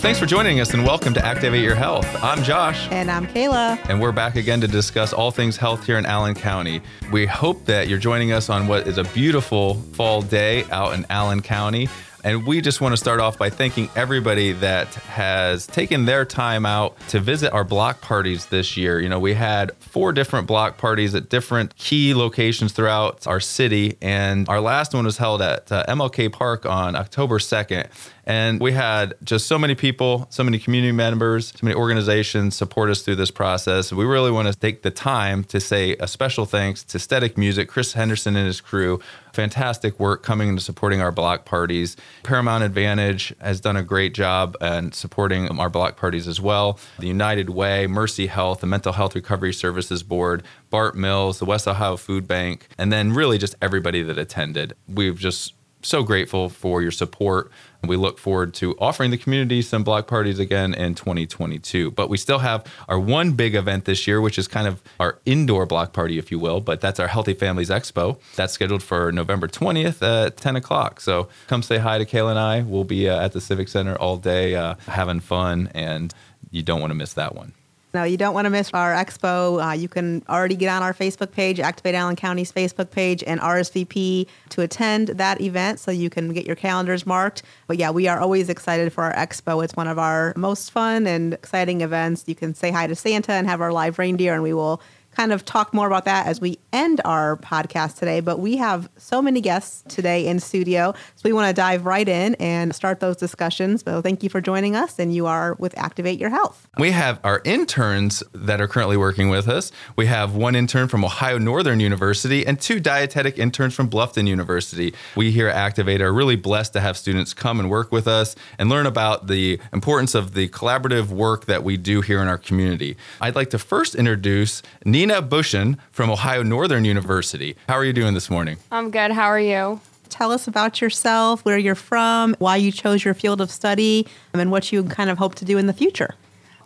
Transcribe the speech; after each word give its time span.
thanks 0.00 0.18
for 0.18 0.24
joining 0.24 0.60
us 0.60 0.72
and 0.72 0.82
welcome 0.82 1.12
to 1.12 1.22
Activate 1.22 1.62
Your 1.62 1.74
Health. 1.74 2.06
I'm 2.22 2.42
Josh. 2.42 2.88
And 2.90 3.10
I'm 3.10 3.26
Kayla. 3.26 3.78
And 3.90 4.00
we're 4.00 4.12
back 4.12 4.36
again 4.36 4.58
to 4.62 4.66
discuss 4.66 5.12
all 5.12 5.30
things 5.30 5.58
health 5.58 5.84
here 5.84 5.98
in 5.98 6.06
Allen 6.06 6.34
County. 6.34 6.80
We 7.12 7.26
hope 7.26 7.66
that 7.66 7.86
you're 7.86 7.98
joining 7.98 8.32
us 8.32 8.48
on 8.48 8.66
what 8.66 8.88
is 8.88 8.96
a 8.96 9.04
beautiful 9.04 9.74
fall 9.92 10.22
day 10.22 10.64
out 10.70 10.94
in 10.94 11.04
Allen 11.10 11.42
County. 11.42 11.86
And 12.22 12.46
we 12.46 12.60
just 12.60 12.80
want 12.80 12.92
to 12.92 12.96
start 12.96 13.20
off 13.20 13.38
by 13.38 13.48
thanking 13.50 13.88
everybody 13.96 14.52
that 14.52 14.94
has 14.94 15.66
taken 15.66 16.04
their 16.04 16.24
time 16.24 16.66
out 16.66 16.98
to 17.08 17.20
visit 17.20 17.52
our 17.52 17.64
block 17.64 18.00
parties 18.00 18.46
this 18.46 18.76
year. 18.76 19.00
You 19.00 19.08
know, 19.08 19.18
we 19.18 19.34
had 19.34 19.72
four 19.76 20.12
different 20.12 20.46
block 20.46 20.76
parties 20.76 21.14
at 21.14 21.30
different 21.30 21.76
key 21.76 22.12
locations 22.14 22.72
throughout 22.72 23.26
our 23.26 23.40
city, 23.40 23.96
and 24.02 24.48
our 24.48 24.60
last 24.60 24.92
one 24.92 25.04
was 25.04 25.16
held 25.16 25.40
at 25.40 25.72
uh, 25.72 25.84
MLK 25.88 26.30
Park 26.30 26.66
on 26.66 26.94
October 26.94 27.38
2nd. 27.38 27.88
And 28.30 28.60
we 28.60 28.70
had 28.70 29.14
just 29.24 29.48
so 29.48 29.58
many 29.58 29.74
people, 29.74 30.28
so 30.30 30.44
many 30.44 30.58
community 30.58 30.92
members, 30.92 31.48
so 31.48 31.58
many 31.62 31.74
organizations 31.74 32.54
support 32.54 32.90
us 32.90 33.02
through 33.02 33.16
this 33.16 33.30
process. 33.30 33.92
We 33.92 34.04
really 34.04 34.30
want 34.30 34.46
to 34.46 34.56
take 34.56 34.82
the 34.82 34.90
time 34.92 35.42
to 35.44 35.58
say 35.58 35.96
a 35.98 36.06
special 36.06 36.44
thanks 36.44 36.84
to 36.84 36.98
Static 36.98 37.36
Music, 37.36 37.68
Chris 37.68 37.94
Henderson 37.94 38.36
and 38.36 38.46
his 38.46 38.60
crew. 38.60 39.00
Fantastic 39.40 39.98
work 39.98 40.22
coming 40.22 40.50
and 40.50 40.60
supporting 40.60 41.00
our 41.00 41.10
block 41.10 41.46
parties. 41.46 41.96
Paramount 42.24 42.62
Advantage 42.62 43.34
has 43.40 43.58
done 43.58 43.74
a 43.74 43.82
great 43.82 44.12
job 44.12 44.54
and 44.60 44.94
supporting 44.94 45.48
our 45.58 45.70
block 45.70 45.96
parties 45.96 46.28
as 46.28 46.42
well. 46.42 46.78
The 46.98 47.06
United 47.06 47.48
Way, 47.48 47.86
Mercy 47.86 48.26
Health, 48.26 48.60
the 48.60 48.66
Mental 48.66 48.92
Health 48.92 49.14
Recovery 49.14 49.54
Services 49.54 50.02
Board, 50.02 50.42
Bart 50.68 50.94
Mills, 50.94 51.38
the 51.38 51.46
West 51.46 51.66
Ohio 51.66 51.96
Food 51.96 52.28
Bank, 52.28 52.68
and 52.76 52.92
then 52.92 53.14
really 53.14 53.38
just 53.38 53.54
everybody 53.62 54.02
that 54.02 54.18
attended. 54.18 54.74
We've 54.86 55.18
just 55.18 55.54
so 55.80 56.02
grateful 56.02 56.50
for 56.50 56.82
your 56.82 56.90
support. 56.90 57.50
We 57.86 57.96
look 57.96 58.18
forward 58.18 58.52
to 58.54 58.76
offering 58.78 59.10
the 59.10 59.16
community 59.16 59.62
some 59.62 59.84
block 59.84 60.06
parties 60.06 60.38
again 60.38 60.74
in 60.74 60.94
2022. 60.94 61.90
But 61.92 62.08
we 62.10 62.16
still 62.18 62.40
have 62.40 62.64
our 62.88 62.98
one 62.98 63.32
big 63.32 63.54
event 63.54 63.86
this 63.86 64.06
year, 64.06 64.20
which 64.20 64.38
is 64.38 64.46
kind 64.46 64.66
of 64.66 64.82
our 64.98 65.18
indoor 65.24 65.66
block 65.66 65.92
party, 65.92 66.18
if 66.18 66.30
you 66.30 66.38
will. 66.38 66.60
But 66.60 66.80
that's 66.80 67.00
our 67.00 67.08
Healthy 67.08 67.34
Families 67.34 67.70
Expo. 67.70 68.18
That's 68.36 68.52
scheduled 68.52 68.82
for 68.82 69.10
November 69.12 69.48
20th 69.48 70.26
at 70.26 70.36
10 70.36 70.56
o'clock. 70.56 71.00
So 71.00 71.28
come 71.46 71.62
say 71.62 71.78
hi 71.78 71.98
to 71.98 72.04
Kayla 72.04 72.30
and 72.30 72.38
I. 72.38 72.62
We'll 72.62 72.84
be 72.84 73.08
uh, 73.08 73.24
at 73.24 73.32
the 73.32 73.40
Civic 73.40 73.68
Center 73.68 73.96
all 73.96 74.16
day 74.16 74.54
uh, 74.54 74.74
having 74.86 75.20
fun, 75.20 75.70
and 75.74 76.12
you 76.50 76.62
don't 76.62 76.80
want 76.80 76.90
to 76.90 76.96
miss 76.96 77.14
that 77.14 77.34
one. 77.34 77.52
No, 77.92 78.04
you 78.04 78.16
don't 78.16 78.34
want 78.34 78.46
to 78.46 78.50
miss 78.50 78.70
our 78.72 78.94
expo. 78.94 79.70
Uh, 79.70 79.72
you 79.72 79.88
can 79.88 80.22
already 80.28 80.54
get 80.54 80.68
on 80.68 80.82
our 80.82 80.94
Facebook 80.94 81.32
page, 81.32 81.58
Activate 81.58 81.96
Allen 81.96 82.14
County's 82.14 82.52
Facebook 82.52 82.90
page, 82.90 83.24
and 83.26 83.40
RSVP 83.40 84.28
to 84.50 84.62
attend 84.62 85.08
that 85.08 85.40
event 85.40 85.80
so 85.80 85.90
you 85.90 86.08
can 86.08 86.32
get 86.32 86.46
your 86.46 86.54
calendars 86.54 87.04
marked. 87.04 87.42
But 87.66 87.78
yeah, 87.78 87.90
we 87.90 88.06
are 88.06 88.20
always 88.20 88.48
excited 88.48 88.92
for 88.92 89.02
our 89.02 89.14
expo. 89.14 89.64
It's 89.64 89.74
one 89.74 89.88
of 89.88 89.98
our 89.98 90.32
most 90.36 90.70
fun 90.70 91.08
and 91.08 91.34
exciting 91.34 91.80
events. 91.80 92.24
You 92.28 92.36
can 92.36 92.54
say 92.54 92.70
hi 92.70 92.86
to 92.86 92.94
Santa 92.94 93.32
and 93.32 93.48
have 93.48 93.60
our 93.60 93.72
live 93.72 93.98
reindeer, 93.98 94.34
and 94.34 94.42
we 94.44 94.54
will 94.54 94.80
kind 95.16 95.32
of 95.32 95.44
talk 95.44 95.74
more 95.74 95.86
about 95.86 96.04
that 96.04 96.26
as 96.26 96.40
we 96.40 96.58
end 96.72 97.00
our 97.04 97.36
podcast 97.36 97.98
today. 97.98 98.20
But 98.20 98.38
we 98.38 98.56
have 98.56 98.88
so 98.96 99.20
many 99.20 99.40
guests 99.40 99.82
today 99.94 100.26
in 100.26 100.40
studio. 100.40 100.94
So 101.16 101.22
we 101.24 101.32
want 101.32 101.48
to 101.48 101.52
dive 101.52 101.84
right 101.84 102.08
in 102.08 102.34
and 102.36 102.74
start 102.74 103.00
those 103.00 103.16
discussions. 103.16 103.82
So 103.84 104.00
thank 104.02 104.22
you 104.22 104.28
for 104.28 104.40
joining 104.40 104.76
us. 104.76 104.98
And 104.98 105.14
you 105.14 105.26
are 105.26 105.54
with 105.58 105.76
Activate 105.76 106.18
Your 106.18 106.30
Health. 106.30 106.68
We 106.78 106.92
have 106.92 107.20
our 107.24 107.42
interns 107.44 108.22
that 108.32 108.60
are 108.60 108.68
currently 108.68 108.96
working 108.96 109.28
with 109.28 109.48
us. 109.48 109.72
We 109.96 110.06
have 110.06 110.34
one 110.34 110.54
intern 110.54 110.88
from 110.88 111.04
Ohio 111.04 111.38
Northern 111.38 111.80
University 111.80 112.46
and 112.46 112.60
two 112.60 112.80
dietetic 112.80 113.38
interns 113.38 113.74
from 113.74 113.90
Bluffton 113.90 114.26
University. 114.26 114.94
We 115.16 115.30
here 115.30 115.48
at 115.48 115.56
Activate 115.56 116.00
are 116.00 116.12
really 116.12 116.36
blessed 116.36 116.72
to 116.74 116.80
have 116.80 116.96
students 116.96 117.34
come 117.34 117.60
and 117.60 117.68
work 117.68 117.92
with 117.92 118.06
us 118.06 118.36
and 118.58 118.68
learn 118.68 118.86
about 118.86 119.26
the 119.26 119.60
importance 119.72 120.14
of 120.14 120.34
the 120.34 120.48
collaborative 120.48 121.08
work 121.08 121.46
that 121.46 121.64
we 121.64 121.76
do 121.76 122.00
here 122.00 122.22
in 122.22 122.28
our 122.28 122.38
community. 122.38 122.96
I'd 123.20 123.34
like 123.34 123.50
to 123.50 123.58
first 123.58 123.94
introduce 123.94 124.62
Bushin 125.08 125.78
from 125.92 126.10
Ohio 126.10 126.42
Northern 126.42 126.84
University. 126.84 127.56
How 127.68 127.76
are 127.76 127.84
you 127.84 127.92
doing 127.94 128.12
this 128.12 128.28
morning? 128.28 128.58
I'm 128.70 128.90
good. 128.90 129.12
How 129.12 129.26
are 129.26 129.40
you? 129.40 129.80
Tell 130.10 130.30
us 130.30 130.46
about 130.46 130.82
yourself, 130.82 131.42
where 131.44 131.56
you're 131.56 131.74
from, 131.74 132.36
why 132.38 132.56
you 132.56 132.70
chose 132.70 133.02
your 133.04 133.14
field 133.14 133.40
of 133.40 133.50
study, 133.50 134.06
and 134.34 134.50
what 134.50 134.72
you 134.72 134.84
kind 134.84 135.08
of 135.08 135.16
hope 135.16 135.36
to 135.36 135.44
do 135.46 135.56
in 135.56 135.66
the 135.66 135.72
future. 135.72 136.16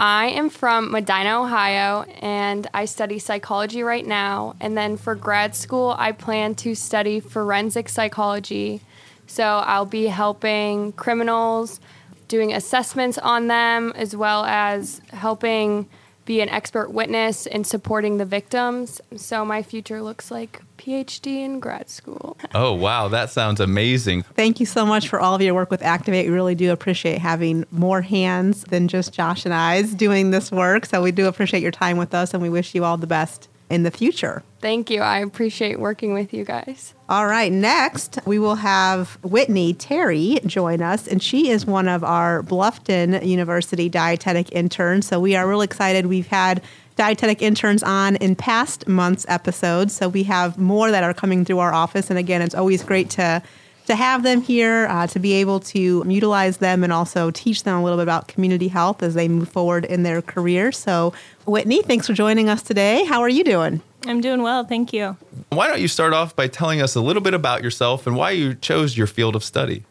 I 0.01 0.27
am 0.27 0.51
from 0.51 0.91
Medina, 0.91 1.41
Ohio, 1.41 2.03
and 2.21 2.67
I 2.75 2.87
study 2.87 3.21
psychology 3.21 3.85
right 3.85 4.05
now. 4.05 4.57
And 4.61 4.77
then 4.77 4.97
for 4.97 5.15
grad 5.15 5.55
school, 5.55 5.95
I 5.97 6.11
plan 6.11 6.57
to 6.57 6.75
study 6.75 7.21
forensic 7.21 7.89
psychology. 7.89 8.81
So 9.29 9.45
I'll 9.45 9.87
be 9.87 10.07
helping 10.07 10.91
criminals, 10.93 11.79
doing 12.27 12.53
assessments 12.53 13.17
on 13.19 13.47
them, 13.47 13.93
as 13.95 14.17
well 14.17 14.45
as 14.45 15.01
helping 15.11 15.89
be 16.25 16.41
an 16.41 16.49
expert 16.49 16.91
witness 16.91 17.47
in 17.47 17.65
supporting 17.65 18.19
the 18.19 18.25
victims. 18.25 19.01
So 19.17 19.45
my 19.45 19.63
future 19.63 20.03
looks 20.03 20.31
like 20.31 20.63
PhD 20.79 21.45
in 21.45 21.61
grad 21.61 21.89
school. 21.89 22.37
oh, 22.55 22.73
wow. 22.73 23.09
That 23.09 23.31
sounds 23.31 23.61
amazing. 23.61 24.23
Thank 24.23 24.61
you 24.61 24.67
so 24.67 24.85
much 24.87 25.09
for 25.09 25.21
all 25.21 25.35
of 25.35 25.43
your 25.43 25.55
work 25.55 25.71
with 25.71 25.83
Activate. 25.83 26.27
We 26.27 26.33
really 26.33 26.55
do 26.55 26.73
appreciate 26.73 27.19
having 27.19 27.65
more 27.71 28.03
hands 28.03 28.65
than 28.65 28.89
just 28.89 29.13
Josh 29.13 29.45
and 29.45 29.55
I's 29.55 29.95
doing 29.95 30.31
this 30.31 30.51
work. 30.51 30.87
So 30.87 31.03
we 31.03 31.13
do 31.13 31.27
appreciate 31.27 31.63
your 31.63 31.73
time 31.73 31.97
with 31.97 32.15
us 32.15 32.35
and 32.35 32.43
we 32.43 32.49
wish 32.49 32.75
you 32.75 32.85
all 32.85 32.97
the 32.97 33.07
best 33.07 33.49
in 33.71 33.83
the 33.83 33.91
future. 33.91 34.43
Thank 34.61 34.91
you. 34.91 35.01
I 35.01 35.19
appreciate 35.19 35.79
working 35.79 36.15
with 36.15 36.33
you 36.33 36.45
guys. 36.45 36.95
All 37.09 37.27
right. 37.27 37.53
Next, 37.53 38.19
we 38.25 38.39
will 38.39 38.55
have 38.57 39.19
Whitney 39.23 39.75
Terry 39.75 40.39
join 40.47 40.81
us, 40.81 41.07
and 41.07 41.23
she 41.23 41.51
is 41.51 41.67
one 41.67 41.89
of 41.89 42.03
our 42.03 42.43
Bluffton 42.43 43.27
University 43.27 43.89
dietetic 43.89 44.51
interns. 44.53 45.07
So 45.07 45.21
we 45.21 45.37
are 45.37 45.47
really 45.47 45.65
excited. 45.65 46.07
We've 46.07 46.27
had 46.27 46.63
dietetic 46.97 47.43
interns 47.43 47.83
on 47.83 48.17
in 48.17 48.37
past 48.37 48.87
months' 48.87 49.27
episodes, 49.29 49.95
so 49.95 50.09
we 50.09 50.23
have 50.23 50.59
more 50.59 50.91
that 50.91 51.03
are 51.03 51.15
coming 51.15 51.45
through 51.45 51.59
our 51.59 51.75
office. 51.75 52.09
And 52.09 52.19
again, 52.19 52.41
it's 52.41 52.55
always 52.55 52.83
great 52.83 53.11
to 53.11 53.43
to 53.87 53.95
have 53.95 54.23
them 54.23 54.41
here, 54.41 54.87
uh, 54.89 55.07
to 55.09 55.19
be 55.19 55.35
able 55.35 55.61
to 55.61 56.05
utilize 56.07 56.59
them 56.59 56.83
and 56.83 56.93
also 56.93 57.31
teach 57.31 57.65
them 57.65 57.77
a 57.77 57.83
little 57.83 57.99
bit 57.99 58.05
about 58.05 58.29
community 58.29 58.69
health 58.69 59.03
as 59.03 59.15
they 59.15 59.29
move 59.29 59.49
forward 59.49 59.85
in 59.85 60.03
their 60.03 60.23
career. 60.23 60.73
So, 60.73 61.13
Whitney, 61.47 61.83
thanks 61.83 62.07
for 62.07 62.15
joining 62.15 62.49
us 62.49 62.63
today. 62.63 63.05
How 63.05 63.21
are 63.21 63.29
you 63.29 63.45
doing? 63.45 63.83
I'm 64.07 64.21
doing 64.21 64.43
well, 64.43 64.65
thank 64.65 64.93
you. 64.93 65.17
Why 65.51 65.69
don't 65.69 65.81
you 65.81 65.89
start 65.89 66.13
off 66.13 66.37
by 66.37 66.49
telling 66.49 66.81
us 66.83 66.95
a 66.95 67.01
little 67.01 67.23
bit 67.23 67.35
about 67.35 67.63
yourself 67.63 68.07
and 68.07 68.17
why 68.17 68.33
you 68.33 68.55
chose 68.55 68.97
your 68.97 69.07
field 69.07 69.37
of 69.37 69.45
study? 69.45 69.85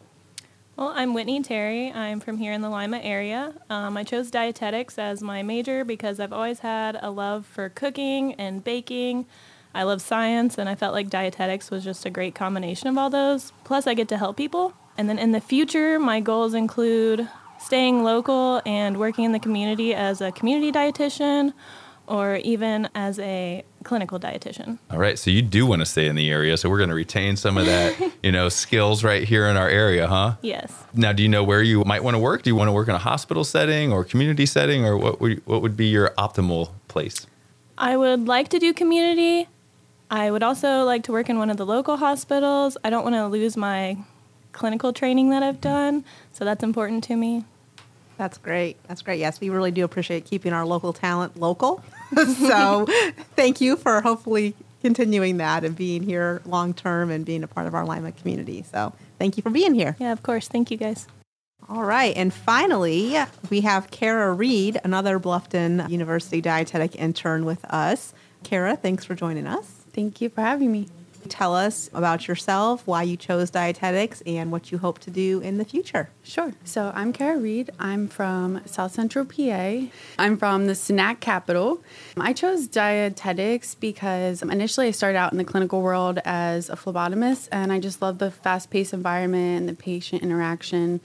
Well, 0.76 0.92
I'm 0.94 1.14
Whitney 1.14 1.40
Terry. 1.42 1.92
I'm 1.92 2.18
from 2.18 2.36
here 2.36 2.52
in 2.52 2.60
the 2.60 2.68
Lima 2.68 2.98
area. 2.98 3.54
Um, 3.70 3.96
I 3.96 4.02
chose 4.02 4.30
dietetics 4.30 4.98
as 4.98 5.22
my 5.22 5.44
major 5.44 5.84
because 5.84 6.18
I've 6.18 6.32
always 6.32 6.60
had 6.60 6.98
a 7.00 7.10
love 7.10 7.46
for 7.46 7.68
cooking 7.68 8.34
and 8.34 8.62
baking. 8.62 9.26
I 9.74 9.82
love 9.82 10.00
science, 10.00 10.56
and 10.58 10.68
I 10.68 10.74
felt 10.74 10.94
like 10.94 11.10
dietetics 11.10 11.70
was 11.70 11.82
just 11.82 12.06
a 12.06 12.10
great 12.10 12.34
combination 12.34 12.88
of 12.88 12.96
all 12.96 13.10
those. 13.10 13.52
Plus, 13.64 13.86
I 13.86 13.94
get 13.94 14.08
to 14.08 14.18
help 14.18 14.36
people. 14.36 14.72
And 14.96 15.08
then 15.08 15.18
in 15.18 15.32
the 15.32 15.40
future, 15.40 15.98
my 15.98 16.20
goals 16.20 16.54
include 16.54 17.28
staying 17.58 18.04
local 18.04 18.62
and 18.64 18.98
working 18.98 19.24
in 19.24 19.32
the 19.32 19.38
community 19.38 19.94
as 19.94 20.20
a 20.20 20.30
community 20.30 20.70
dietitian 20.70 21.52
or 22.06 22.36
even 22.36 22.88
as 22.94 23.18
a 23.18 23.64
clinical 23.82 24.20
dietitian. 24.20 24.78
All 24.90 24.98
right, 24.98 25.18
so 25.18 25.30
you 25.30 25.42
do 25.42 25.66
want 25.66 25.80
to 25.80 25.86
stay 25.86 26.06
in 26.06 26.16
the 26.16 26.30
area, 26.30 26.56
so 26.56 26.68
we're 26.68 26.78
going 26.78 26.90
to 26.90 26.94
retain 26.94 27.36
some 27.36 27.56
of 27.56 27.66
that, 27.66 28.12
you 28.22 28.30
know, 28.30 28.48
skills 28.48 29.02
right 29.02 29.26
here 29.26 29.46
in 29.46 29.56
our 29.56 29.68
area, 29.68 30.06
huh? 30.06 30.34
Yes. 30.42 30.72
Now, 30.92 31.12
do 31.12 31.22
you 31.22 31.28
know 31.28 31.42
where 31.42 31.62
you 31.62 31.82
might 31.84 32.04
want 32.04 32.14
to 32.14 32.18
work? 32.18 32.42
Do 32.42 32.50
you 32.50 32.56
want 32.56 32.68
to 32.68 32.72
work 32.72 32.88
in 32.88 32.94
a 32.94 32.98
hospital 32.98 33.44
setting 33.44 33.92
or 33.92 34.04
community 34.04 34.46
setting, 34.46 34.84
or 34.84 34.96
what 34.96 35.20
would 35.20 35.44
what 35.46 35.62
would 35.62 35.76
be 35.76 35.86
your 35.86 36.10
optimal 36.10 36.70
place? 36.88 37.26
I 37.76 37.96
would 37.96 38.28
like 38.28 38.48
to 38.50 38.58
do 38.58 38.72
community. 38.72 39.48
I 40.14 40.30
would 40.30 40.44
also 40.44 40.84
like 40.84 41.02
to 41.04 41.12
work 41.12 41.28
in 41.28 41.38
one 41.38 41.50
of 41.50 41.56
the 41.56 41.66
local 41.66 41.96
hospitals. 41.96 42.76
I 42.84 42.90
don't 42.90 43.02
want 43.02 43.16
to 43.16 43.26
lose 43.26 43.56
my 43.56 43.96
clinical 44.52 44.92
training 44.92 45.30
that 45.30 45.42
I've 45.42 45.60
done, 45.60 46.04
so 46.32 46.44
that's 46.44 46.62
important 46.62 47.02
to 47.04 47.16
me. 47.16 47.44
That's 48.16 48.38
great. 48.38 48.76
That's 48.86 49.02
great. 49.02 49.18
Yes, 49.18 49.40
we 49.40 49.50
really 49.50 49.72
do 49.72 49.82
appreciate 49.82 50.24
keeping 50.24 50.52
our 50.52 50.64
local 50.64 50.92
talent 50.92 51.36
local. 51.36 51.82
so 52.46 52.86
thank 53.34 53.60
you 53.60 53.76
for 53.76 54.02
hopefully 54.02 54.54
continuing 54.82 55.38
that 55.38 55.64
and 55.64 55.74
being 55.74 56.04
here 56.04 56.40
long 56.46 56.74
term 56.74 57.10
and 57.10 57.24
being 57.24 57.42
a 57.42 57.48
part 57.48 57.66
of 57.66 57.74
our 57.74 57.84
Lima 57.84 58.12
community. 58.12 58.62
So 58.70 58.92
thank 59.18 59.36
you 59.36 59.42
for 59.42 59.50
being 59.50 59.74
here. 59.74 59.96
Yeah, 59.98 60.12
of 60.12 60.22
course. 60.22 60.46
Thank 60.46 60.70
you 60.70 60.76
guys. 60.76 61.08
All 61.68 61.82
right. 61.82 62.16
And 62.16 62.32
finally, 62.32 63.16
we 63.50 63.62
have 63.62 63.90
Kara 63.90 64.32
Reed, 64.32 64.80
another 64.84 65.18
Bluffton 65.18 65.90
University 65.90 66.40
dietetic 66.40 66.94
intern 66.94 67.44
with 67.44 67.64
us. 67.64 68.14
Kara, 68.44 68.76
thanks 68.76 69.04
for 69.04 69.16
joining 69.16 69.48
us. 69.48 69.73
Thank 69.94 70.20
you 70.20 70.28
for 70.28 70.40
having 70.40 70.72
me. 70.72 70.88
Tell 71.28 71.54
us 71.54 71.88
about 71.94 72.28
yourself, 72.28 72.86
why 72.86 73.02
you 73.02 73.16
chose 73.16 73.48
dietetics, 73.48 74.22
and 74.26 74.52
what 74.52 74.70
you 74.70 74.76
hope 74.76 74.98
to 75.00 75.10
do 75.10 75.40
in 75.40 75.56
the 75.56 75.64
future. 75.64 76.10
Sure. 76.22 76.52
So 76.64 76.92
I'm 76.94 77.14
Kara 77.14 77.38
Reed. 77.38 77.70
I'm 77.78 78.08
from 78.08 78.60
South 78.66 78.92
Central 78.92 79.24
PA. 79.24 79.86
I'm 80.18 80.36
from 80.36 80.66
the 80.66 80.74
snack 80.74 81.20
capital. 81.20 81.82
I 82.18 82.34
chose 82.34 82.66
dietetics 82.66 83.74
because 83.74 84.42
initially 84.42 84.88
I 84.88 84.90
started 84.90 85.16
out 85.16 85.32
in 85.32 85.38
the 85.38 85.44
clinical 85.44 85.80
world 85.80 86.18
as 86.26 86.68
a 86.68 86.76
phlebotomist, 86.76 87.48
and 87.50 87.72
I 87.72 87.80
just 87.80 88.02
love 88.02 88.18
the 88.18 88.30
fast 88.30 88.68
paced 88.68 88.92
environment 88.92 89.60
and 89.60 89.68
the 89.68 89.74
patient 89.74 90.22
interaction. 90.22 91.00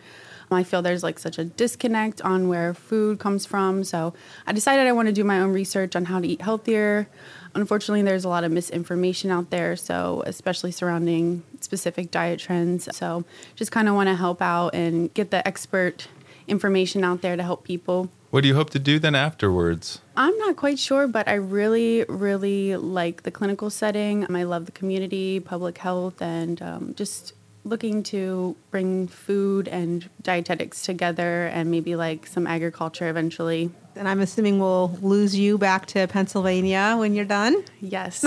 I 0.57 0.63
feel 0.63 0.81
there's 0.81 1.03
like 1.03 1.19
such 1.19 1.37
a 1.37 1.45
disconnect 1.45 2.21
on 2.21 2.47
where 2.47 2.73
food 2.73 3.19
comes 3.19 3.45
from. 3.45 3.83
So 3.83 4.13
I 4.47 4.51
decided 4.51 4.87
I 4.87 4.91
want 4.91 5.07
to 5.07 5.13
do 5.13 5.23
my 5.23 5.39
own 5.39 5.53
research 5.53 5.95
on 5.95 6.05
how 6.05 6.19
to 6.19 6.27
eat 6.27 6.41
healthier. 6.41 7.07
Unfortunately, 7.55 8.01
there's 8.01 8.25
a 8.25 8.29
lot 8.29 8.43
of 8.43 8.51
misinformation 8.51 9.31
out 9.31 9.49
there, 9.49 9.75
so 9.75 10.23
especially 10.25 10.71
surrounding 10.71 11.43
specific 11.61 12.11
diet 12.11 12.39
trends. 12.39 12.95
So 12.95 13.25
just 13.55 13.71
kind 13.71 13.87
of 13.87 13.95
want 13.95 14.09
to 14.09 14.15
help 14.15 14.41
out 14.41 14.75
and 14.75 15.13
get 15.13 15.31
the 15.31 15.47
expert 15.47 16.07
information 16.47 17.03
out 17.03 17.21
there 17.21 17.35
to 17.35 17.43
help 17.43 17.63
people. 17.63 18.09
What 18.31 18.41
do 18.41 18.47
you 18.47 18.55
hope 18.55 18.69
to 18.71 18.79
do 18.79 18.99
then 18.99 19.15
afterwards? 19.15 20.01
I'm 20.15 20.37
not 20.37 20.55
quite 20.55 20.77
sure, 20.77 21.07
but 21.07 21.27
I 21.27 21.33
really, 21.33 22.05
really 22.07 22.75
like 22.75 23.23
the 23.23 23.31
clinical 23.31 23.71
setting. 23.71 24.35
I 24.35 24.43
love 24.43 24.65
the 24.67 24.71
community, 24.71 25.39
public 25.39 25.79
health, 25.79 26.21
and 26.21 26.61
um, 26.61 26.93
just 26.95 27.33
looking 27.63 28.03
to 28.03 28.55
bring 28.71 29.07
food 29.07 29.67
and 29.67 30.09
dietetics 30.21 30.81
together 30.81 31.47
and 31.47 31.69
maybe 31.69 31.95
like 31.95 32.25
some 32.27 32.47
agriculture 32.47 33.09
eventually. 33.09 33.71
And 33.95 34.07
I'm 34.07 34.19
assuming 34.21 34.59
we'll 34.59 34.97
lose 35.01 35.35
you 35.35 35.57
back 35.57 35.85
to 35.87 36.07
Pennsylvania 36.07 36.95
when 36.97 37.13
you're 37.13 37.25
done. 37.25 37.63
Yes. 37.81 38.21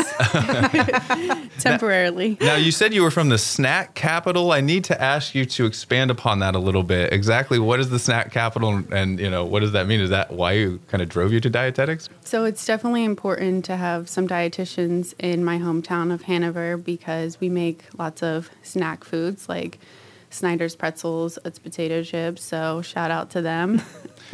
Temporarily. 1.61 2.37
Now, 2.41 2.57
you 2.57 2.73
said 2.73 2.93
you 2.93 3.03
were 3.03 3.11
from 3.11 3.29
the 3.29 3.39
snack 3.39 3.95
capital. 3.95 4.53
I 4.53 4.61
need 4.61 4.85
to 4.85 5.01
ask 5.01 5.35
you 5.35 5.45
to 5.47 5.65
expand 5.65 6.11
upon 6.11 6.41
that 6.41 6.55
a 6.55 6.59
little 6.59 6.83
bit. 6.83 7.13
Exactly 7.13 7.59
what 7.59 7.81
is 7.81 7.91
the 7.91 7.99
snack 7.99 8.33
capital 8.33 8.83
and, 8.93 9.19
you 9.19 9.31
know, 9.31 9.45
what 9.45 9.61
does 9.61 9.73
that 9.73 9.87
mean? 9.87 10.01
Is 10.01 10.11
that 10.11 10.33
why 10.33 10.53
you 10.53 10.81
kind 10.89 11.03
of 11.03 11.09
drove 11.09 11.33
you 11.33 11.41
to 11.41 11.49
dietetics? 11.49 12.09
So 12.25 12.45
it's 12.45 12.65
definitely 12.67 13.05
important 13.05 13.65
to 13.67 13.77
have 13.77 14.09
some 14.09 14.29
dietitians 14.29 15.15
in 15.19 15.45
my 15.45 15.59
hometown 15.59 16.13
of 16.13 16.23
Hanover 16.23 16.77
because 16.77 17.41
we 17.41 17.49
make 17.49 17.85
lots 17.97 18.23
of 18.23 18.51
snack 18.63 19.05
foods 19.05 19.49
like 19.49 19.79
Snyder's 20.33 20.75
pretzels, 20.77 21.39
Utz 21.45 21.63
potato 21.63 22.03
chips. 22.03 22.43
So 22.43 22.83
shout 22.83 23.11
out 23.11 23.31
to 23.31 23.43
them. 23.43 23.83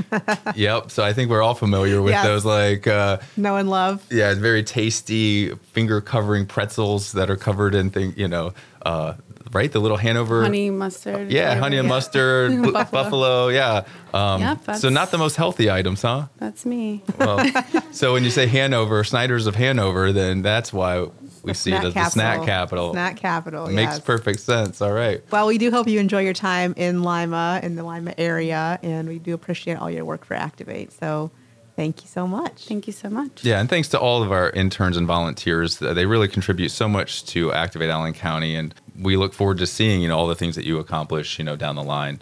yep. 0.55 0.91
So 0.91 1.03
I 1.03 1.13
think 1.13 1.31
we're 1.31 1.43
all 1.43 1.55
familiar 1.55 2.01
with 2.03 2.13
Yes. 2.13 2.25
those, 2.25 2.45
like, 2.45 2.87
uh, 2.87 3.19
Know 3.37 3.57
and 3.57 3.69
love. 3.71 4.05
yeah, 4.11 4.35
very 4.35 4.63
tasty 4.63 5.55
finger 5.73 6.01
covering 6.01 6.47
pretzels 6.47 7.13
that 7.13 7.31
are 7.31 7.37
covered 7.37 7.75
in 7.75 7.91
thing, 7.91 8.15
you 8.17 8.29
know, 8.29 8.53
uh, 8.85 9.15
right? 9.53 9.71
The 9.73 9.81
little 9.81 9.97
Hanover. 9.97 10.43
honey 10.43 10.71
mustard. 10.71 11.31
Yeah, 11.33 11.49
flavor. 11.51 11.61
honey 11.61 11.77
and 11.79 11.89
mustard, 11.89 12.51
bu- 12.63 12.73
buffalo. 12.73 13.03
Buffalo. 13.03 13.49
Yeah. 13.49 13.85
Um, 14.15 14.41
Yep, 14.41 14.77
so 14.77 14.89
not 14.89 15.11
the 15.11 15.19
most 15.19 15.37
healthy 15.37 15.71
items, 15.71 16.03
huh? 16.03 16.27
That's 16.39 16.65
me. 16.65 17.03
Well, 17.19 17.45
so 17.93 18.13
when 18.13 18.25
you 18.25 18.31
say 18.31 18.47
Hanover, 18.47 19.03
Snyder's 19.05 19.47
of 19.47 19.55
Hanover, 19.57 20.13
then 20.13 20.43
that's 20.43 20.73
why 20.73 21.07
we 21.49 21.55
see 21.55 21.73
it 21.73 21.85
as 21.85 21.95
the 21.95 22.09
snack 22.11 22.45
capital. 22.45 22.93
Snack 22.93 23.17
capital. 23.17 23.67
Makes 23.67 23.95
yes. 23.95 24.01
perfect 24.01 24.41
sense. 24.41 24.81
All 24.81 24.93
right. 24.93 25.23
Well, 25.31 25.47
we 25.47 25.59
do 25.59 25.71
hope 25.71 25.89
you 25.89 25.99
enjoy 26.01 26.23
your 26.23 26.35
time 26.35 26.75
in 26.77 27.03
Lima, 27.03 27.61
in 27.63 27.77
the 27.77 27.83
Lima 27.83 28.15
area, 28.19 28.79
and 28.83 29.09
we 29.09 29.19
do 29.19 29.35
appreciate 29.35 29.79
all 29.79 29.91
your 29.91 30.05
work 30.05 30.25
for 30.25 30.35
Activate. 30.35 30.93
So 30.93 31.31
thank 31.77 32.03
you 32.03 32.09
so 32.09 32.27
much. 32.27 32.67
Thank 32.67 32.87
you 32.87 32.93
so 32.93 33.09
much. 33.11 33.45
Yeah, 33.45 33.61
and 33.61 33.69
thanks 33.69 33.89
to 33.89 34.01
all 34.01 34.23
of 34.23 34.33
our 34.33 34.51
interns 34.51 34.97
and 34.97 35.07
volunteers. 35.07 35.79
They 35.79 36.07
really 36.07 36.29
contribute 36.29 36.71
so 36.71 36.89
much 36.89 37.25
to 37.27 37.53
Activate 37.53 37.91
Allen 37.91 38.15
County, 38.15 38.55
and 38.55 38.75
we 38.99 39.17
look 39.17 39.33
forward 39.33 39.59
to 39.59 39.67
seeing 39.67 40.01
you 40.01 40.09
know 40.09 40.19
all 40.19 40.27
the 40.27 40.35
things 40.35 40.57
that 40.57 40.65
you 40.65 40.79
accomplish, 40.79 41.39
you 41.39 41.45
know, 41.45 41.57
down 41.57 41.77
the 41.77 41.83
line. 41.83 42.21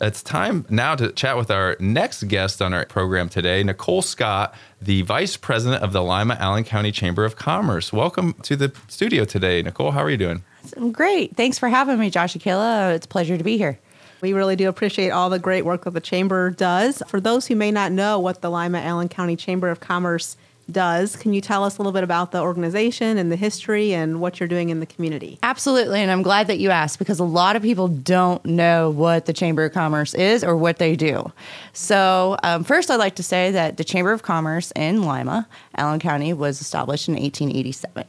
It's 0.00 0.22
time 0.22 0.64
now 0.70 0.94
to 0.94 1.12
chat 1.12 1.36
with 1.36 1.50
our 1.50 1.76
next 1.78 2.22
guest 2.22 2.62
on 2.62 2.72
our 2.72 2.86
program 2.86 3.28
today, 3.28 3.62
Nicole 3.62 4.00
Scott, 4.00 4.54
the 4.80 5.02
Vice 5.02 5.36
President 5.36 5.82
of 5.82 5.92
the 5.92 6.02
Lima 6.02 6.34
Allen 6.40 6.64
County 6.64 6.90
Chamber 6.90 7.26
of 7.26 7.36
Commerce. 7.36 7.92
Welcome 7.92 8.32
to 8.44 8.56
the 8.56 8.72
studio 8.88 9.26
today, 9.26 9.60
Nicole. 9.60 9.90
How 9.90 10.00
are 10.02 10.08
you 10.08 10.16
doing? 10.16 10.44
I'm 10.78 10.92
great. 10.92 11.36
Thanks 11.36 11.58
for 11.58 11.68
having 11.68 11.98
me, 11.98 12.08
Josh 12.08 12.34
Akila. 12.34 12.94
It's 12.94 13.04
a 13.04 13.08
pleasure 13.08 13.36
to 13.36 13.44
be 13.44 13.58
here. 13.58 13.78
We 14.22 14.32
really 14.32 14.56
do 14.56 14.70
appreciate 14.70 15.10
all 15.10 15.28
the 15.28 15.38
great 15.38 15.66
work 15.66 15.84
that 15.84 15.90
the 15.90 16.00
Chamber 16.00 16.48
does. 16.48 17.02
For 17.06 17.20
those 17.20 17.46
who 17.46 17.54
may 17.54 17.70
not 17.70 17.92
know 17.92 18.18
what 18.18 18.40
the 18.40 18.50
Lima 18.50 18.78
Allen 18.78 19.10
County 19.10 19.36
Chamber 19.36 19.68
of 19.68 19.80
Commerce 19.80 20.38
does, 20.70 21.16
can 21.16 21.32
you 21.32 21.40
tell 21.40 21.64
us 21.64 21.78
a 21.78 21.80
little 21.80 21.92
bit 21.92 22.04
about 22.04 22.32
the 22.32 22.40
organization 22.40 23.18
and 23.18 23.30
the 23.30 23.36
history 23.36 23.92
and 23.92 24.20
what 24.20 24.40
you're 24.40 24.48
doing 24.48 24.70
in 24.70 24.80
the 24.80 24.86
community? 24.86 25.38
Absolutely. 25.42 26.00
And 26.00 26.10
I'm 26.10 26.22
glad 26.22 26.46
that 26.46 26.58
you 26.58 26.70
asked 26.70 26.98
because 26.98 27.18
a 27.18 27.24
lot 27.24 27.56
of 27.56 27.62
people 27.62 27.88
don't 27.88 28.44
know 28.44 28.90
what 28.90 29.26
the 29.26 29.32
Chamber 29.32 29.64
of 29.64 29.72
Commerce 29.72 30.14
is 30.14 30.44
or 30.44 30.56
what 30.56 30.78
they 30.78 30.96
do. 30.96 31.32
So, 31.72 32.36
um, 32.42 32.64
first, 32.64 32.90
I'd 32.90 32.96
like 32.96 33.16
to 33.16 33.22
say 33.22 33.50
that 33.50 33.76
the 33.76 33.84
Chamber 33.84 34.12
of 34.12 34.22
Commerce 34.22 34.72
in 34.76 35.02
Lima, 35.02 35.48
Allen 35.76 36.00
County, 36.00 36.32
was 36.32 36.60
established 36.60 37.08
in 37.08 37.14
1887. 37.14 38.04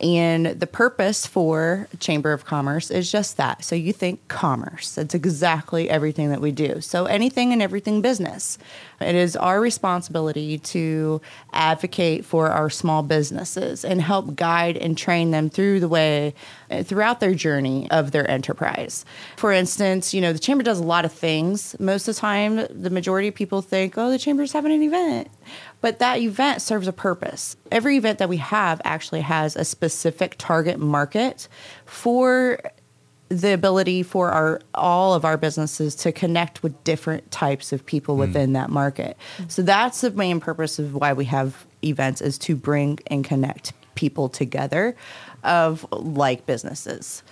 And 0.00 0.46
the 0.46 0.66
purpose 0.68 1.26
for 1.26 1.88
Chamber 1.98 2.32
of 2.32 2.44
Commerce 2.44 2.88
is 2.88 3.10
just 3.10 3.36
that. 3.36 3.64
So 3.64 3.74
you 3.74 3.92
think 3.92 4.28
commerce. 4.28 4.94
That's 4.94 5.12
exactly 5.12 5.90
everything 5.90 6.30
that 6.30 6.40
we 6.40 6.52
do. 6.52 6.80
So 6.80 7.06
anything 7.06 7.52
and 7.52 7.60
everything 7.60 8.00
business. 8.00 8.58
It 9.00 9.16
is 9.16 9.34
our 9.34 9.60
responsibility 9.60 10.58
to 10.58 11.20
advocate 11.52 12.24
for 12.24 12.48
our 12.48 12.70
small 12.70 13.02
businesses 13.02 13.84
and 13.84 14.00
help 14.00 14.36
guide 14.36 14.76
and 14.76 14.96
train 14.96 15.32
them 15.32 15.50
through 15.50 15.80
the 15.80 15.88
way 15.88 16.34
throughout 16.84 17.18
their 17.18 17.34
journey 17.34 17.90
of 17.90 18.12
their 18.12 18.28
enterprise. 18.30 19.04
For 19.36 19.52
instance, 19.52 20.14
you 20.14 20.20
know, 20.20 20.32
the 20.32 20.38
chamber 20.38 20.62
does 20.62 20.78
a 20.78 20.84
lot 20.84 21.04
of 21.04 21.12
things. 21.12 21.74
Most 21.80 22.06
of 22.06 22.14
the 22.14 22.20
time, 22.20 22.66
the 22.70 22.90
majority 22.90 23.28
of 23.28 23.34
people 23.34 23.62
think, 23.62 23.98
"Oh, 23.98 24.10
the 24.10 24.18
chamber's 24.18 24.52
having 24.52 24.72
an 24.72 24.82
event." 24.82 25.28
But 25.80 26.00
that 26.00 26.18
event 26.18 26.60
serves 26.62 26.88
a 26.88 26.92
purpose. 26.92 27.56
Every 27.70 27.96
event 27.96 28.18
that 28.18 28.28
we 28.28 28.38
have 28.38 28.80
actually 28.84 29.20
has 29.20 29.54
a 29.54 29.64
specific 29.64 30.34
target 30.38 30.78
market 30.78 31.48
for 31.86 32.60
the 33.28 33.52
ability 33.52 34.02
for 34.02 34.30
our 34.30 34.60
all 34.74 35.14
of 35.14 35.24
our 35.24 35.36
businesses 35.36 35.94
to 35.94 36.12
connect 36.12 36.62
with 36.62 36.82
different 36.84 37.30
types 37.30 37.72
of 37.72 37.84
people 37.84 38.14
hmm. 38.14 38.20
within 38.20 38.54
that 38.54 38.70
market. 38.70 39.16
So 39.48 39.62
that's 39.62 40.00
the 40.00 40.10
main 40.10 40.40
purpose 40.40 40.78
of 40.78 40.94
why 40.94 41.12
we 41.12 41.26
have 41.26 41.66
events 41.84 42.20
is 42.20 42.38
to 42.38 42.56
bring 42.56 42.98
and 43.06 43.24
connect 43.24 43.72
people 43.94 44.28
together 44.28 44.96
of 45.44 45.86
like 45.92 46.46
businesses. 46.46 47.22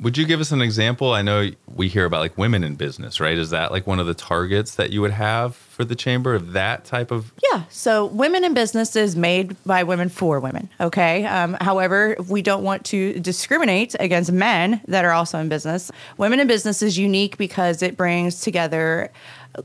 Would 0.00 0.16
you 0.16 0.24
give 0.24 0.40
us 0.40 0.50
an 0.50 0.62
example? 0.62 1.12
I 1.12 1.20
know 1.20 1.50
we 1.74 1.88
hear 1.88 2.06
about 2.06 2.20
like 2.20 2.38
women 2.38 2.64
in 2.64 2.74
business, 2.74 3.20
right? 3.20 3.36
Is 3.36 3.50
that 3.50 3.70
like 3.70 3.86
one 3.86 4.00
of 4.00 4.06
the 4.06 4.14
targets 4.14 4.76
that 4.76 4.90
you 4.90 5.02
would 5.02 5.10
have 5.10 5.54
for 5.54 5.84
the 5.84 5.94
chamber 5.94 6.34
of 6.34 6.52
that 6.52 6.86
type 6.86 7.10
of? 7.10 7.32
Yeah. 7.52 7.64
So 7.68 8.06
women 8.06 8.42
in 8.42 8.54
business 8.54 8.96
is 8.96 9.14
made 9.14 9.56
by 9.64 9.82
women 9.82 10.08
for 10.08 10.40
women. 10.40 10.70
Okay. 10.80 11.26
Um, 11.26 11.56
however, 11.60 12.16
we 12.28 12.40
don't 12.40 12.64
want 12.64 12.86
to 12.86 13.20
discriminate 13.20 13.94
against 14.00 14.32
men 14.32 14.80
that 14.88 15.04
are 15.04 15.12
also 15.12 15.38
in 15.38 15.50
business. 15.50 15.90
Women 16.16 16.40
in 16.40 16.46
business 16.46 16.80
is 16.80 16.96
unique 16.96 17.36
because 17.36 17.82
it 17.82 17.98
brings 17.98 18.40
together 18.40 19.10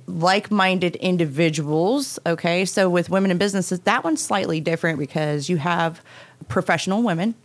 like-minded 0.07 0.95
individuals 0.95 2.17
okay 2.25 2.65
so 2.65 2.89
with 2.89 3.07
women 3.11 3.29
in 3.29 3.37
businesses 3.37 3.79
that 3.81 4.03
one's 4.03 4.19
slightly 4.19 4.59
different 4.59 4.97
because 4.97 5.47
you 5.47 5.57
have 5.57 6.01
professional 6.47 7.03
women 7.03 7.35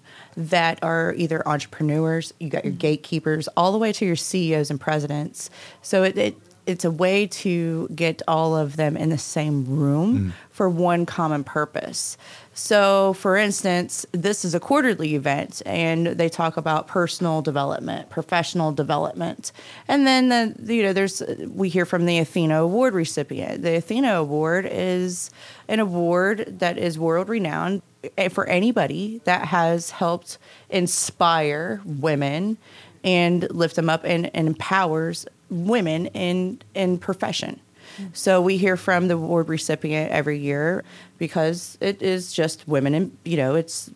that 0.49 0.83
are 0.83 1.15
either 1.17 1.47
entrepreneurs 1.47 2.33
you 2.39 2.49
got 2.49 2.65
your 2.65 2.73
mm-hmm. 2.73 2.79
gatekeepers 2.79 3.49
all 3.57 3.73
the 3.73 3.79
way 3.79 3.93
to 3.93 4.07
your 4.07 4.17
ceos 4.17 4.71
and 4.71 4.81
presidents. 4.81 5.51
So 5.83 6.03
it, 6.03 6.17
it 6.17 6.37
it's 6.71 6.85
a 6.85 6.91
way 6.91 7.27
to 7.27 7.89
get 7.95 8.23
all 8.29 8.57
of 8.57 8.77
them 8.77 8.97
in 8.97 9.11
the 9.11 9.19
same 9.19 9.67
room 9.67 10.19
mm. 10.19 10.33
for 10.51 10.69
one 10.69 11.05
common 11.05 11.45
purpose. 11.45 12.17
So, 12.55 13.15
for 13.15 13.37
instance, 13.37 14.05
this 14.13 14.45
is 14.45 14.55
a 14.55 14.61
quarterly 14.61 15.15
event, 15.15 15.63
and 15.65 16.07
they 16.07 16.29
talk 16.29 16.57
about 16.57 16.87
personal 16.87 17.43
development, 17.43 18.11
professional 18.11 18.71
development, 18.71 19.51
and 19.89 20.07
then 20.07 20.29
the 20.29 20.75
you 20.75 20.83
know 20.83 20.93
there's 20.93 21.23
we 21.49 21.69
hear 21.69 21.87
from 21.87 22.07
the 22.07 22.19
Athena 22.19 22.63
Award 22.63 22.95
recipient. 22.95 23.63
The 23.63 23.77
Athena 23.77 24.15
Award 24.15 24.69
is 24.71 25.31
an 25.69 25.81
award 25.81 26.59
that 26.59 26.77
is 26.77 26.99
world 26.99 27.29
renowned 27.29 27.83
eh, 28.19 28.29
for 28.29 28.47
anybody 28.47 29.21
that 29.25 29.47
has 29.47 29.91
helped 29.91 30.39
inspire 30.69 31.81
women 31.85 32.59
and 33.03 33.51
lift 33.51 33.77
them 33.77 33.89
up 33.89 34.05
and, 34.05 34.31
and 34.35 34.47
empowers 34.47 35.27
women 35.51 36.07
in 36.07 36.61
in 36.75 36.99
profession. 36.99 37.61
So 38.13 38.41
we 38.41 38.57
hear 38.57 38.77
from 38.77 39.09
the 39.09 39.15
award 39.15 39.49
recipient 39.49 40.11
every 40.11 40.39
year 40.39 40.85
because 41.19 41.77
it 41.81 42.01
is 42.01 42.33
just 42.33 42.67
women 42.67 42.95
and 42.95 43.17
you 43.25 43.37
know 43.37 43.55
it's 43.55 43.91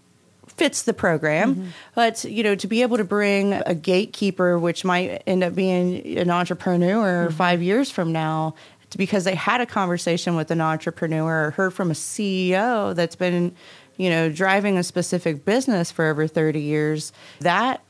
fits 0.49 0.83
the 0.83 0.95
program 0.95 1.73
but 1.97 2.23
you 2.25 2.43
know 2.43 2.55
to 2.55 2.69
be 2.69 2.83
able 2.83 2.97
to 2.97 3.05
bring 3.05 3.55
a 3.55 3.75
gatekeeper 3.75 4.57
which 4.57 4.85
might 4.85 5.21
end 5.27 5.43
up 5.43 5.53
being 5.53 6.17
an 6.17 6.31
entrepreneur 6.31 7.27
mm-hmm. 7.27 7.37
5 7.37 7.63
years 7.63 7.91
from 7.91 8.13
now 8.13 8.55
because 8.97 9.25
they 9.25 9.35
had 9.35 9.61
a 9.61 9.67
conversation 9.67 10.37
with 10.37 10.53
an 10.53 10.61
entrepreneur 10.61 11.47
or 11.47 11.51
heard 11.51 11.75
from 11.75 11.91
a 11.91 11.95
CEO 11.95 12.95
that's 12.95 13.17
been 13.17 13.55
you 13.97 14.11
know 14.11 14.31
driving 14.31 14.79
a 14.79 14.85
specific 14.85 15.45
business 15.45 15.91
for 15.91 16.07
over 16.07 16.29
30 16.29 16.61
years 16.61 17.13
that 17.41 17.83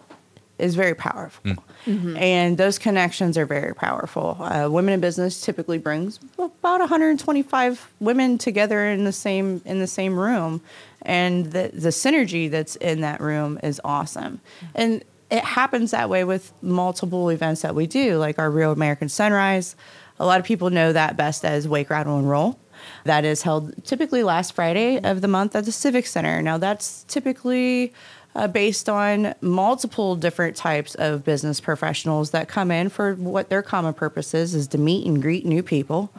is 0.58 0.74
very 0.74 0.94
powerful. 0.94 1.42
And 1.86 2.56
those 2.56 2.78
connections 2.78 3.36
are 3.36 3.44
very 3.44 3.74
powerful. 3.74 4.36
Uh, 4.40 4.68
women 4.70 4.94
in 4.94 5.00
business 5.00 5.40
typically 5.40 5.78
brings 5.78 6.18
about 6.38 6.80
125 6.80 7.90
women 8.00 8.38
together 8.38 8.86
in 8.86 9.04
the 9.04 9.12
same 9.12 9.60
in 9.64 9.80
the 9.80 9.86
same 9.86 10.18
room, 10.18 10.60
and 11.02 11.46
the 11.46 11.70
the 11.74 11.90
synergy 11.90 12.50
that's 12.50 12.76
in 12.76 13.00
that 13.02 13.20
room 13.20 13.58
is 13.62 13.80
awesome. 13.84 14.40
And 14.74 15.04
it 15.30 15.44
happens 15.44 15.90
that 15.90 16.08
way 16.08 16.24
with 16.24 16.52
multiple 16.62 17.28
events 17.30 17.62
that 17.62 17.74
we 17.74 17.86
do, 17.86 18.18
like 18.18 18.38
our 18.38 18.50
Real 18.50 18.72
American 18.72 19.08
Sunrise. 19.08 19.76
A 20.18 20.24
lot 20.24 20.38
of 20.38 20.46
people 20.46 20.70
know 20.70 20.92
that 20.92 21.16
best 21.16 21.44
as 21.44 21.66
Wake, 21.66 21.90
Rattle, 21.90 22.18
and 22.18 22.30
Roll. 22.30 22.58
That 23.04 23.24
is 23.24 23.42
held 23.42 23.84
typically 23.84 24.22
last 24.22 24.52
Friday 24.52 24.98
of 25.02 25.20
the 25.20 25.28
month 25.28 25.56
at 25.56 25.64
the 25.64 25.72
Civic 25.72 26.06
Center. 26.06 26.40
Now, 26.42 26.58
that's 26.58 27.04
typically 27.04 27.92
uh, 28.34 28.48
based 28.48 28.88
on 28.88 29.34
multiple 29.40 30.16
different 30.16 30.56
types 30.56 30.94
of 30.96 31.24
business 31.24 31.60
professionals 31.60 32.30
that 32.30 32.48
come 32.48 32.70
in 32.70 32.88
for 32.88 33.14
what 33.14 33.48
their 33.48 33.62
common 33.62 33.94
purpose 33.94 34.34
is, 34.34 34.54
is 34.54 34.66
to 34.68 34.78
meet 34.78 35.06
and 35.06 35.22
greet 35.22 35.46
new 35.46 35.62
people 35.62 36.10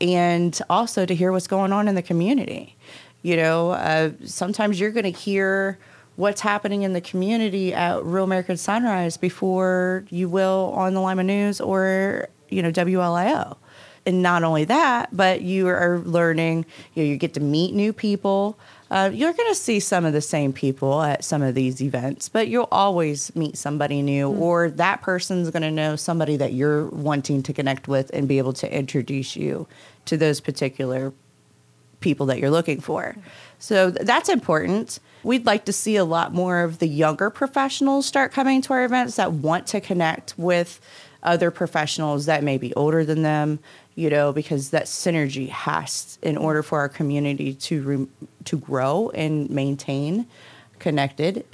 and 0.00 0.60
also 0.70 1.04
to 1.04 1.14
hear 1.14 1.30
what's 1.30 1.46
going 1.46 1.72
on 1.72 1.88
in 1.88 1.94
the 1.94 2.02
community. 2.02 2.74
You 3.22 3.36
know, 3.36 3.72
uh, 3.72 4.12
sometimes 4.24 4.80
you're 4.80 4.92
going 4.92 5.04
to 5.04 5.18
hear 5.18 5.78
what's 6.16 6.40
happening 6.40 6.82
in 6.82 6.94
the 6.94 7.00
community 7.00 7.72
at 7.74 8.02
Real 8.04 8.24
American 8.24 8.56
Sunrise 8.56 9.16
before 9.16 10.04
you 10.10 10.28
will 10.28 10.72
on 10.74 10.94
the 10.94 11.00
Lima 11.00 11.22
News 11.22 11.60
or, 11.60 12.28
you 12.48 12.62
know, 12.62 12.72
WLIO. 12.72 13.56
And 14.06 14.22
not 14.22 14.42
only 14.42 14.64
that, 14.64 15.14
but 15.14 15.42
you 15.42 15.68
are 15.68 15.98
learning, 15.98 16.64
you 16.94 17.04
know, 17.04 17.10
you 17.10 17.16
get 17.16 17.34
to 17.34 17.40
meet 17.40 17.74
new 17.74 17.92
people. 17.92 18.58
Uh, 18.90 19.10
you're 19.12 19.32
going 19.32 19.50
to 19.50 19.54
see 19.54 19.80
some 19.80 20.04
of 20.04 20.14
the 20.14 20.20
same 20.20 20.52
people 20.52 21.02
at 21.02 21.22
some 21.22 21.42
of 21.42 21.54
these 21.54 21.82
events, 21.82 22.28
but 22.28 22.48
you'll 22.48 22.68
always 22.72 23.34
meet 23.36 23.56
somebody 23.56 24.00
new, 24.00 24.30
or 24.30 24.70
that 24.70 25.02
person's 25.02 25.50
going 25.50 25.62
to 25.62 25.70
know 25.70 25.94
somebody 25.94 26.36
that 26.36 26.54
you're 26.54 26.86
wanting 26.86 27.42
to 27.42 27.52
connect 27.52 27.86
with 27.86 28.10
and 28.14 28.26
be 28.26 28.38
able 28.38 28.54
to 28.54 28.74
introduce 28.74 29.36
you 29.36 29.66
to 30.06 30.16
those 30.16 30.40
particular 30.40 31.12
people 32.00 32.26
that 32.26 32.38
you're 32.38 32.50
looking 32.50 32.80
for. 32.80 33.14
So 33.58 33.90
th- 33.90 34.06
that's 34.06 34.28
important. 34.28 35.00
We'd 35.22 35.44
like 35.44 35.66
to 35.66 35.72
see 35.72 35.96
a 35.96 36.04
lot 36.04 36.32
more 36.32 36.62
of 36.62 36.78
the 36.78 36.88
younger 36.88 37.28
professionals 37.28 38.06
start 38.06 38.32
coming 38.32 38.62
to 38.62 38.72
our 38.72 38.84
events 38.84 39.16
that 39.16 39.32
want 39.32 39.66
to 39.68 39.80
connect 39.80 40.32
with 40.38 40.80
other 41.22 41.50
professionals 41.50 42.26
that 42.26 42.44
may 42.44 42.56
be 42.56 42.72
older 42.74 43.04
than 43.04 43.22
them, 43.22 43.58
you 43.98 44.08
know, 44.08 44.32
because 44.32 44.70
that 44.70 44.84
synergy 44.84 45.48
has 45.48 46.20
in 46.22 46.36
order 46.36 46.62
for 46.62 46.78
our 46.78 46.88
community 46.88 47.52
to 47.52 47.82
re- 47.82 48.06
to 48.44 48.56
grow 48.56 49.10
and 49.10 49.50
maintain 49.50 50.24
connected. 50.78 51.44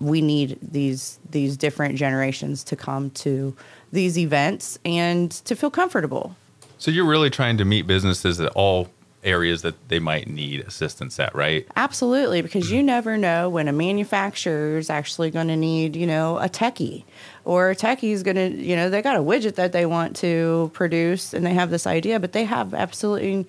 We 0.00 0.20
need 0.20 0.58
these 0.60 1.20
these 1.30 1.56
different 1.56 1.94
generations 1.94 2.64
to 2.64 2.74
come 2.74 3.10
to 3.10 3.56
these 3.92 4.18
events 4.18 4.76
and 4.84 5.30
to 5.30 5.54
feel 5.54 5.70
comfortable. 5.70 6.34
So 6.78 6.90
you're 6.90 7.06
really 7.06 7.30
trying 7.30 7.58
to 7.58 7.64
meet 7.64 7.86
businesses 7.86 8.40
at 8.40 8.50
all 8.56 8.88
areas 9.22 9.62
that 9.62 9.88
they 9.88 10.00
might 10.00 10.28
need 10.28 10.60
assistance 10.60 11.18
at, 11.20 11.32
right? 11.34 11.66
Absolutely, 11.76 12.42
because 12.42 12.72
you 12.72 12.82
never 12.82 13.16
know 13.16 13.48
when 13.48 13.68
a 13.68 13.72
manufacturer 13.72 14.78
is 14.78 14.90
actually 14.90 15.30
going 15.30 15.48
to 15.48 15.56
need, 15.56 15.96
you 15.96 16.06
know, 16.06 16.38
a 16.38 16.48
techie, 16.48 17.04
or 17.44 17.70
a 17.70 17.76
techie 17.76 18.12
is 18.12 18.22
going 18.22 18.36
to, 18.36 18.50
you 18.50 18.74
know, 18.74 18.88
they 18.88 19.02
got 19.02 19.16
a 19.16 19.20
widget 19.20 19.56
that 19.56 19.72
they 19.72 19.86
want 19.86 20.16
to 20.16 20.70
produce 20.74 21.34
and 21.34 21.44
they 21.44 21.54
have 21.54 21.70
this 21.70 21.86
idea, 21.86 22.18
but 22.18 22.32
they 22.32 22.44
have 22.44 22.72
absolutely, 22.72 23.46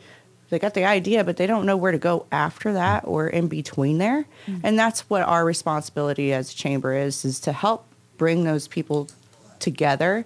they 0.50 0.60
got 0.60 0.74
the 0.74 0.84
idea, 0.84 1.24
but 1.24 1.38
they 1.38 1.48
don't 1.48 1.66
know 1.66 1.78
where 1.78 1.92
to 1.92 1.98
go 1.98 2.26
after 2.32 2.74
that 2.74 3.04
or 3.06 3.28
in 3.28 3.48
between 3.48 3.98
there. 3.98 4.26
And 4.64 4.78
that's 4.78 5.10
what 5.10 5.22
our 5.22 5.46
responsibility 5.46 6.34
as 6.34 6.52
a 6.52 6.56
chamber 6.56 6.94
is, 6.94 7.24
is 7.24 7.40
to 7.42 7.54
help 7.54 7.88
bring 8.18 8.44
those 8.44 8.68
people 8.68 9.08
together. 9.60 10.26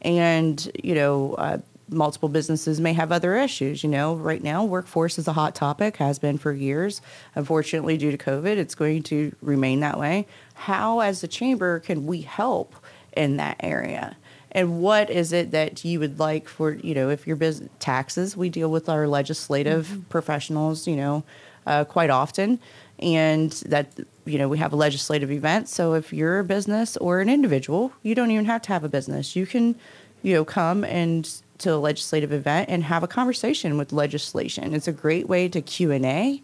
And 0.00 0.70
you 0.82 0.94
know 0.94 1.34
uh, 1.34 1.58
multiple 1.90 2.28
businesses 2.28 2.80
may 2.80 2.92
have 2.92 3.10
other 3.10 3.36
issues 3.36 3.82
you 3.82 3.90
know. 3.90 4.14
Right 4.14 4.42
now 4.42 4.64
workforce 4.64 5.18
is 5.18 5.26
a 5.26 5.32
hot 5.32 5.54
topic 5.54 5.96
has 5.96 6.18
been 6.18 6.38
for 6.38 6.52
years. 6.52 7.00
Unfortunately 7.34 7.96
due 7.96 8.12
to 8.12 8.18
covid 8.18 8.56
it's 8.56 8.76
going 8.76 9.02
to 9.04 9.34
remain 9.42 9.80
that 9.80 9.98
way. 9.98 10.26
How 10.54 11.00
as 11.00 11.20
the 11.20 11.28
chamber 11.28 11.80
can 11.80 12.06
we 12.06 12.20
help 12.20 12.74
in 13.18 13.36
that 13.36 13.56
area? 13.60 14.16
And 14.52 14.80
what 14.80 15.10
is 15.10 15.32
it 15.32 15.50
that 15.50 15.84
you 15.84 16.00
would 16.00 16.18
like 16.18 16.48
for 16.48 16.72
you 16.72 16.94
know 16.94 17.10
if 17.10 17.26
your 17.26 17.36
business 17.36 17.70
taxes 17.78 18.36
we 18.36 18.48
deal 18.48 18.70
with 18.70 18.88
our 18.88 19.06
legislative 19.06 20.00
professionals 20.08 20.86
you 20.86 20.96
know 20.96 21.24
uh, 21.66 21.84
quite 21.84 22.10
often. 22.10 22.58
And 23.00 23.52
that 23.66 23.92
you 24.24 24.38
know 24.38 24.48
we 24.48 24.58
have 24.58 24.72
a 24.72 24.76
legislative 24.76 25.30
event. 25.30 25.68
So 25.68 25.94
if 25.94 26.12
you're 26.12 26.38
a 26.38 26.44
business 26.44 26.96
or 26.96 27.20
an 27.20 27.28
individual 27.28 27.92
you 28.02 28.14
don't 28.14 28.30
even 28.30 28.46
have 28.46 28.62
to 28.62 28.72
have 28.72 28.84
a 28.84 28.88
business. 28.88 29.36
You 29.36 29.46
can 29.46 29.74
you 30.22 30.34
know 30.34 30.44
come 30.44 30.82
and 30.84 31.30
to 31.58 31.74
a 31.74 31.76
legislative 31.76 32.32
event 32.32 32.68
and 32.68 32.84
have 32.84 33.02
a 33.02 33.08
conversation 33.08 33.76
with 33.76 33.92
legislation. 33.92 34.74
It's 34.74 34.88
a 34.88 34.92
great 34.92 35.28
way 35.28 35.48
to 35.48 35.60
q&a 35.60 36.40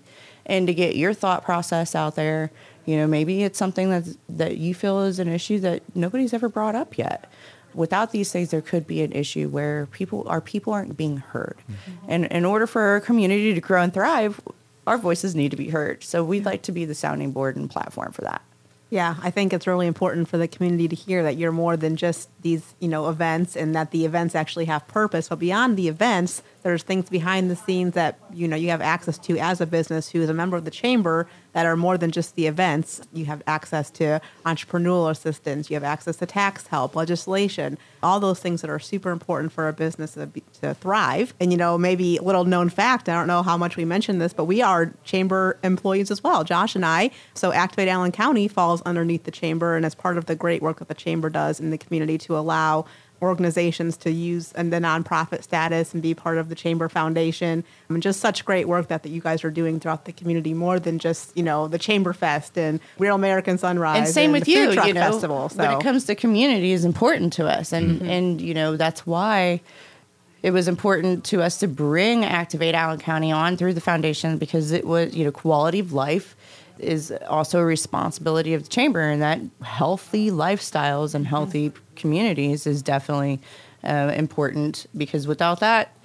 and 0.47 0.67
to 0.67 0.75
get 0.75 0.97
your 0.97 1.15
thought 1.15 1.45
process 1.45 1.95
out 1.95 2.17
there 2.17 2.51
you 2.87 2.97
know 2.97 3.07
maybe 3.07 3.43
it's 3.43 3.59
something 3.59 3.91
that 3.91 4.05
that 4.29 4.57
you 4.59 4.75
feel 4.75 5.03
is 5.03 5.19
an 5.19 5.29
issue 5.29 5.59
that 5.61 5.83
nobody's 5.95 6.33
ever 6.33 6.49
brought 6.49 6.75
up 6.75 6.99
yet. 6.99 7.31
Without 7.75 8.13
these 8.13 8.31
things 8.31 8.51
there 8.51 8.61
could 8.61 8.87
be 8.87 9.03
an 9.03 9.13
issue 9.13 9.49
where 9.49 9.87
people 9.87 10.25
our 10.29 10.41
people 10.41 10.73
aren't 10.73 10.97
being 10.97 11.19
heard. 11.19 11.57
Mm-hmm. 11.71 12.07
And 12.09 12.25
in 12.27 12.45
order 12.45 12.67
for 12.67 12.83
our 12.83 13.01
community 13.01 13.55
to 13.55 13.61
grow 13.61 13.83
and 13.83 13.93
thrive 13.93 14.41
our 14.87 14.99
voices 14.99 15.35
need 15.35 15.51
to 15.51 15.57
be 15.57 15.71
heard. 15.71 16.05
So 16.05 16.23
we'd 16.23 16.45
like 16.45 16.63
to 16.63 16.73
be 16.73 16.85
the 16.85 16.95
sounding 16.95 17.33
board 17.33 17.57
and 17.57 17.71
platform 17.71 18.13
for 18.13 18.23
that. 18.23 18.43
Yeah, 18.91 19.17
I 19.23 19.31
think 19.31 19.53
it's 19.53 19.67
really 19.67 19.87
important 19.87 20.29
for 20.29 20.39
the 20.39 20.47
community 20.47 20.87
to 20.89 20.95
hear 20.95 21.23
that 21.25 21.37
you're 21.37 21.53
more 21.53 21.77
than 21.77 21.97
just 21.97 22.29
these, 22.43 22.75
you 22.79 22.87
know, 22.87 23.09
events 23.09 23.57
and 23.57 23.75
that 23.75 23.91
the 23.91 24.05
events 24.05 24.35
actually 24.35 24.67
have 24.67 24.87
purpose. 24.87 25.29
But 25.29 25.41
beyond 25.41 25.77
the 25.77 25.89
events, 25.89 26.43
there's 26.63 26.83
things 26.83 27.09
behind 27.09 27.51
the 27.51 27.57
scenes 27.57 27.95
that, 27.95 28.19
you 28.33 28.47
know, 28.47 28.57
you 28.57 28.71
have 28.71 28.81
access 28.81 29.19
to 29.19 29.39
as 29.39 29.61
a 29.61 29.67
business 29.67 30.11
who 30.11 30.23
is 30.23 30.29
a 30.29 30.35
member 30.35 30.57
of 30.57 30.65
the 30.65 30.71
chamber 30.71 31.27
that 31.55 31.65
are 31.65 31.77
more 31.77 31.97
than 31.97 32.11
just 32.11 32.35
the 32.35 32.47
events. 32.47 33.01
You 33.13 33.25
have 33.25 33.43
access 33.47 33.91
to 33.93 34.21
entrepreneurial 34.45 35.11
assistance, 35.11 35.71
you 35.71 35.75
have 35.75 35.85
access 35.85 36.17
to 36.17 36.27
tax 36.27 36.67
help, 36.67 36.95
legislation, 36.95 37.79
all 38.03 38.21
those 38.21 38.41
things 38.41 38.61
that 38.61 38.71
are 38.71 38.79
super 38.79 39.11
important 39.11 39.53
for 39.53 39.69
a 39.69 39.73
business 39.73 40.13
to, 40.13 40.27
be, 40.27 40.43
to 40.61 40.75
thrive. 40.75 41.33
And, 41.41 41.51
you 41.51 41.57
know, 41.57 41.79
maybe 41.79 42.19
a 42.19 42.23
little 42.23 42.45
known 42.45 42.69
fact, 42.69 43.09
I 43.09 43.15
don't 43.15 43.27
know 43.27 43.43
how 43.43 43.57
much 43.57 43.77
we 43.77 43.85
mentioned 43.85 44.21
this, 44.21 44.33
but 44.33 44.45
we 44.45 44.61
are 44.61 44.93
chamber 45.05 45.59
employees 45.63 46.11
as 46.11 46.23
well, 46.23 46.45
Josh 46.45 46.75
and 46.75 46.85
I. 46.85 47.11
So 47.33 47.53
Activate 47.53 47.89
Allen 47.89 48.13
County 48.13 48.49
falls 48.49 48.83
underneath 48.83 49.25
the 49.25 49.31
chamber 49.31 49.77
and 49.77 49.87
as 49.87 49.95
part 49.95 50.19
of 50.19 50.27
the 50.27 50.35
great 50.35 50.61
work 50.61 50.81
that 50.81 50.89
the 50.89 50.95
chamber 50.95 51.31
does 51.31 51.61
in 51.61 51.71
the 51.71 51.79
community 51.79 52.19
to 52.19 52.37
allow 52.37 52.85
organizations 53.25 53.97
to 53.99 54.11
use 54.11 54.53
and 54.53 54.73
the 54.73 54.79
nonprofit 54.79 55.43
status 55.43 55.93
and 55.93 56.03
be 56.03 56.15
part 56.15 56.39
of 56.39 56.49
the 56.49 56.55
chamber 56.55 56.89
foundation. 56.89 57.65
And 57.89 58.03
just 58.03 58.21
such 58.21 58.45
great 58.45 58.69
work 58.69 58.89
that, 58.89 59.03
that 59.03 59.09
you 59.11 59.21
guys 59.21 59.45
are 59.45 59.51
doing 59.51 59.81
throughout 59.81 60.05
the 60.05 60.13
community 60.13 60.55
more 60.55 60.79
than 60.81 60.99
just 60.99 61.37
you 61.37 61.43
know 61.43 61.69
the 61.69 61.79
chamber 61.79 62.13
fest 62.13 62.59
and 62.59 62.81
real 62.99 63.15
american 63.15 63.57
sunrise 63.57 63.99
and 63.99 64.09
same 64.09 64.33
with 64.33 64.45
the 64.45 64.55
Food 64.55 64.69
you 64.69 64.75
Truck 64.75 64.87
you 64.87 64.95
know 64.95 65.01
festival 65.01 65.49
so 65.49 65.59
when 65.59 65.71
it 65.73 65.83
comes 65.83 66.05
to 66.07 66.15
community 66.15 66.73
is 66.73 66.85
important 66.85 67.33
to 67.35 67.47
us. 67.47 67.73
And 67.73 68.01
mm-hmm. 68.01 68.11
and 68.11 68.41
you 68.41 68.55
know 68.55 68.77
that's 68.77 69.07
why 69.07 69.61
it 70.43 70.53
was 70.53 70.69
important 70.69 71.25
to 71.25 71.43
us 71.43 71.59
to 71.59 71.69
bring 71.69 72.25
activate 72.25 72.75
allen 72.75 72.99
county 72.99 73.33
on 73.33 73.57
through 73.57 73.75
the 73.75 73.81
foundation 73.81 74.37
because 74.39 74.73
it 74.73 74.87
was 74.87 75.15
you 75.15 75.25
know 75.25 75.33
quality 75.33 75.79
of 75.79 75.93
life 75.93 76.37
is 76.79 77.13
also 77.29 77.61
a 77.61 77.65
responsibility 77.65 78.53
of 78.53 78.65
the 78.65 78.69
chamber 78.69 79.01
and 79.01 79.23
that 79.23 79.41
healthy 79.63 80.31
lifestyles 80.31 81.15
and 81.15 81.27
healthy 81.27 81.73
communities 81.97 82.67
is 82.67 82.83
definitely 82.83 83.41
uh, 83.83 84.13
important 84.17 84.87
because 84.97 85.27
without 85.27 85.61
that 85.61 85.97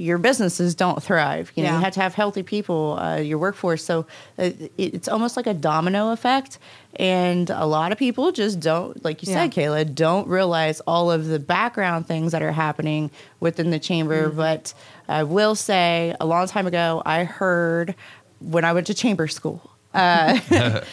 your 0.00 0.16
businesses 0.18 0.76
don't 0.76 1.02
thrive 1.02 1.50
you 1.56 1.62
know 1.64 1.70
Yeah. 1.70 1.78
you 1.78 1.84
have 1.84 1.92
to 1.94 2.00
have 2.00 2.14
healthy 2.14 2.42
people 2.44 2.96
uh, 3.00 3.16
your 3.16 3.38
workforce 3.38 3.84
so 3.84 4.06
uh, 4.38 4.44
it, 4.44 4.72
it's 4.76 5.08
almost 5.08 5.36
like 5.36 5.46
a 5.48 5.54
domino 5.54 6.12
effect 6.12 6.58
and 6.96 7.50
a 7.50 7.66
lot 7.66 7.90
of 7.90 7.98
people 7.98 8.30
just 8.30 8.60
don't 8.60 9.04
like 9.04 9.22
you 9.22 9.26
said 9.32 9.50
kayla 9.50 9.92
don't 9.92 10.28
realize 10.28 10.78
all 10.86 11.10
of 11.10 11.26
the 11.26 11.38
background 11.40 12.06
things 12.06 12.30
that 12.32 12.42
are 12.42 12.52
happening 12.52 13.10
within 13.40 13.70
the 13.70 13.78
chamber 13.80 14.28
Mm-hmm. 14.28 14.36
but 14.36 14.72
i 15.08 15.24
will 15.24 15.56
say 15.56 16.14
a 16.20 16.26
long 16.26 16.46
time 16.46 16.66
ago 16.68 17.02
i 17.04 17.24
heard 17.24 17.94
when 18.40 18.64
i 18.64 18.72
went 18.72 18.86
to 18.86 18.94
chamber 18.94 19.26
school 19.26 19.68
uh, 19.94 20.38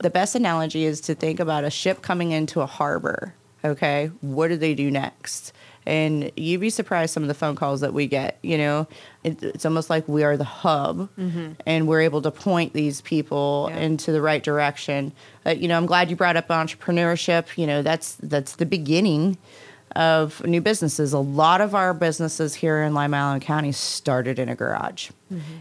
the 0.00 0.10
best 0.10 0.34
analogy 0.34 0.84
is 0.84 1.00
to 1.02 1.14
think 1.14 1.40
about 1.40 1.64
a 1.64 1.70
ship 1.70 2.02
coming 2.02 2.32
into 2.32 2.60
a 2.60 2.66
harbor. 2.66 3.34
Okay, 3.64 4.10
what 4.20 4.48
do 4.48 4.56
they 4.56 4.74
do 4.74 4.90
next? 4.90 5.52
And 5.84 6.30
you'd 6.36 6.60
be 6.60 6.70
surprised 6.70 7.12
some 7.12 7.24
of 7.24 7.28
the 7.28 7.34
phone 7.34 7.56
calls 7.56 7.80
that 7.80 7.92
we 7.92 8.06
get. 8.06 8.38
You 8.42 8.56
know, 8.56 8.86
it, 9.24 9.42
it's 9.42 9.64
almost 9.64 9.90
like 9.90 10.06
we 10.06 10.22
are 10.22 10.36
the 10.36 10.44
hub, 10.44 11.08
and 11.66 11.88
we're 11.88 12.02
able 12.02 12.22
to 12.22 12.30
point 12.30 12.72
these 12.72 13.00
people 13.00 13.68
Yeah. 13.70 13.78
into 13.80 14.12
the 14.12 14.22
right 14.22 14.42
direction. 14.42 15.12
Uh, 15.44 15.50
you 15.50 15.66
know, 15.68 15.76
I'm 15.76 15.86
glad 15.86 16.08
you 16.10 16.14
brought 16.16 16.36
up 16.36 16.48
entrepreneurship. 16.48 17.56
You 17.58 17.66
know, 17.66 17.82
that's 17.82 18.14
that's 18.22 18.56
the 18.56 18.66
beginning 18.66 19.38
of 19.96 20.42
new 20.46 20.60
businesses. 20.60 21.12
A 21.12 21.18
lot 21.18 21.60
of 21.60 21.74
our 21.74 21.92
businesses 21.92 22.54
here 22.54 22.82
in 22.82 22.94
Lima 22.94 23.16
Allen 23.16 23.40
County 23.40 23.72
started 23.72 24.38
in 24.38 24.48
a 24.48 24.54
garage, 24.54 25.10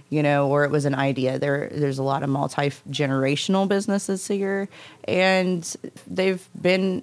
you 0.09 0.23
know, 0.23 0.47
or 0.47 0.63
it 0.63 0.71
was 0.71 0.85
an 0.85 0.95
idea. 0.95 1.37
There, 1.39 1.67
there's 1.71 1.97
a 1.99 2.03
lot 2.03 2.23
of 2.23 2.29
multi 2.29 2.69
generational 2.91 3.67
businesses 3.67 4.27
here, 4.27 4.69
and 5.05 5.75
they've 6.07 6.47
been 6.61 7.01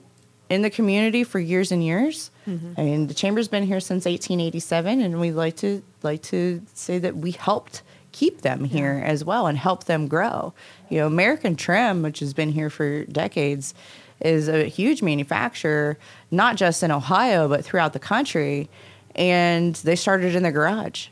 in 0.49 0.63
the 0.63 0.71
community 0.71 1.25
for 1.25 1.39
years 1.39 1.71
and 1.73 1.85
years. 1.85 2.31
Mm-hmm. 2.47 2.73
I 2.77 2.85
mean, 2.85 3.07
the 3.07 3.15
chamber's 3.15 3.49
been 3.49 3.65
here 3.65 3.81
since 3.81 4.05
1887, 4.05 5.01
and 5.01 5.21
we 5.21 5.31
like 5.31 5.57
to 5.57 5.83
like 6.03 6.23
to 6.25 6.63
say 6.75 6.99
that 6.99 7.17
we 7.17 7.33
helped 7.33 7.83
keep 8.13 8.41
them 8.41 8.65
here 8.65 9.03
as 9.05 9.25
well 9.25 9.47
and 9.47 9.59
help 9.59 9.85
them 9.85 10.09
grow. 10.09 10.53
You 10.89 10.99
know, 10.99 11.07
American 11.07 11.57
Trim, 11.57 12.03
which 12.03 12.21
has 12.21 12.33
been 12.35 12.51
here 12.51 12.71
for 12.71 13.05
decades, 13.05 13.75
is 14.21 14.49
a 14.49 14.65
huge 14.65 15.03
manufacturer, 15.03 15.99
not 16.31 16.57
just 16.57 16.83
in 16.83 16.91
Ohio, 16.91 17.49
but 17.49 17.65
throughout 17.65 17.93
the 17.93 17.99
country. 17.99 18.69
And 19.15 19.75
they 19.77 19.97
started 19.97 20.35
in 20.35 20.43
their 20.43 20.53
garage. 20.53 21.09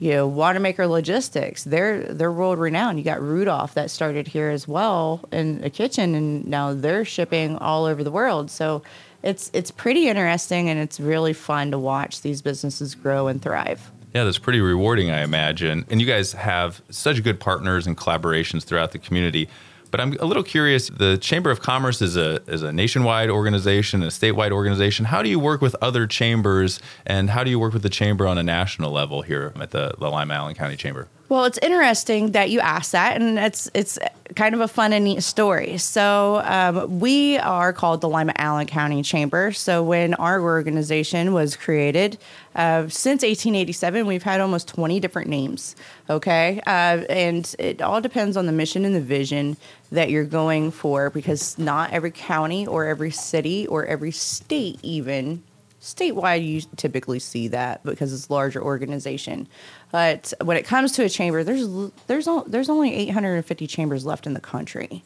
You 0.00 0.12
know, 0.12 0.30
Wannemacher 0.30 0.88
Logistics, 0.88 1.64
they're 1.64 2.02
they're 2.02 2.30
world 2.30 2.58
renowned. 2.58 2.98
You 2.98 3.04
got 3.04 3.20
Rudolph 3.20 3.74
that 3.74 3.90
started 3.90 4.28
here 4.28 4.50
as 4.50 4.68
well 4.68 5.24
in 5.32 5.62
a 5.64 5.70
kitchen, 5.70 6.14
and 6.14 6.46
now 6.46 6.72
they're 6.72 7.04
shipping 7.04 7.56
all 7.56 7.84
over 7.84 8.04
the 8.04 8.10
world. 8.12 8.50
So 8.50 8.82
it's 9.22 9.50
it's 9.52 9.72
pretty 9.72 10.08
interesting, 10.08 10.68
and 10.68 10.78
it's 10.78 11.00
really 11.00 11.32
fun 11.32 11.72
to 11.72 11.78
watch 11.78 12.22
these 12.22 12.42
businesses 12.42 12.94
grow 12.94 13.26
and 13.26 13.42
thrive. 13.42 13.90
Yeah, 14.14 14.24
that's 14.24 14.38
pretty 14.38 14.60
rewarding, 14.60 15.10
I 15.10 15.22
imagine. 15.22 15.84
And 15.90 16.00
you 16.00 16.06
guys 16.06 16.32
have 16.32 16.80
such 16.90 17.22
good 17.22 17.38
partners 17.38 17.86
and 17.86 17.96
collaborations 17.96 18.64
throughout 18.64 18.92
the 18.92 18.98
community. 18.98 19.48
But 19.90 20.00
I'm 20.00 20.12
a 20.20 20.24
little 20.24 20.42
curious. 20.42 20.88
The 20.88 21.18
Chamber 21.18 21.50
of 21.50 21.60
Commerce 21.60 22.02
is 22.02 22.16
a 22.16 22.42
is 22.46 22.62
a 22.62 22.72
nationwide 22.72 23.30
organization, 23.30 24.02
a 24.02 24.06
statewide 24.06 24.50
organization. 24.50 25.06
How 25.06 25.22
do 25.22 25.28
you 25.28 25.38
work 25.38 25.60
with 25.60 25.74
other 25.80 26.06
chambers, 26.06 26.80
and 27.06 27.30
how 27.30 27.44
do 27.44 27.50
you 27.50 27.58
work 27.58 27.72
with 27.72 27.82
the 27.82 27.90
chamber 27.90 28.26
on 28.26 28.38
a 28.38 28.42
national 28.42 28.90
level 28.90 29.22
here 29.22 29.52
at 29.60 29.70
the, 29.70 29.94
the 29.98 30.10
Lima 30.10 30.54
County 30.54 30.76
Chamber? 30.76 31.08
Well, 31.28 31.44
it's 31.44 31.58
interesting 31.58 32.32
that 32.32 32.48
you 32.48 32.60
asked 32.60 32.92
that, 32.92 33.20
and 33.20 33.38
it's 33.38 33.70
it's 33.74 33.98
kind 34.34 34.54
of 34.54 34.62
a 34.62 34.68
fun 34.68 34.94
and 34.94 35.04
neat 35.04 35.22
story. 35.22 35.76
So 35.76 36.40
um, 36.44 37.00
we 37.00 37.36
are 37.36 37.74
called 37.74 38.00
the 38.00 38.08
Lima 38.08 38.32
Allen 38.36 38.66
County 38.66 39.02
Chamber. 39.02 39.52
So 39.52 39.82
when 39.82 40.14
our 40.14 40.40
organization 40.40 41.34
was 41.34 41.54
created, 41.54 42.16
uh, 42.54 42.88
since 42.88 43.22
1887, 43.22 44.06
we've 44.06 44.22
had 44.22 44.40
almost 44.40 44.68
20 44.68 45.00
different 45.00 45.28
names. 45.28 45.76
Okay, 46.08 46.62
uh, 46.66 47.04
and 47.10 47.54
it 47.58 47.82
all 47.82 48.00
depends 48.00 48.38
on 48.38 48.46
the 48.46 48.52
mission 48.52 48.86
and 48.86 48.94
the 48.94 49.00
vision 49.00 49.58
that 49.92 50.10
you're 50.10 50.24
going 50.24 50.70
for, 50.70 51.10
because 51.10 51.58
not 51.58 51.90
every 51.92 52.10
county 52.10 52.66
or 52.66 52.86
every 52.86 53.10
city 53.10 53.66
or 53.66 53.84
every 53.84 54.12
state 54.12 54.78
even 54.82 55.42
statewide 55.80 56.44
you 56.44 56.60
typically 56.76 57.18
see 57.18 57.48
that 57.48 57.82
because 57.84 58.12
it's 58.12 58.30
larger 58.30 58.60
organization 58.60 59.46
but 59.90 60.32
when 60.42 60.56
it 60.56 60.64
comes 60.64 60.92
to 60.92 61.04
a 61.04 61.08
chamber 61.08 61.44
there's 61.44 61.66
there's 62.06 62.28
there's 62.46 62.68
only 62.68 62.94
850 62.94 63.66
chambers 63.66 64.04
left 64.04 64.26
in 64.26 64.34
the 64.34 64.40
country 64.40 65.02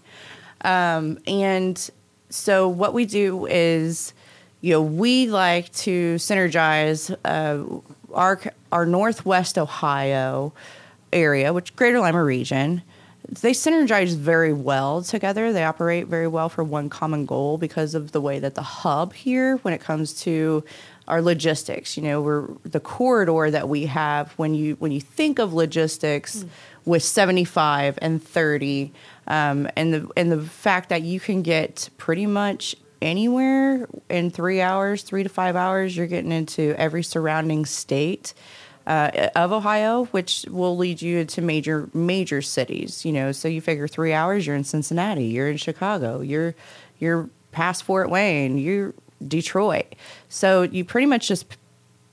um, 0.63 1.19
and 1.27 1.91
so 2.31 2.69
what 2.69 2.95
we 2.95 3.05
do 3.05 3.47
is 3.47 4.13
you 4.61 4.73
know 4.73 4.83
we 4.83 5.29
like 5.29 5.73
to 5.73 6.17
synergize 6.17 7.15
uh, 7.25 7.81
our 8.15 8.41
our 8.71 8.87
northwest 8.87 9.59
ohio 9.59 10.53
area 11.13 11.53
which 11.53 11.75
greater 11.77 12.01
lima 12.01 12.23
region 12.23 12.83
they 13.41 13.53
synergize 13.53 14.15
very 14.15 14.53
well 14.53 15.03
together. 15.03 15.53
They 15.53 15.65
operate 15.65 16.07
very 16.07 16.27
well 16.27 16.49
for 16.49 16.65
one 16.65 16.91
common 16.91 17.25
goal 17.25 17.57
because 17.57 17.95
of 17.95 18.13
the 18.13 18.21
way 18.21 18.39
that 18.39 18.55
the 18.55 18.63
hub 18.63 19.15
here, 19.15 19.57
when 19.59 19.73
it 19.73 19.81
comes 19.81 20.13
to 20.23 20.65
our 21.09 21.21
logistics, 21.21 21.97
you 21.97 22.03
know, 22.03 22.21
we're 22.21 22.47
the 22.65 22.81
corridor 22.81 23.51
that 23.51 23.69
we 23.69 23.87
have 23.87 24.33
when 24.33 24.55
you 24.55 24.77
when 24.79 24.93
you 24.93 25.01
think 25.01 25.39
of 25.39 25.53
logistics 25.53 26.45
mm. 26.45 26.49
with 26.85 27.03
75 27.03 27.99
and 28.01 28.23
30, 28.23 28.93
um, 29.27 29.69
and 29.77 29.93
the 29.93 30.09
and 30.17 30.31
the 30.31 30.43
fact 30.43 30.89
that 30.91 31.03
you 31.03 31.19
can 31.19 31.43
get 31.43 31.89
pretty 31.97 32.27
much 32.27 32.77
anywhere 33.01 33.89
in 34.09 34.31
three 34.31 34.61
hours, 34.61 35.03
three 35.03 35.23
to 35.23 35.29
five 35.29 35.57
hours, 35.57 35.97
you're 35.97 36.07
getting 36.07 36.33
into 36.33 36.75
every 36.79 37.03
surrounding 37.03 37.67
state 37.67 38.33
uh, 38.87 39.29
of 39.35 39.53
Ohio, 39.53 40.05
which 40.07 40.47
will 40.49 40.77
lead 40.77 41.03
you 41.03 41.19
into 41.19 41.43
major 41.43 41.89
major 41.93 42.41
cities. 42.43 43.05
You 43.05 43.13
know, 43.13 43.33
so 43.33 43.49
you 43.49 43.61
figure 43.61 43.89
three 43.89 44.13
hours, 44.13 44.47
you're 44.47 44.57
in 44.57 44.65
Cincinnati, 44.65 45.25
you're 45.25 45.49
in 45.49 45.57
Chicago, 45.57 46.21
you're 46.21 46.55
you're 46.99 47.29
past 47.51 47.83
Fort 47.85 48.09
Wayne, 48.09 48.57
you're 48.57 48.95
Detroit. 49.29 49.95
So 50.29 50.63
you 50.63 50.85
pretty 50.85 51.07
much 51.07 51.29
just 51.29 51.47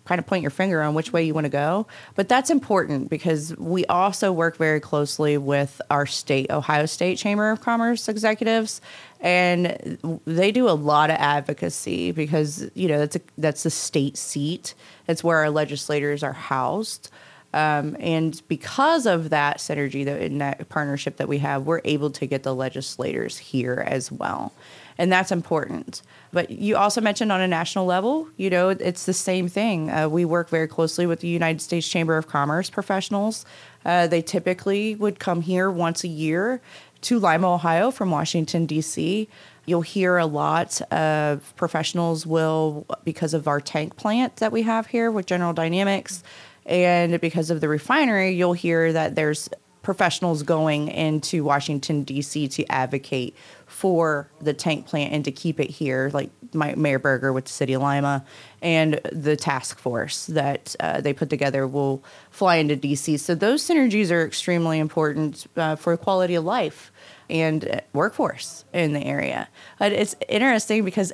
kind 0.10 0.18
of 0.18 0.26
point 0.26 0.42
your 0.42 0.50
finger 0.50 0.82
on 0.82 0.96
which 0.96 1.14
way 1.14 1.24
you 1.24 1.36
want 1.36 1.46
to 1.46 1.50
go. 1.50 1.86
But 2.16 2.28
that's 2.28 2.50
important 2.50 3.12
because 3.12 3.56
we 3.58 3.86
also 3.86 4.32
work 4.32 4.58
very 4.58 4.80
closely 4.80 5.38
with 5.38 5.80
our 5.92 6.08
state, 6.08 6.50
Ohio 6.50 6.88
State 6.88 7.20
Chamber 7.20 7.52
of 7.52 7.62
Commerce 7.62 8.10
executives, 8.10 8.82
and 9.20 10.00
they 10.26 10.52
do 10.52 10.68
a 10.68 10.72
lot 10.72 11.12
of 11.12 11.18
advocacy 11.18 12.12
because 12.12 12.68
you 12.74 12.88
know 12.88 12.98
that's 12.98 13.18
a, 13.18 13.22
that's 13.38 13.62
the 13.62 13.70
state 13.70 14.18
seat. 14.18 14.74
It's 15.08 15.24
where 15.24 15.38
our 15.38 15.52
legislators 15.52 16.24
are 16.24 16.34
housed. 16.34 17.12
Um, 17.54 17.96
and 18.00 18.42
because 18.48 19.06
of 19.06 19.30
that 19.30 19.58
synergy, 19.58 20.06
that 20.06 20.22
in 20.22 20.40
that 20.40 20.70
partnership 20.70 21.18
that 21.18 21.28
we 21.28 21.40
have, 21.40 21.66
we're 21.66 21.82
able 21.84 22.10
to 22.12 22.26
get 22.26 22.44
the 22.44 22.54
legislators 22.54 23.38
here 23.38 23.84
as 23.86 24.12
well, 24.12 24.54
and 25.00 25.10
that's 25.10 25.32
important. 25.32 26.02
But 26.34 26.52
you 26.52 26.76
also 26.76 27.00
mentioned 27.00 27.32
on 27.32 27.40
a 27.40 27.48
national 27.48 27.86
level, 27.86 28.28
you 28.36 28.50
know, 28.50 28.70
it's 28.70 29.06
the 29.06 29.14
same 29.14 29.48
thing. 29.48 29.90
Uh, 29.90 30.10
we 30.10 30.26
work 30.26 30.50
very 30.50 30.68
closely 30.68 31.08
with 31.08 31.22
the 31.22 31.30
United 31.30 31.62
States 31.62 31.88
Chamber 31.88 32.18
of 32.18 32.28
Commerce 32.28 32.70
professionals. 32.70 33.46
Uh, 33.86 34.08
they 34.08 34.22
typically 34.22 34.96
would 34.96 35.18
come 35.18 35.42
here 35.42 35.72
once 35.72 36.04
a 36.04 36.10
year 36.10 36.62
to 37.02 37.18
Lima, 37.18 37.54
Ohio 37.54 37.92
from 37.92 38.12
Washington, 38.12 38.66
D.C. 38.66 39.30
You'll 39.66 39.82
hear 39.82 40.18
a 40.18 40.26
lot 40.26 40.82
of 40.92 41.54
professionals 41.56 42.28
will, 42.28 42.86
because 43.06 43.34
of 43.34 43.48
our 43.48 43.62
tank 43.62 43.96
plant 43.96 44.36
that 44.36 44.52
we 44.52 44.64
have 44.64 44.88
here 44.88 45.10
with 45.10 45.26
General 45.26 45.54
Dynamics, 45.54 46.24
and 46.66 47.22
because 47.22 47.50
of 47.50 47.62
the 47.62 47.70
refinery, 47.70 48.32
you'll 48.32 48.52
hear 48.52 48.92
that 48.92 49.16
there's 49.16 49.50
professionals 49.82 50.44
going 50.44 50.90
into 50.90 51.44
Washington, 51.44 52.04
D.C. 52.04 52.48
to 52.50 52.66
advocate 52.66 53.36
for 53.80 54.30
the 54.42 54.54
tank 54.54 54.86
plant 54.88 55.14
and 55.14 55.24
to 55.24 55.32
keep 55.32 55.58
it 55.58 55.70
here, 55.70 56.12
like 56.14 56.30
my, 56.54 56.76
Mayor 56.76 57.00
Berger 57.00 57.32
with 57.32 57.46
the 57.46 57.52
City 57.52 57.72
of 57.72 57.82
Lima 57.82 58.26
and 58.62 59.00
the 59.14 59.38
task 59.38 59.80
force 59.80 60.26
that 60.26 60.76
uh, 60.82 61.00
they 61.00 61.14
put 61.14 61.30
together 61.30 61.66
will 61.66 62.04
fly 62.30 62.58
into 62.58 62.76
DC. 62.76 63.18
So 63.22 63.36
those 63.36 63.66
synergies 63.66 64.12
are 64.12 64.26
extremely 64.26 64.80
important 64.80 65.48
uh, 65.56 65.78
for 65.78 65.96
quality 65.96 66.36
of 66.36 66.44
life 66.44 66.92
and 67.30 67.82
workforce 67.94 68.66
in 68.74 68.92
the 68.92 69.02
area. 69.02 69.48
But 69.78 69.94
it's 69.94 70.14
interesting 70.28 70.84
because 70.84 71.14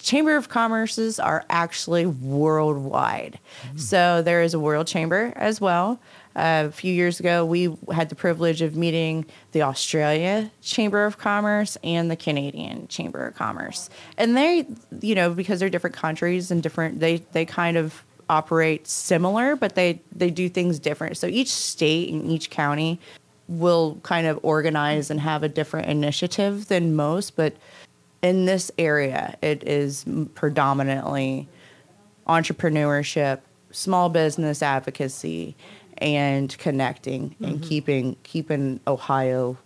Chamber 0.00 0.36
of 0.36 0.48
Commerces 0.48 1.18
are 1.18 1.44
actually 1.50 2.06
worldwide. 2.06 3.40
Mm-hmm. 3.66 3.78
So 3.78 4.22
there 4.22 4.40
is 4.40 4.54
a 4.54 4.60
World 4.60 4.86
Chamber 4.86 5.32
as 5.34 5.60
well. 5.60 5.98
A 6.36 6.70
few 6.72 6.92
years 6.92 7.20
ago, 7.20 7.44
we 7.44 7.76
had 7.92 8.08
the 8.08 8.16
privilege 8.16 8.60
of 8.60 8.74
meeting 8.76 9.24
the 9.52 9.62
Australia 9.62 10.50
Chamber 10.62 11.04
of 11.04 11.16
Commerce 11.16 11.76
and 11.84 12.10
the 12.10 12.16
Canadian 12.16 12.88
Chamber 12.88 13.26
of 13.26 13.36
Commerce. 13.36 13.88
And 14.18 14.36
they, 14.36 14.66
you 15.00 15.14
know, 15.14 15.30
because 15.30 15.60
they're 15.60 15.70
different 15.70 15.94
countries 15.94 16.50
and 16.50 16.60
different, 16.62 16.98
they, 16.98 17.18
they 17.32 17.44
kind 17.44 17.76
of 17.76 18.02
operate 18.28 18.88
similar, 18.88 19.54
but 19.54 19.76
they, 19.76 20.00
they 20.14 20.30
do 20.30 20.48
things 20.48 20.80
different. 20.80 21.16
So 21.18 21.28
each 21.28 21.52
state 21.52 22.12
and 22.12 22.28
each 22.30 22.50
county 22.50 22.98
will 23.46 24.00
kind 24.02 24.26
of 24.26 24.40
organize 24.42 25.10
and 25.10 25.20
have 25.20 25.42
a 25.42 25.48
different 25.48 25.88
initiative 25.88 26.66
than 26.66 26.96
most. 26.96 27.36
But 27.36 27.54
in 28.22 28.46
this 28.46 28.70
area, 28.78 29.36
it 29.42 29.62
is 29.68 30.04
predominantly 30.34 31.46
entrepreneurship, 32.26 33.40
small 33.70 34.08
business 34.08 34.62
advocacy, 34.62 35.54
and 36.04 36.56
connecting 36.58 37.30
mm-hmm. 37.30 37.44
and 37.44 37.62
keeping 37.62 38.16
keeping 38.22 38.78
Ohio 38.86 39.56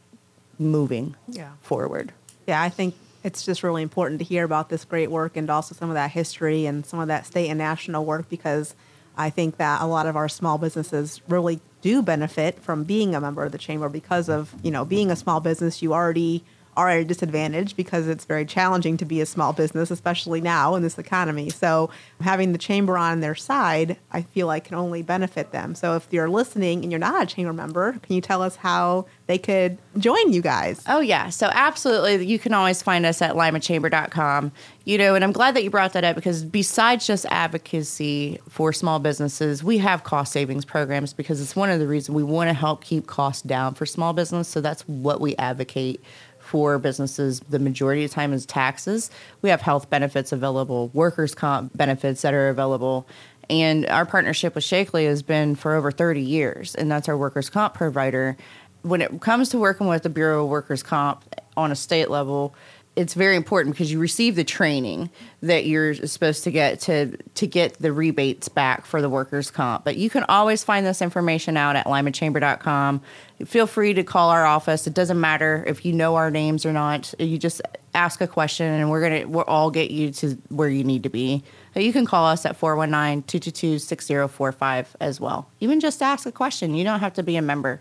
moving 0.58 1.16
yeah. 1.26 1.50
forward. 1.60 2.12
Yeah, 2.46 2.62
I 2.62 2.70
think 2.70 2.94
it's 3.24 3.44
just 3.44 3.62
really 3.62 3.82
important 3.82 4.20
to 4.20 4.24
hear 4.24 4.44
about 4.44 4.68
this 4.68 4.84
great 4.84 5.10
work 5.10 5.36
and 5.36 5.50
also 5.50 5.74
some 5.74 5.90
of 5.90 5.94
that 5.94 6.12
history 6.12 6.64
and 6.64 6.86
some 6.86 7.00
of 7.00 7.08
that 7.08 7.26
state 7.26 7.48
and 7.48 7.58
national 7.58 8.04
work 8.04 8.30
because 8.30 8.74
I 9.16 9.30
think 9.30 9.56
that 9.56 9.82
a 9.82 9.86
lot 9.86 10.06
of 10.06 10.16
our 10.16 10.28
small 10.28 10.58
businesses 10.58 11.20
really 11.28 11.58
do 11.82 12.02
benefit 12.02 12.60
from 12.60 12.84
being 12.84 13.16
a 13.16 13.20
member 13.20 13.42
of 13.42 13.50
the 13.50 13.58
chamber 13.58 13.88
because 13.88 14.28
of, 14.28 14.54
you 14.62 14.70
know, 14.70 14.84
being 14.84 15.10
a 15.10 15.16
small 15.16 15.40
business, 15.40 15.82
you 15.82 15.92
already 15.92 16.44
are 16.78 16.88
at 16.88 17.00
a 17.00 17.04
disadvantage 17.04 17.74
because 17.74 18.06
it's 18.06 18.24
very 18.24 18.46
challenging 18.46 18.96
to 18.96 19.04
be 19.04 19.20
a 19.20 19.26
small 19.26 19.52
business, 19.52 19.90
especially 19.90 20.40
now 20.40 20.76
in 20.76 20.82
this 20.82 20.96
economy. 20.96 21.50
So 21.50 21.90
having 22.20 22.52
the 22.52 22.58
chamber 22.58 22.96
on 22.96 23.18
their 23.18 23.34
side, 23.34 23.96
I 24.12 24.22
feel 24.22 24.46
like 24.46 24.66
can 24.66 24.76
only 24.76 25.02
benefit 25.02 25.50
them. 25.50 25.74
So 25.74 25.96
if 25.96 26.06
you're 26.12 26.30
listening 26.30 26.84
and 26.84 26.92
you're 26.92 27.00
not 27.00 27.20
a 27.20 27.26
chamber 27.26 27.52
member, 27.52 27.94
can 28.04 28.14
you 28.14 28.20
tell 28.20 28.42
us 28.42 28.54
how 28.54 29.06
they 29.26 29.38
could 29.38 29.76
join 29.98 30.32
you 30.32 30.40
guys? 30.40 30.80
Oh 30.86 31.00
yeah, 31.00 31.30
so 31.30 31.50
absolutely, 31.52 32.24
you 32.24 32.38
can 32.38 32.54
always 32.54 32.80
find 32.80 33.04
us 33.04 33.20
at 33.22 33.34
limachamber.com. 33.34 34.52
You 34.84 34.96
know, 34.96 35.14
and 35.14 35.22
I'm 35.22 35.32
glad 35.32 35.54
that 35.56 35.64
you 35.64 35.70
brought 35.70 35.92
that 35.94 36.04
up 36.04 36.16
because 36.16 36.44
besides 36.44 37.06
just 37.06 37.26
advocacy 37.26 38.38
for 38.48 38.72
small 38.72 39.00
businesses, 39.00 39.62
we 39.62 39.78
have 39.78 40.04
cost 40.04 40.32
savings 40.32 40.64
programs 40.64 41.12
because 41.12 41.42
it's 41.42 41.54
one 41.54 41.68
of 41.68 41.78
the 41.78 41.86
reasons 41.86 42.14
we 42.14 42.22
want 42.22 42.48
to 42.48 42.54
help 42.54 42.82
keep 42.82 43.06
costs 43.06 43.42
down 43.42 43.74
for 43.74 43.84
small 43.84 44.14
business. 44.14 44.48
So 44.48 44.62
that's 44.62 44.88
what 44.88 45.20
we 45.20 45.36
advocate 45.36 46.02
for 46.48 46.78
businesses 46.78 47.40
the 47.40 47.58
majority 47.58 48.04
of 48.04 48.10
time 48.10 48.32
is 48.32 48.46
taxes. 48.46 49.10
We 49.42 49.50
have 49.50 49.60
health 49.60 49.90
benefits 49.90 50.32
available, 50.32 50.90
workers' 50.94 51.34
comp 51.34 51.76
benefits 51.76 52.22
that 52.22 52.32
are 52.32 52.48
available. 52.48 53.06
And 53.50 53.86
our 53.86 54.06
partnership 54.06 54.54
with 54.54 54.64
Sheakley 54.64 55.06
has 55.06 55.22
been 55.22 55.54
for 55.54 55.74
over 55.74 55.90
30 55.90 56.20
years, 56.20 56.74
and 56.74 56.90
that's 56.90 57.08
our 57.08 57.16
workers' 57.16 57.50
comp 57.50 57.74
provider. 57.74 58.36
When 58.82 59.02
it 59.02 59.20
comes 59.20 59.50
to 59.50 59.58
working 59.58 59.88
with 59.88 60.02
the 60.02 60.08
Bureau 60.08 60.44
of 60.44 60.50
Workers' 60.50 60.82
Comp 60.82 61.24
on 61.56 61.70
a 61.70 61.76
state 61.76 62.08
level, 62.08 62.54
it's 62.98 63.14
very 63.14 63.36
important 63.36 63.76
because 63.76 63.92
you 63.92 64.00
receive 64.00 64.34
the 64.34 64.42
training 64.42 65.08
that 65.40 65.66
you're 65.66 65.94
supposed 65.94 66.42
to 66.44 66.50
get 66.50 66.80
to 66.80 67.16
to 67.16 67.46
get 67.46 67.74
the 67.74 67.92
rebates 67.92 68.48
back 68.48 68.84
for 68.84 69.00
the 69.00 69.08
workers 69.08 69.52
comp. 69.52 69.84
But 69.84 69.96
you 69.96 70.10
can 70.10 70.24
always 70.24 70.64
find 70.64 70.84
this 70.84 71.00
information 71.00 71.56
out 71.56 71.76
at 71.76 71.86
limachamber.com 71.86 73.00
feel 73.44 73.66
free 73.66 73.92
to 73.94 74.02
call 74.02 74.30
our 74.30 74.44
office. 74.44 74.84
It 74.86 74.94
doesn't 74.94 75.20
matter 75.20 75.64
if 75.66 75.84
you 75.84 75.92
know 75.92 76.14
our 76.16 76.30
names 76.30 76.64
or 76.66 76.72
not. 76.72 77.14
You 77.18 77.38
just 77.38 77.62
ask 77.94 78.20
a 78.20 78.26
question 78.26 78.66
and 78.66 78.90
we're 78.90 79.00
gonna 79.00 79.26
we'll 79.28 79.44
all 79.44 79.70
get 79.70 79.90
you 79.90 80.10
to 80.12 80.36
where 80.48 80.68
you 80.68 80.84
need 80.84 81.04
to 81.04 81.08
be. 81.08 81.42
You 81.74 81.92
can 81.92 82.04
call 82.06 82.26
us 82.26 82.44
at 82.44 82.58
419-222-6045 82.58 84.86
as 85.00 85.20
well. 85.20 85.48
Even 85.60 85.80
just 85.80 86.02
ask 86.02 86.26
a 86.26 86.32
question. 86.32 86.74
You 86.74 86.82
don't 86.82 86.98
have 87.00 87.14
to 87.14 87.22
be 87.22 87.36
a 87.36 87.42
member 87.42 87.80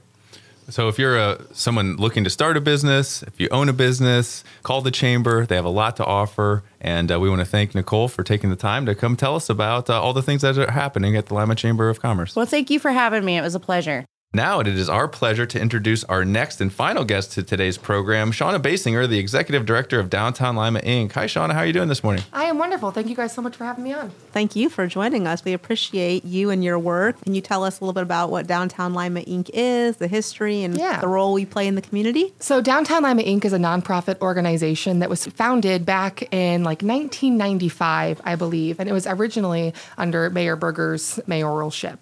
so 0.69 0.87
if 0.87 0.99
you're 0.99 1.17
a 1.17 1.41
someone 1.53 1.95
looking 1.95 2.23
to 2.23 2.29
start 2.29 2.57
a 2.57 2.61
business, 2.61 3.23
if 3.23 3.39
you 3.39 3.47
own 3.51 3.69
a 3.69 3.73
business, 3.73 4.43
call 4.63 4.81
the 4.81 4.91
chamber. 4.91 5.45
They 5.45 5.55
have 5.55 5.65
a 5.65 5.69
lot 5.69 5.95
to 5.97 6.05
offer, 6.05 6.63
and 6.81 7.11
uh, 7.11 7.19
we 7.19 7.29
want 7.29 7.39
to 7.39 7.45
thank 7.45 7.73
Nicole 7.73 8.07
for 8.07 8.23
taking 8.23 8.49
the 8.49 8.55
time 8.55 8.85
to 8.85 8.95
come 8.95 9.15
tell 9.15 9.35
us 9.35 9.49
about 9.49 9.89
uh, 9.89 10.01
all 10.01 10.13
the 10.13 10.21
things 10.21 10.41
that 10.41 10.57
are 10.57 10.71
happening 10.71 11.15
at 11.15 11.27
the 11.27 11.33
Lima 11.33 11.55
Chamber 11.55 11.89
of 11.89 12.01
Commerce. 12.01 12.35
Well, 12.35 12.45
thank 12.45 12.69
you 12.69 12.79
for 12.79 12.91
having 12.91 13.23
me. 13.23 13.37
It 13.37 13.41
was 13.41 13.55
a 13.55 13.59
pleasure. 13.59 14.05
Now 14.33 14.59
it 14.59 14.67
is 14.67 14.89
our 14.89 15.07
pleasure 15.07 15.45
to 15.45 15.59
introduce 15.59 16.03
our 16.03 16.25
next 16.25 16.59
and 16.59 16.71
final 16.71 17.05
guest 17.05 17.31
to 17.31 17.43
today's 17.43 17.77
program, 17.77 18.31
Shauna 18.33 18.59
Basinger, 18.61 19.07
the 19.07 19.17
Executive 19.19 19.65
Director 19.65 20.01
of 20.01 20.09
Downtown 20.09 20.57
Lima 20.57 20.81
Inc. 20.81 21.13
Hi, 21.13 21.25
Shauna. 21.25 21.53
How 21.53 21.59
are 21.61 21.65
you 21.65 21.71
doing 21.71 21.87
this 21.87 22.03
morning? 22.03 22.23
I 22.33 22.43
am 22.43 22.57
wonderful. 22.59 22.91
Thank 22.91 23.07
you 23.07 23.15
guys 23.15 23.31
so 23.33 23.41
much 23.41 23.55
for 23.55 23.63
having 23.63 23.85
me 23.85 23.93
on. 23.93 24.09
Thank 24.33 24.55
you 24.55 24.67
for 24.69 24.85
joining 24.85 25.25
us. 25.27 25.45
We 25.45 25.53
appreciate 25.53 26.25
you 26.25 26.49
and 26.49 26.61
your 26.61 26.77
work. 26.77 27.19
Can 27.23 27.35
you 27.35 27.41
tell 27.41 27.63
us 27.63 27.79
a 27.79 27.83
little 27.83 27.93
bit 27.93 28.03
about 28.03 28.29
what 28.29 28.47
Downtown 28.47 28.93
Lima 28.93 29.21
Inc. 29.21 29.49
is, 29.53 29.95
the 29.95 30.09
history, 30.09 30.61
and 30.61 30.77
Yeah. 30.77 30.99
the 30.99 31.07
role 31.07 31.31
we 31.33 31.45
play 31.45 31.65
in 31.65 31.75
the 31.75 31.81
community? 31.81 32.33
So, 32.39 32.61
Downtown 32.61 33.03
Lima 33.03 33.23
Inc. 33.23 33.45
is 33.45 33.53
a 33.53 33.57
nonprofit 33.57 34.19
organization 34.21 34.99
that 34.99 35.09
was 35.09 35.25
founded 35.25 35.85
back 35.85 36.31
in 36.33 36.65
like 36.65 36.83
1995, 36.83 38.21
I 38.25 38.35
believe, 38.35 38.79
and 38.81 38.89
it 38.89 38.93
was 38.93 39.07
originally 39.07 39.73
under 39.97 40.29
Mayor 40.29 40.57
Berger's 40.57 41.17
mayoralship. 41.29 41.99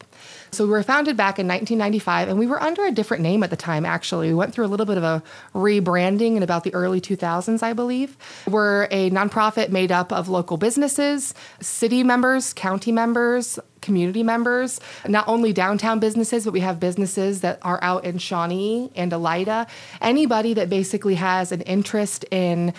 So, 0.56 0.64
we 0.64 0.72
were 0.72 0.84
founded 0.84 1.18
back 1.18 1.38
in 1.38 1.50
1995, 1.50 2.30
and 2.30 2.40
we 2.40 2.48
were 2.48 2.62
under 2.64 2.86
a 2.86 2.92
different 2.92 3.22
name 3.22 3.44
at 3.44 3.50
the 3.50 3.58
time, 3.58 3.86
actually. 3.86 4.30
We 4.30 4.36
went 4.36 4.54
through 4.54 4.66
a 4.66 4.72
little 4.72 4.86
bit 4.86 4.98
of 4.98 5.04
a 5.04 5.22
rebranding 5.54 6.38
in 6.38 6.44
about 6.44 6.64
the 6.64 6.74
early 6.74 7.02
2000s, 7.02 7.62
I 7.62 7.74
believe. 7.74 8.16
We're 8.48 8.88
a 8.90 9.10
nonprofit 9.10 9.70
made 9.70 9.92
up 9.92 10.14
of 10.14 10.30
local 10.30 10.56
businesses, 10.56 11.34
city 11.60 12.04
members, 12.04 12.54
county 12.54 12.94
members, 12.94 13.60
community 13.82 14.24
members, 14.24 14.80
not 15.08 15.28
only 15.28 15.52
downtown 15.52 16.00
businesses, 16.00 16.46
but 16.46 16.54
we 16.54 16.62
have 16.62 16.80
businesses 16.80 17.42
that 17.42 17.60
are 17.62 17.80
out 17.82 18.06
in 18.06 18.18
Shawnee 18.18 18.92
and 18.96 19.12
Elida. 19.12 19.68
Anybody 20.02 20.54
that 20.54 20.70
basically 20.70 21.16
has 21.16 21.52
an 21.52 21.62
interest 21.62 22.26
in 22.32 22.74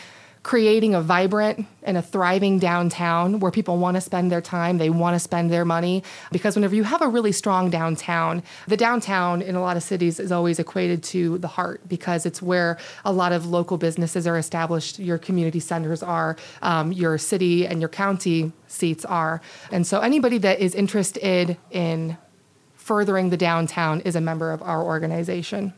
creating 0.47 0.95
a 0.95 1.01
vibrant 1.01 1.67
and 1.83 1.97
a 1.97 2.03
thriving 2.03 2.57
downtown 2.57 3.41
where 3.41 3.51
people 3.51 3.79
want 3.79 3.97
to 3.97 4.01
spend 4.01 4.31
their 4.31 4.41
time, 4.41 4.79
they 4.79 4.89
want 4.89 5.13
to 5.13 5.19
spend 5.19 5.51
their 5.51 5.65
money. 5.65 6.05
Because 6.31 6.55
whenever 6.55 6.77
you 6.77 6.85
have 6.85 7.03
a 7.03 7.09
really 7.09 7.33
strong 7.33 7.69
downtown, 7.69 8.45
the 8.69 8.77
downtown 8.77 9.43
in 9.43 9.57
a 9.57 9.61
lot 9.61 9.77
of 9.77 9.83
cities 9.83 10.21
is 10.21 10.31
always 10.31 10.61
equated 10.61 11.03
to 11.03 11.39
the 11.39 11.49
heart 11.49 11.81
because 11.89 12.25
it's 12.25 12.41
where 12.41 12.79
a 13.05 13.13
lot 13.13 13.33
of 13.33 13.47
local 13.47 13.77
businesses 13.77 14.25
are 14.25 14.39
established, 14.39 15.01
your 15.01 15.19
community 15.19 15.59
centers 15.59 16.01
are, 16.01 16.37
um, 16.63 16.93
your 16.93 17.19
city 17.19 17.67
and 17.67 17.81
your 17.81 17.89
county 17.89 18.53
seats 18.69 19.05
are. 19.05 19.43
And 19.73 19.85
so 19.85 19.99
anybody 19.99 20.39
that 20.39 20.61
is 20.61 20.77
interested 20.77 21.57
in 21.73 22.17
furthering 22.77 23.31
the 23.31 23.37
downtown 23.37 24.01
is 24.03 24.15
a 24.15 24.21
member 24.21 24.53
of 24.53 24.63
our 24.63 24.85
organization. 24.85 25.73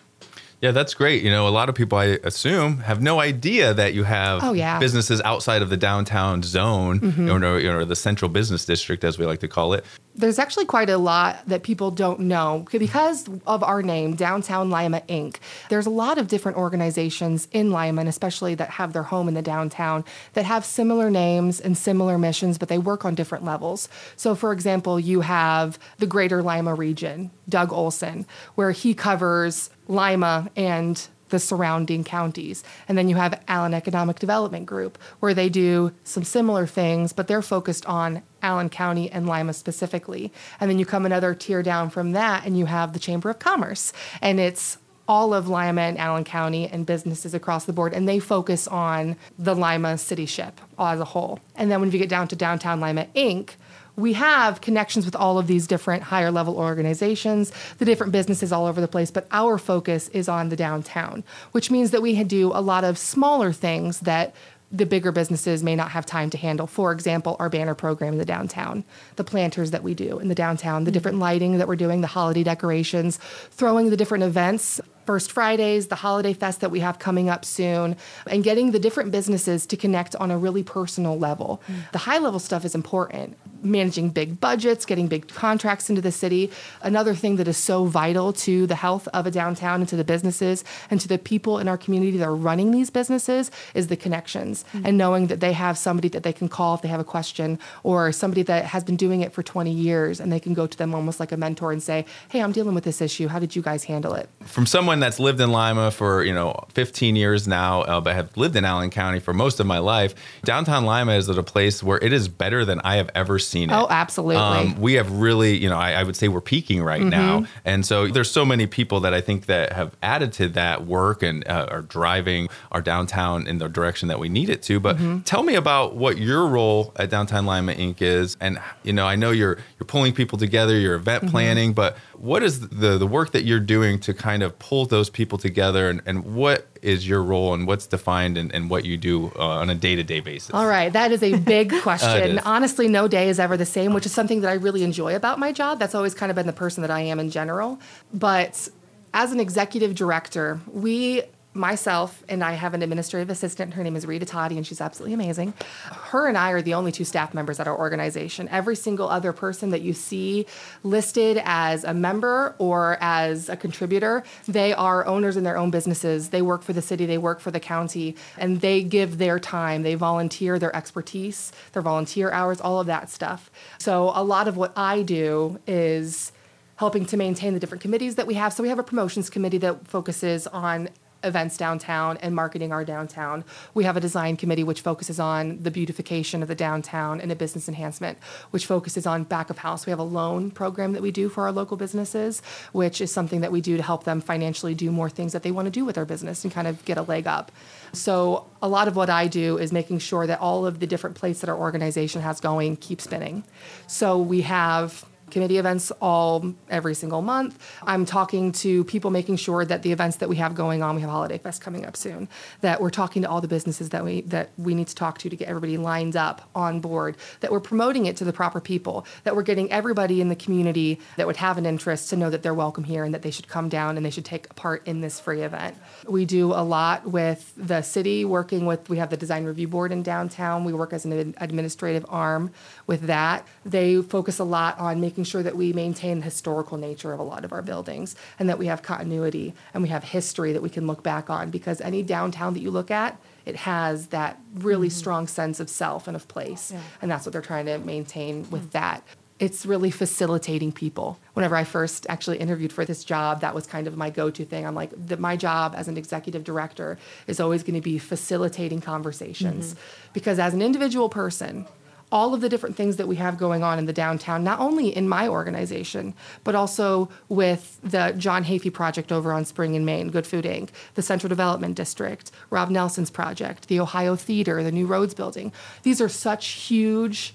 Yeah, 0.61 0.73
that's 0.73 0.92
great. 0.94 1.23
You 1.23 1.31
know, 1.31 1.47
a 1.47 1.51
lot 1.51 1.68
of 1.68 1.77
people, 1.77 1.99
I 1.99 2.18
assume, 2.25 2.79
have 2.79 3.01
no 3.01 3.21
idea 3.21 3.73
that 3.75 3.94
you 3.94 4.03
have 4.05 4.42
Oh, 4.42 4.53
yeah. 4.55 4.79
businesses 4.81 5.21
outside 5.23 5.62
of 5.62 5.71
the 5.71 5.77
downtown 5.77 6.42
zone 6.42 6.99
Mm-hmm. 7.01 7.31
or, 7.31 7.81
or 7.81 7.85
the 7.85 7.94
central 7.94 8.29
business 8.29 8.64
district, 8.64 9.05
as 9.05 9.18
we 9.18 9.25
like 9.27 9.38
to 9.40 9.49
call 9.49 9.73
it. 9.75 9.85
There's 10.18 10.38
actually 10.38 10.66
quite 10.66 10.90
a 10.90 10.98
lot 10.98 11.46
that 11.46 11.62
people 11.62 11.92
don't 11.92 12.18
know 12.20 12.66
because 12.72 13.28
of 13.46 13.62
our 13.62 13.83
name, 13.83 14.16
Downtown 14.16 14.68
Lima 14.68 15.00
Inc. 15.09 15.37
There's 15.70 15.87
a 15.87 15.90
lot 15.90 16.18
of 16.18 16.26
different 16.26 16.59
organizations 16.59 17.46
in 17.52 17.70
Lima, 17.70 18.00
and 18.00 18.09
especially 18.09 18.57
that 18.57 18.70
have 18.70 18.92
their 18.92 19.04
home 19.04 19.28
in 19.28 19.35
the 19.35 19.42
downtown, 19.42 20.04
that 20.33 20.44
have 20.44 20.64
similar 20.64 21.09
names 21.09 21.61
and 21.61 21.78
similar 21.78 22.18
missions, 22.18 22.59
but 22.59 22.68
they 22.68 22.78
work 22.78 23.04
on 23.04 23.14
different 23.14 23.44
levels. 23.44 23.88
So, 24.16 24.35
for 24.35 24.52
example, 24.52 24.98
you 24.98 25.20
have 25.20 25.78
the 25.98 26.07
Greater 26.07 26.42
Lima 26.42 26.74
region, 26.74 27.31
Doug 27.48 27.72
Olson, 27.72 28.26
where 28.57 28.72
he 28.72 28.94
covers 28.94 29.70
Lima 29.87 30.50
and 30.57 31.09
the 31.28 31.38
surrounding 31.38 32.04
counties. 32.04 32.64
And 32.88 32.96
then 32.96 33.08
you 33.08 33.16
have 33.16 33.42
Allen 33.48 33.74
Economic 33.74 34.18
Development 34.18 34.66
Group, 34.66 34.98
where 35.20 35.34
they 35.34 35.48
do 35.48 35.92
some 36.04 36.24
similar 36.24 36.66
things, 36.66 37.12
but 37.12 37.28
they're 37.28 37.42
focused 37.42 37.86
on 37.86 38.22
Allen 38.42 38.68
County 38.68 39.10
and 39.10 39.26
Lima 39.26 39.52
specifically. 39.52 40.32
And 40.60 40.70
then 40.70 40.78
you 40.78 40.86
come 40.86 41.04
another 41.06 41.34
tier 41.34 41.62
down 41.62 41.90
from 41.90 42.12
that, 42.12 42.46
and 42.46 42.58
you 42.58 42.66
have 42.66 42.92
the 42.92 42.98
Chamber 42.98 43.30
of 43.30 43.38
Commerce. 43.38 43.92
And 44.22 44.38
it's 44.38 44.78
all 45.08 45.32
of 45.32 45.48
Lima 45.48 45.80
and 45.80 45.98
Allen 45.98 46.24
County 46.24 46.68
and 46.68 46.84
businesses 46.84 47.32
across 47.32 47.64
the 47.64 47.72
board, 47.72 47.94
and 47.94 48.06
they 48.06 48.18
focus 48.18 48.68
on 48.68 49.16
the 49.38 49.54
Lima 49.54 49.96
city 49.96 50.26
ship 50.26 50.60
as 50.78 51.00
a 51.00 51.04
whole. 51.06 51.40
And 51.56 51.70
then 51.70 51.80
when 51.80 51.90
you 51.90 51.98
get 51.98 52.10
down 52.10 52.28
to 52.28 52.36
Downtown 52.36 52.78
Lima 52.78 53.06
Inc., 53.16 53.52
we 53.98 54.12
have 54.12 54.61
connections 54.61 55.04
with 55.04 55.16
all 55.16 55.38
of 55.38 55.48
these 55.48 55.66
different 55.66 56.04
higher 56.04 56.30
level 56.30 56.56
organizations, 56.56 57.52
the 57.78 57.84
different 57.84 58.12
businesses 58.12 58.52
all 58.52 58.66
over 58.66 58.80
the 58.80 58.88
place, 58.88 59.11
but 59.11 59.26
our 59.32 59.58
focus 59.58 60.08
is 60.11 60.28
on 60.28 60.48
the 60.48 60.56
downtown, 60.56 61.24
which 61.52 61.70
means 61.70 61.90
that 61.90 62.00
we 62.00 62.22
do 62.22 62.52
a 62.54 62.61
lot 62.61 62.84
of 62.84 62.96
smaller 62.96 63.52
things 63.52 64.00
that 64.00 64.34
the 64.70 64.84
bigger 64.84 65.11
businesses 65.11 65.62
may 65.62 65.74
not 65.74 65.90
have 65.90 66.04
time 66.04 66.28
to 66.30 66.37
handle. 66.37 66.66
For 66.66 66.92
example, 66.92 67.37
our 67.40 67.48
banner 67.48 67.74
program 67.74 68.12
in 68.12 68.18
the 68.18 68.24
downtown, 68.24 68.84
the 69.16 69.24
planters 69.24 69.70
that 69.70 69.82
we 69.82 69.94
do 69.94 70.18
in 70.18 70.28
the 70.28 70.34
downtown, 70.34 70.84
the 70.84 70.90
different 70.90 71.18
lighting 71.18 71.58
that 71.58 71.66
we're 71.66 71.76
doing, 71.76 72.02
the 72.02 72.06
holiday 72.06 72.44
decorations, 72.44 73.16
throwing 73.50 73.90
the 73.90 73.96
different 73.96 74.24
events. 74.24 74.80
First 75.06 75.32
Fridays, 75.32 75.87
the 75.87 75.94
holiday 75.94 76.34
fest 76.34 76.61
that 76.61 76.70
we 76.70 76.80
have 76.80 76.98
coming 76.98 77.30
up 77.30 77.46
soon, 77.46 77.96
and 78.26 78.44
getting 78.44 78.72
the 78.72 78.78
different 78.78 79.11
businesses 79.11 79.64
to 79.64 79.76
connect 79.76 80.14
on 80.16 80.30
a 80.30 80.37
really 80.37 80.62
personal 80.62 81.18
level. 81.18 81.62
Mm. 81.66 81.92
The 81.92 81.98
high 81.98 82.18
level 82.18 82.38
stuff 82.38 82.62
is 82.66 82.74
important. 82.74 83.38
Managing 83.62 84.11
big 84.11 84.40
budgets, 84.40 84.85
getting 84.85 85.09
big 85.09 85.29
contracts 85.29 85.90
into 85.90 86.01
the 86.01 86.12
city. 86.12 86.51
Another 86.83 87.14
thing 87.14 87.37
that 87.37 87.49
is 87.49 87.57
so 87.57 87.85
vital 87.85 88.33
to 88.33 88.66
the 88.66 88.75
health 88.77 89.09
of 89.12 89.27
a 89.27 89.31
downtown 89.31 89.81
and 89.81 89.88
to 89.88 89.97
the 89.97 90.05
businesses 90.05 90.64
and 90.90 91.01
to 91.01 91.09
the 91.09 91.18
people 91.18 91.59
in 91.59 91.68
our 91.68 91.77
community 91.77 92.16
that 92.16 92.25
are 92.25 92.35
running 92.35 92.71
these 92.71 92.90
businesses 92.90 93.51
is 93.75 93.88
the 93.88 93.97
connections 93.97 94.64
and 94.85 94.97
knowing 94.97 95.27
that 95.27 95.40
they 95.40 95.53
have 95.53 95.77
somebody 95.77 96.09
that 96.09 96.23
they 96.23 96.33
can 96.33 96.49
call 96.49 96.75
if 96.75 96.83
they 96.83 96.88
have 96.88 97.01
a 97.01 97.05
question 97.05 97.59
or 97.83 98.12
somebody 98.12 98.42
that 98.42 98.64
has 98.64 98.85
been 98.85 98.97
doing 98.97 99.21
it 99.21 99.33
for 99.33 99.42
20 99.42 99.71
years 99.71 100.21
and 100.21 100.33
they 100.33 100.40
can 100.40 100.55
go 100.55 100.66
to 100.66 100.79
them 100.79 100.94
almost 100.94 101.21
like 101.21 101.33
a 101.33 101.37
mentor 101.37 101.73
and 101.73 101.83
say, 101.83 102.05
Hey, 102.29 102.40
I'm 102.40 102.53
dealing 102.53 102.75
with 102.75 102.85
this 102.85 103.01
issue. 103.01 103.29
How 103.29 103.38
did 103.38 103.57
you 103.57 103.62
guys 103.62 103.85
handle 103.85 104.14
it? 104.14 104.29
From 104.44 104.66
someone 104.66 105.01
that's 105.01 105.18
lived 105.18 105.40
in 105.40 105.51
Lima 105.53 105.90
for, 105.90 106.23
you 106.23 106.33
know, 106.33 106.64
15 106.75 107.16
years 107.16 107.49
now, 107.49 107.83
uh, 107.83 108.01
but 108.01 108.14
have 108.14 108.37
lived 108.37 108.57
in 108.57 108.64
Allen 108.64 108.90
County 108.90 109.21
for 109.21 109.35
most 109.35 109.61
of 109.61 109.66
my 109.66 109.79
life, 109.79 110.14
downtown 110.44 110.85
Lima 110.85 111.12
is 111.12 111.29
at 111.29 111.38
a 111.38 111.42
place 111.42 111.83
where 111.83 111.99
it 111.99 112.12
is 112.12 112.29
better 112.29 112.64
than 112.64 112.81
I 112.85 112.97
have 112.97 113.11
ever 113.14 113.38
seen 113.38 113.47
it. 113.54 113.70
Oh, 113.70 113.87
absolutely. 113.90 114.37
Um, 114.37 114.80
we 114.80 114.94
have 114.94 115.11
really, 115.11 115.56
you 115.56 115.68
know, 115.68 115.76
I, 115.78 115.92
I 115.92 116.02
would 116.02 116.16
say 116.16 116.28
we're 116.28 116.40
peaking 116.40 116.82
right 116.82 117.00
Mm-hmm. 117.00 117.11
now. 117.11 117.46
And 117.64 117.84
so 117.87 118.08
there's 118.08 118.30
so 118.30 118.44
many 118.44 118.66
people 118.66 119.00
that 119.00 119.14
I 119.14 119.20
think 119.20 119.46
that 119.46 119.72
have 119.72 119.96
added 120.02 120.32
to 120.34 120.48
that 120.50 120.87
work 120.87 121.22
and 121.22 121.46
uh, 121.48 121.66
are 121.70 121.82
driving 121.82 122.48
our 122.72 122.80
downtown 122.80 123.46
in 123.46 123.58
the 123.58 123.68
direction 123.68 124.08
that 124.08 124.18
we 124.18 124.28
need 124.28 124.48
it 124.48 124.62
to. 124.64 124.80
But 124.80 124.96
Mm-hmm. 124.96 125.20
tell 125.20 125.42
me 125.42 125.54
about 125.54 125.94
what 125.96 126.18
your 126.18 126.46
role 126.46 126.92
at 126.96 127.11
Downtown 127.11 127.46
Lima 127.46 127.74
Inc. 127.74 128.02
is. 128.02 128.37
And, 128.40 128.61
you 128.82 128.92
know, 128.92 129.06
I 129.06 129.16
know 129.16 129.30
you're 129.30 129.58
you're 129.78 129.87
pulling 129.87 130.12
people 130.12 130.38
together, 130.38 130.78
you're 130.78 130.94
event 130.96 131.22
Mm-hmm. 131.24 131.30
planning, 131.30 131.72
but 131.72 131.96
what 132.18 132.42
is 132.42 132.68
the, 132.68 132.98
the 132.98 133.07
work 133.07 133.33
that 133.33 133.44
you're 133.44 133.61
doing 133.61 133.98
to 134.00 134.12
kind 134.12 134.42
of 134.42 134.59
pull 134.59 134.87
those 134.87 135.09
people 135.09 135.38
together 135.38 135.88
and, 135.88 136.02
and 136.04 136.35
what 136.35 136.66
is 136.83 137.09
your 137.09 137.22
role 137.22 137.54
and 137.54 137.66
what's 137.66 137.87
defined 137.87 138.37
and, 138.37 138.52
and 138.54 138.70
what 138.70 138.85
you 138.85 138.96
do 138.96 139.33
uh, 139.37 139.46
on 139.46 139.70
a 139.70 139.74
day-to-day 139.74 140.20
basis? 140.20 140.50
All 140.52 140.66
right, 140.66 140.92
that 140.92 141.12
is 141.12 141.22
a 141.22 141.37
big 141.37 141.72
question. 141.83 142.38
is. 142.38 142.44
Honestly, 142.44 142.88
no 142.88 143.09
day 143.09 143.28
is 143.28 143.38
ever 143.38 143.57
the 143.57 143.66
same, 143.66 143.94
which 143.94 144.07
is 144.07 144.12
something 144.12 144.40
that 144.40 144.50
I 144.50 144.54
really 144.54 144.83
enjoy 144.83 145.14
about 145.14 145.38
my 145.38 145.52
job. 145.52 145.78
That's 145.78 145.94
always 145.94 146.14
kind 146.14 146.31
of 146.31 146.37
been 146.37 146.46
the 146.46 146.52
person 146.52 146.83
that 146.83 146.90
I 146.90 147.00
am 147.00 147.20
in 147.20 147.31
general. 147.31 147.78
But 148.12 148.68
as 149.14 149.33
an 149.33 149.40
executive 149.40 149.94
director, 149.94 150.61
we 150.72 151.22
myself 151.59 152.23
and 152.29 152.42
I 152.42 152.53
have 152.53 152.75
an 152.75 152.83
administrative 152.83 153.31
assistant. 153.31 153.75
Her 153.75 153.83
name 153.83 153.97
is 153.97 154.07
Rita 154.07 154.25
Toddy, 154.25 154.57
and 154.57 154.66
she's 154.66 154.81
absolutely 154.81 155.14
amazing. 155.14 155.55
Her 155.90 156.27
and 156.29 156.38
I 156.38 156.51
are 156.53 156.62
the 156.62 156.75
only 156.75 156.92
two 156.92 157.05
staff 157.05 157.35
members 157.35 157.61
at 157.61 157.68
our 157.68 157.77
organization. 157.77 158.49
Every 158.49 158.77
single 158.77 159.09
other 159.09 159.33
person 159.33 159.71
that 159.71 159.83
you 159.83 159.92
see 159.92 160.47
listed 160.83 161.40
as 161.44 161.85
a 161.85 161.92
member 161.92 162.55
or 162.59 162.97
as 163.01 163.49
a 163.49 163.57
contributor, 163.57 164.23
they 164.47 164.73
are 164.73 165.05
owners 165.07 165.37
in 165.37 165.44
their 165.44 165.59
own 165.59 165.71
businesses. 165.71 166.31
They 166.31 166.42
work 166.42 166.62
for 166.62 166.73
the 166.73 166.83
city, 166.83 167.05
they 167.07 167.18
work 167.18 167.40
for 167.40 167.51
the 167.51 167.61
county, 167.61 168.16
and 168.37 168.61
they 168.61 168.83
give 168.83 169.18
their 169.18 169.38
time. 169.38 169.83
They 169.83 169.94
volunteer 169.94 170.59
their 170.59 170.75
expertise, 170.75 171.53
their 171.73 171.83
volunteer 171.83 172.31
hours, 172.31 172.61
all 172.61 172.81
of 172.81 172.87
that 172.87 173.11
stuff. 173.11 173.51
So 173.79 174.12
a 174.14 174.23
lot 174.23 174.49
of 174.49 174.57
what 174.57 174.73
I 174.77 175.03
do 175.03 175.59
is 175.66 176.33
helping 176.77 177.05
to 177.05 177.16
maintain 177.16 177.55
the 177.55 177.61
different 177.61 177.83
committees 177.83 178.14
that 178.14 178.27
we 178.27 178.35
have. 178.35 178.53
So 178.53 178.62
we 178.62 178.68
have 178.68 178.79
a 178.79 178.85
promotions 178.85 179.29
committee 179.29 179.59
that 179.59 179.87
focuses 179.88 180.47
on 180.47 180.88
events 181.24 181.57
downtown 181.57 182.16
and 182.18 182.35
marketing 182.35 182.72
our 182.72 182.85
downtown. 182.85 183.44
We 183.74 183.85
have 183.85 183.96
a 183.96 184.00
design 184.00 184.37
committee 184.37 184.64
which 184.64 184.81
focuses 184.81 185.18
on 185.18 185.62
the 185.62 185.70
beautification 185.70 186.42
of 186.42 186.48
the 186.48 186.54
downtown 186.54 187.20
and 187.20 187.33
a 187.33 187.37
business 187.37 187.68
enhancement, 187.68 188.18
which 188.50 188.66
focuses 188.66 189.07
on 189.07 189.24
back 189.24 189.50
of 189.50 189.59
house. 189.59 189.87
We 189.87 189.90
have 189.90 189.98
a 189.98 190.04
loan 190.04 190.50
program 190.50 190.92
that 190.92 191.02
we 191.02 191.11
do 191.11 191.28
for 191.28 191.44
our 191.44 191.52
local 191.52 191.76
businesses, 191.76 192.40
which 192.72 193.00
is 193.00 193.12
something 193.12 193.40
that 193.40 193.52
we 193.52 193.61
do 193.61 193.76
to 193.76 193.83
help 193.83 194.04
them 194.04 194.20
financially 194.20 194.74
do 194.74 194.90
more 194.90 195.11
things 195.11 195.33
that 195.33 195.42
they 195.42 195.50
want 195.50 195.66
to 195.66 195.70
do 195.70 195.85
with 195.85 195.96
their 195.96 196.04
business 196.04 196.44
and 196.44 196.52
kind 196.52 196.68
of 196.68 196.85
get 196.85 196.98
a 196.98 197.02
leg 197.02 197.26
up. 197.26 197.50
So 197.92 198.46
a 198.62 198.68
lot 198.68 198.88
of 198.88 198.96
what 198.96 199.11
I 199.11 199.26
do 199.26 199.59
is 199.59 199.72
making 199.72 199.98
sure 199.98 200.26
that 200.26 200.40
all 200.40 200.66
of 200.66 200.81
the 200.81 200.87
different 200.87 201.16
plates 201.16 201.40
that 201.40 201.50
our 201.50 201.57
organization 201.57 202.22
has 202.22 202.40
going 202.40 202.76
keep 202.76 203.00
spinning. 203.00 203.44
So 203.87 204.18
we 204.18 204.42
have 204.42 205.04
committee 205.30 205.58
events 205.58 205.90
all 206.00 206.54
every 206.68 206.94
single 206.94 207.22
month. 207.22 207.58
I'm 207.82 208.04
talking 208.04 208.52
to 208.52 208.84
people 208.84 209.10
making 209.10 209.36
sure 209.36 209.64
that 209.64 209.82
the 209.82 209.92
events 209.92 210.16
that 210.16 210.28
we 210.28 210.36
have 210.36 210.54
going 210.54 210.82
on, 210.82 210.94
we 210.94 211.00
have 211.02 211.10
Holiday 211.10 211.38
Fest 211.38 211.62
coming 211.62 211.86
up 211.86 211.96
soon, 211.96 212.28
that 212.60 212.80
we're 212.80 212.90
talking 212.90 213.22
to 213.22 213.28
all 213.28 213.40
the 213.40 213.48
businesses 213.48 213.90
that 213.90 214.04
we 214.04 214.22
that 214.22 214.50
we 214.56 214.74
need 214.74 214.88
to 214.88 214.94
talk 214.94 215.18
to 215.18 215.28
to 215.28 215.36
get 215.36 215.48
everybody 215.48 215.76
lined 215.76 216.16
up 216.16 216.48
on 216.54 216.80
board, 216.80 217.16
that 217.40 217.50
we're 217.52 217.60
promoting 217.60 218.06
it 218.06 218.16
to 218.16 218.24
the 218.24 218.32
proper 218.32 218.60
people, 218.60 219.06
that 219.24 219.36
we're 219.36 219.42
getting 219.42 219.70
everybody 219.70 220.20
in 220.20 220.28
the 220.28 220.36
community 220.36 221.00
that 221.16 221.26
would 221.26 221.36
have 221.36 221.58
an 221.58 221.66
interest 221.66 222.10
to 222.10 222.16
know 222.16 222.30
that 222.30 222.42
they're 222.42 222.54
welcome 222.54 222.84
here 222.84 223.04
and 223.04 223.14
that 223.14 223.22
they 223.22 223.30
should 223.30 223.48
come 223.48 223.68
down 223.68 223.96
and 223.96 224.04
they 224.04 224.10
should 224.10 224.24
take 224.24 224.54
part 224.56 224.86
in 224.86 225.00
this 225.00 225.20
free 225.20 225.42
event. 225.42 225.76
We 226.06 226.24
do 226.24 226.52
a 226.52 226.62
lot 226.62 227.06
with 227.06 227.52
the 227.56 227.82
city 227.82 228.24
working 228.24 228.66
with 228.66 228.88
we 228.88 228.98
have 228.98 229.10
the 229.10 229.16
design 229.16 229.44
review 229.44 229.68
board 229.68 229.92
in 229.92 230.02
downtown. 230.02 230.64
We 230.64 230.72
work 230.72 230.92
as 230.92 231.04
an 231.04 231.34
administrative 231.38 232.04
arm 232.08 232.50
with 232.86 233.02
that. 233.02 233.46
They 233.64 234.00
focus 234.02 234.38
a 234.38 234.44
lot 234.44 234.78
on 234.78 235.00
making 235.00 235.17
sure 235.24 235.42
that 235.42 235.57
we 235.57 235.72
maintain 235.72 236.18
the 236.18 236.24
historical 236.24 236.76
nature 236.76 237.12
of 237.12 237.20
a 237.20 237.22
lot 237.22 237.44
of 237.44 237.52
our 237.52 237.62
buildings 237.62 238.16
and 238.38 238.48
that 238.48 238.59
we 238.59 238.66
have 238.66 238.83
continuity 238.83 239.54
and 239.74 239.83
we 239.83 239.88
have 239.88 240.04
history 240.04 240.52
that 240.52 240.62
we 240.62 240.70
can 240.70 240.87
look 240.87 241.02
back 241.02 241.31
on 241.31 241.50
because 241.50 241.81
any 241.81 242.02
downtown 242.02 242.54
that 242.54 242.61
you 242.61 242.70
look 242.70 242.90
at, 242.90 243.18
it 243.46 243.57
has 243.57 244.09
that 244.09 244.38
really 244.54 244.88
mm-hmm. 244.88 244.98
strong 244.98 245.26
sense 245.26 245.61
of 245.61 245.70
self 245.70 246.07
and 246.07 246.14
of 246.14 246.28
place. 246.28 246.72
And 247.00 247.11
that's 247.11 247.24
what 247.24 247.33
they're 247.33 247.42
trying 247.42 247.66
to 247.66 247.78
maintain 247.78 248.48
with 248.50 248.72
that. 248.72 249.02
It's 249.38 249.64
really 249.64 249.92
facilitating 249.92 250.72
people. 250.72 251.18
Whenever 251.35 251.54
I 251.54 251.62
first 251.62 252.07
actually 252.09 252.38
interviewed 252.38 252.72
for 252.72 252.85
this 252.85 253.04
job, 253.04 253.40
that 253.40 253.54
was 253.54 253.66
kind 253.66 253.87
of 253.87 253.96
my 253.96 254.11
go 254.11 254.31
to 254.31 254.44
thing. 254.44 254.66
I'm 254.66 254.74
like, 254.74 254.90
that 255.07 255.20
my 255.20 255.37
job 255.37 255.74
as 255.76 255.87
an 255.87 255.96
executive 255.96 256.42
director 256.42 256.98
is 257.28 257.38
always 257.38 257.62
going 257.62 257.76
to 257.76 257.81
be 257.81 257.98
facilitating 257.98 258.81
conversations. 258.81 259.74
Mm-hmm. 259.74 260.12
Because 260.12 260.38
as 260.40 260.54
an 260.54 260.61
individual 260.61 261.09
person, 261.09 261.66
all 262.11 262.35
of 262.35 262.40
the 262.40 262.49
different 262.49 262.77
things 262.77 262.97
that 262.97 263.09
we 263.09 263.16
have 263.16 263.38
going 263.38 263.62
on 263.62 263.79
in 263.79 263.87
the 263.87 263.92
downtown, 263.92 264.42
not 264.42 264.61
only 264.61 264.94
in 264.94 265.09
my 265.09 265.29
organization, 265.29 266.14
but 266.44 266.55
also 266.55 267.09
with 267.29 267.79
the 267.83 268.14
John 268.16 268.44
Hafey 268.44 268.73
project 268.73 269.12
over 269.12 269.33
on 269.33 269.44
Spring 269.44 269.77
and 269.77 269.85
Main, 269.85 270.11
Good 270.11 270.27
Food 270.27 270.44
Inc., 270.44 270.71
the 270.94 271.03
Central 271.03 271.29
Development 271.29 271.75
District, 271.75 272.31
Rob 272.51 272.71
Nelson's 272.71 273.11
project, 273.11 273.68
the 273.68 273.81
Ohio 273.81 274.16
Theater, 274.16 274.62
the 274.62 274.73
new 274.73 274.87
roads 274.87 275.14
building. 275.14 275.53
These 275.83 276.01
are 276.01 276.09
such 276.09 276.47
huge 276.47 277.35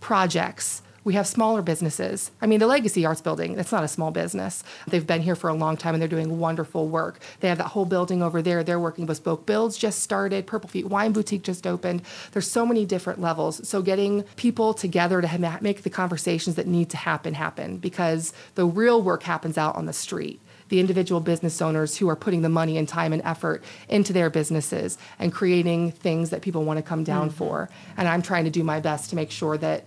projects. 0.00 0.82
We 1.06 1.14
have 1.14 1.28
smaller 1.28 1.62
businesses. 1.62 2.32
I 2.42 2.48
mean, 2.48 2.58
the 2.58 2.66
Legacy 2.66 3.06
Arts 3.06 3.20
Building, 3.20 3.54
that's 3.54 3.70
not 3.70 3.84
a 3.84 3.88
small 3.88 4.10
business. 4.10 4.64
They've 4.88 5.06
been 5.06 5.22
here 5.22 5.36
for 5.36 5.48
a 5.48 5.54
long 5.54 5.76
time 5.76 5.94
and 5.94 6.00
they're 6.00 6.08
doing 6.08 6.40
wonderful 6.40 6.88
work. 6.88 7.20
They 7.38 7.46
have 7.46 7.58
that 7.58 7.68
whole 7.68 7.84
building 7.84 8.24
over 8.24 8.42
there. 8.42 8.64
They're 8.64 8.80
working 8.80 9.06
bespoke 9.06 9.46
builds 9.46 9.78
just 9.78 10.00
started. 10.00 10.48
Purple 10.48 10.68
Feet 10.68 10.86
Wine 10.86 11.12
Boutique 11.12 11.44
just 11.44 11.64
opened. 11.64 12.02
There's 12.32 12.50
so 12.50 12.66
many 12.66 12.84
different 12.84 13.20
levels. 13.20 13.68
So 13.68 13.82
getting 13.82 14.24
people 14.34 14.74
together 14.74 15.22
to 15.22 15.58
make 15.60 15.84
the 15.84 15.90
conversations 15.90 16.56
that 16.56 16.66
need 16.66 16.90
to 16.90 16.96
happen 16.96 17.34
happen 17.34 17.76
because 17.76 18.32
the 18.56 18.66
real 18.66 19.00
work 19.00 19.22
happens 19.22 19.56
out 19.56 19.76
on 19.76 19.86
the 19.86 19.92
street 19.92 20.40
the 20.68 20.80
individual 20.80 21.20
business 21.20 21.62
owners 21.62 21.96
who 21.96 22.08
are 22.08 22.16
putting 22.16 22.42
the 22.42 22.48
money 22.48 22.76
and 22.76 22.88
time 22.88 23.12
and 23.12 23.22
effort 23.24 23.62
into 23.88 24.12
their 24.12 24.28
businesses 24.28 24.98
and 25.20 25.32
creating 25.32 25.92
things 25.92 26.30
that 26.30 26.42
people 26.42 26.64
want 26.64 26.76
to 26.76 26.82
come 26.82 27.04
down 27.04 27.28
mm-hmm. 27.28 27.36
for. 27.36 27.70
And 27.96 28.08
I'm 28.08 28.20
trying 28.20 28.46
to 28.46 28.50
do 28.50 28.64
my 28.64 28.80
best 28.80 29.10
to 29.10 29.16
make 29.16 29.30
sure 29.30 29.56
that 29.58 29.84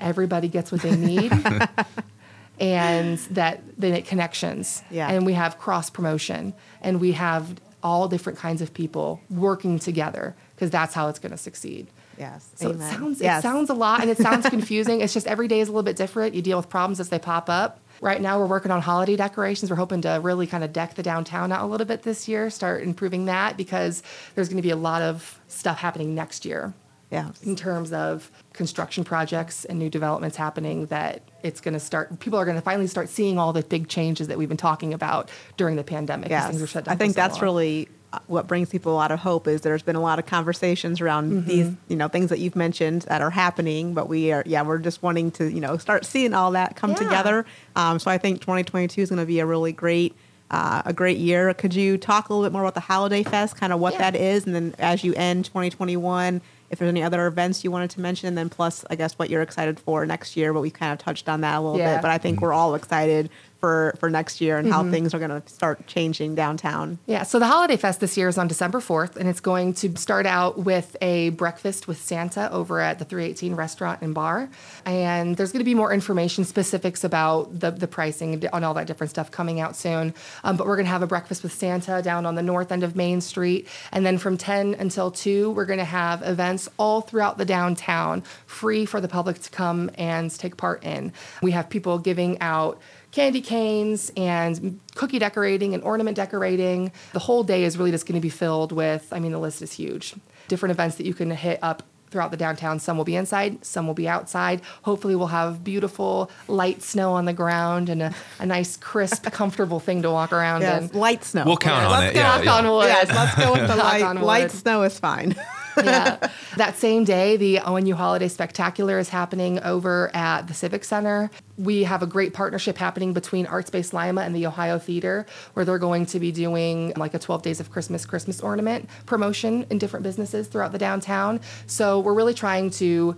everybody 0.00 0.48
gets 0.48 0.70
what 0.72 0.82
they 0.82 0.94
need 0.96 1.32
and 2.60 3.18
that 3.30 3.60
they 3.78 3.90
make 3.90 4.06
connections. 4.06 4.82
Yeah. 4.90 5.08
And 5.10 5.24
we 5.24 5.34
have 5.34 5.58
cross 5.58 5.90
promotion 5.90 6.54
and 6.80 7.00
we 7.00 7.12
have 7.12 7.60
all 7.82 8.08
different 8.08 8.38
kinds 8.38 8.60
of 8.60 8.74
people 8.74 9.20
working 9.30 9.78
together 9.78 10.34
because 10.54 10.70
that's 10.70 10.94
how 10.94 11.08
it's 11.08 11.18
going 11.18 11.30
to 11.32 11.38
succeed. 11.38 11.86
Yes. 12.18 12.50
So 12.56 12.70
Amen. 12.70 12.80
it 12.88 12.92
sounds 12.96 13.20
Yes. 13.20 13.38
it 13.38 13.42
sounds 13.42 13.70
a 13.70 13.74
lot 13.74 14.00
and 14.00 14.10
it 14.10 14.18
sounds 14.18 14.48
confusing. 14.50 15.00
It's 15.00 15.14
just 15.14 15.28
every 15.28 15.46
day 15.46 15.60
is 15.60 15.68
a 15.68 15.70
little 15.70 15.84
bit 15.84 15.96
different. 15.96 16.34
You 16.34 16.42
deal 16.42 16.56
with 16.56 16.68
problems 16.68 16.98
as 16.98 17.10
they 17.10 17.18
pop 17.18 17.48
up. 17.48 17.78
Right 18.00 18.20
now 18.20 18.38
we're 18.38 18.46
working 18.46 18.70
on 18.72 18.80
holiday 18.80 19.16
decorations. 19.16 19.70
We're 19.70 19.76
hoping 19.76 20.02
to 20.02 20.20
really 20.22 20.46
kind 20.46 20.64
of 20.64 20.72
deck 20.72 20.94
the 20.94 21.02
downtown 21.02 21.52
out 21.52 21.62
a 21.62 21.66
little 21.66 21.86
bit 21.86 22.02
this 22.02 22.26
year, 22.28 22.50
start 22.50 22.82
improving 22.82 23.26
that 23.26 23.56
because 23.56 24.02
there's 24.34 24.48
going 24.48 24.56
to 24.58 24.62
be 24.62 24.70
a 24.70 24.76
lot 24.76 25.02
of 25.02 25.40
stuff 25.48 25.78
happening 25.78 26.14
next 26.14 26.44
year 26.44 26.74
Yeah. 27.10 27.30
in 27.42 27.56
terms 27.56 27.92
of 27.92 28.30
construction 28.52 29.02
projects 29.02 29.64
and 29.64 29.78
new 29.78 29.88
developments 29.88 30.36
happening 30.36 30.86
that 30.86 31.22
it's 31.42 31.60
going 31.60 31.72
to 31.74 31.80
start 31.80 32.20
people 32.20 32.38
are 32.38 32.44
going 32.44 32.56
to 32.56 32.62
finally 32.62 32.86
start 32.86 33.08
seeing 33.08 33.38
all 33.38 33.52
the 33.54 33.62
big 33.62 33.88
changes 33.88 34.28
that 34.28 34.36
we've 34.36 34.48
been 34.48 34.58
talking 34.58 34.92
about 34.92 35.30
during 35.56 35.76
the 35.76 35.84
pandemic 35.84 36.28
Yes. 36.28 36.48
things 36.48 36.60
were 36.60 36.66
shut 36.66 36.84
down 36.84 36.92
I 36.92 36.96
think 36.96 37.14
so 37.14 37.20
that's 37.20 37.34
long. 37.36 37.42
really 37.44 37.88
uh, 38.12 38.18
what 38.26 38.46
brings 38.46 38.68
people 38.70 38.92
a 38.92 38.96
lot 38.96 39.10
of 39.10 39.18
hope 39.20 39.46
is 39.48 39.62
there's 39.62 39.82
been 39.82 39.96
a 39.96 40.00
lot 40.02 40.18
of 40.18 40.26
conversations 40.26 41.00
around 41.00 41.30
Mm-hmm. 41.30 41.48
these, 41.48 41.70
you 41.88 41.96
know, 41.96 42.08
things 42.08 42.30
that 42.30 42.38
you've 42.38 42.56
mentioned 42.56 43.02
that 43.02 43.20
are 43.20 43.28
happening, 43.30 43.92
but 43.92 44.08
we 44.08 44.32
are, 44.32 44.42
yeah, 44.46 44.62
we're 44.62 44.78
just 44.78 45.02
wanting 45.02 45.30
to, 45.32 45.50
you 45.50 45.60
know, 45.60 45.76
start 45.76 46.06
seeing 46.06 46.32
all 46.32 46.50
that 46.52 46.74
come 46.74 46.90
Yeah. 46.92 46.96
together. 46.96 47.46
Um, 47.76 47.98
so 47.98 48.10
I 48.10 48.16
think 48.16 48.40
2022 48.40 49.02
is 49.02 49.10
going 49.10 49.18
to 49.18 49.26
be 49.26 49.40
a 49.40 49.46
really 49.46 49.72
great, 49.72 50.14
uh, 50.50 50.80
a 50.86 50.94
great 50.94 51.18
year. 51.18 51.52
Could 51.52 51.74
you 51.74 51.98
talk 51.98 52.30
a 52.30 52.32
little 52.32 52.48
bit 52.48 52.52
more 52.52 52.62
about 52.62 52.72
the 52.72 52.80
Holiday 52.80 53.22
Fest, 53.22 53.56
kind 53.56 53.74
of 53.74 53.78
what 53.78 53.92
Yeah. 53.92 53.98
that 54.10 54.16
is, 54.16 54.46
and 54.46 54.54
then 54.54 54.74
as 54.78 55.04
you 55.04 55.12
end 55.14 55.44
2021, 55.44 56.40
if 56.70 56.78
there's 56.78 56.88
any 56.88 57.02
other 57.02 57.26
events 57.26 57.64
you 57.64 57.70
wanted 57.70 57.90
to 57.90 58.00
mention, 58.00 58.28
and 58.28 58.36
then 58.36 58.48
plus, 58.48 58.84
I 58.90 58.96
guess, 58.96 59.14
what 59.14 59.30
you're 59.30 59.42
excited 59.42 59.80
for 59.80 60.04
next 60.04 60.36
year, 60.36 60.52
but 60.52 60.60
we 60.60 60.70
kind 60.70 60.92
of 60.92 60.98
touched 60.98 61.28
on 61.28 61.40
that 61.40 61.56
a 61.56 61.60
little 61.60 61.78
Yeah. 61.78 61.96
bit. 61.96 62.02
But 62.02 62.10
I 62.10 62.18
think 62.18 62.36
mm-hmm. 62.36 62.44
we're 62.44 62.52
all 62.52 62.74
excited 62.74 63.30
for, 63.60 63.94
for 63.98 64.08
next 64.08 64.40
year 64.40 64.56
and 64.56 64.70
how 64.70 64.88
things 64.88 65.14
are 65.14 65.18
going 65.18 65.30
to 65.30 65.42
start 65.48 65.86
changing 65.86 66.34
downtown. 66.34 66.98
Yeah, 67.06 67.24
so 67.24 67.38
the 67.38 67.46
Holiday 67.46 67.76
Fest 67.76 68.00
this 68.00 68.16
year 68.16 68.28
is 68.28 68.38
on 68.38 68.46
December 68.46 68.78
4th, 68.78 69.16
and 69.16 69.28
it's 69.28 69.40
going 69.40 69.74
to 69.74 69.96
start 69.96 70.26
out 70.26 70.58
with 70.58 70.96
a 71.00 71.30
breakfast 71.30 71.88
with 71.88 72.00
Santa 72.00 72.50
over 72.52 72.80
at 72.80 72.98
the 72.98 73.04
318 73.04 73.56
restaurant 73.56 74.00
and 74.00 74.14
bar. 74.14 74.48
And 74.84 75.36
there's 75.36 75.50
going 75.50 75.60
to 75.60 75.64
be 75.64 75.74
more 75.74 75.92
information, 75.92 76.44
specifics 76.44 77.02
about 77.02 77.58
the, 77.58 77.72
the 77.72 77.88
pricing 77.88 78.44
and 78.52 78.64
all 78.64 78.74
that 78.74 78.86
different 78.86 79.10
stuff 79.10 79.30
coming 79.30 79.58
out 79.58 79.74
soon. 79.74 80.14
Um, 80.44 80.56
but 80.56 80.66
we're 80.66 80.76
going 80.76 80.86
to 80.86 80.92
have 80.92 81.02
a 81.02 81.08
breakfast 81.08 81.42
with 81.42 81.52
Santa 81.52 82.00
down 82.00 82.26
on 82.26 82.36
the 82.36 82.42
north 82.42 82.70
end 82.70 82.84
of 82.84 82.94
Main 82.94 83.20
Street. 83.20 83.66
And 83.90 84.06
then 84.06 84.18
from 84.18 84.36
10 84.36 84.74
until 84.74 85.10
2, 85.10 85.50
we're 85.50 85.66
going 85.66 85.80
to 85.80 85.84
have 85.84 86.22
events 86.22 86.68
all 86.78 87.00
throughout 87.00 87.38
the 87.38 87.44
downtown, 87.44 88.22
free 88.46 88.86
for 88.86 89.00
the 89.00 89.08
public 89.08 89.40
to 89.42 89.50
come 89.50 89.90
and 89.96 90.30
take 90.30 90.56
part 90.56 90.84
in. 90.84 91.12
We 91.42 91.50
have 91.52 91.68
people 91.68 91.98
giving 91.98 92.40
out 92.40 92.80
candy 93.12 93.40
canes 93.40 94.10
and 94.16 94.80
cookie 94.94 95.18
decorating 95.18 95.74
and 95.74 95.82
ornament 95.82 96.16
decorating. 96.16 96.92
The 97.12 97.18
whole 97.20 97.42
day 97.42 97.64
is 97.64 97.76
really 97.78 97.90
just 97.90 98.06
going 98.06 98.14
to 98.20 98.22
be 98.22 98.28
filled 98.28 98.72
with, 98.72 99.08
I 99.12 99.18
mean, 99.20 99.32
the 99.32 99.38
list 99.38 99.62
is 99.62 99.72
huge. 99.72 100.14
Different 100.48 100.70
events 100.72 100.96
that 100.96 101.06
you 101.06 101.14
can 101.14 101.30
hit 101.30 101.58
up 101.62 101.82
throughout 102.10 102.30
the 102.30 102.36
downtown. 102.38 102.78
Some 102.78 102.96
will 102.96 103.04
be 103.04 103.16
inside, 103.16 103.62
some 103.64 103.86
will 103.86 103.92
be 103.94 104.08
outside. 104.08 104.62
Hopefully, 104.82 105.14
we'll 105.14 105.26
have 105.26 105.62
beautiful 105.62 106.30
light 106.48 106.82
snow 106.82 107.12
on 107.12 107.26
the 107.26 107.34
ground 107.34 107.90
and 107.90 108.00
a, 108.02 108.14
a 108.38 108.46
nice, 108.46 108.78
crisp, 108.78 109.24
comfortable 109.32 109.78
thing 109.78 110.00
to 110.02 110.10
walk 110.10 110.32
around 110.32 110.62
Yes, 110.62 110.90
in. 110.90 110.98
light 110.98 111.22
snow. 111.24 111.44
We'll 111.44 111.58
count 111.58 111.84
on 111.84 111.90
Let's 111.92 112.10
it, 112.12 112.14
go- 112.14 112.20
yeah, 112.20 112.28
Knock 112.36 112.44
yeah. 112.46 112.54
on 112.54 112.68
wood. 112.70 112.86
Yes, 112.86 113.08
let's 113.08 113.34
go 113.36 113.52
with 113.52 113.68
the 113.68 113.76
light. 113.84 114.14
Light 114.22 114.50
snow 114.50 114.82
is 114.84 114.98
fine. 114.98 115.34
yeah. 115.84 116.30
That 116.56 116.76
same 116.76 117.04
day, 117.04 117.36
the 117.36 117.58
ONU 117.58 117.94
Holiday 117.94 118.26
Spectacular 118.26 118.98
is 118.98 119.10
happening 119.10 119.60
over 119.60 120.10
at 120.12 120.48
the 120.48 120.54
Civic 120.54 120.82
Center. 120.82 121.30
We 121.56 121.84
have 121.84 122.02
a 122.02 122.06
great 122.06 122.32
partnership 122.32 122.78
happening 122.78 123.12
between 123.12 123.46
Artspace 123.46 123.92
Lima 123.92 124.22
and 124.22 124.34
the 124.34 124.46
Ohio 124.46 124.78
Theater, 124.80 125.24
where 125.52 125.64
they're 125.64 125.78
going 125.78 126.06
to 126.06 126.18
be 126.18 126.32
doing 126.32 126.94
like 126.96 127.14
a 127.14 127.18
12 127.18 127.42
Days 127.42 127.60
of 127.60 127.70
Christmas 127.70 128.04
Christmas 128.06 128.40
ornament 128.40 128.88
promotion 129.06 129.66
in 129.70 129.78
different 129.78 130.02
businesses 130.02 130.48
throughout 130.48 130.72
the 130.72 130.78
downtown. 130.78 131.40
So 131.66 132.00
we're 132.00 132.14
really 132.14 132.34
trying 132.34 132.70
to 132.70 133.16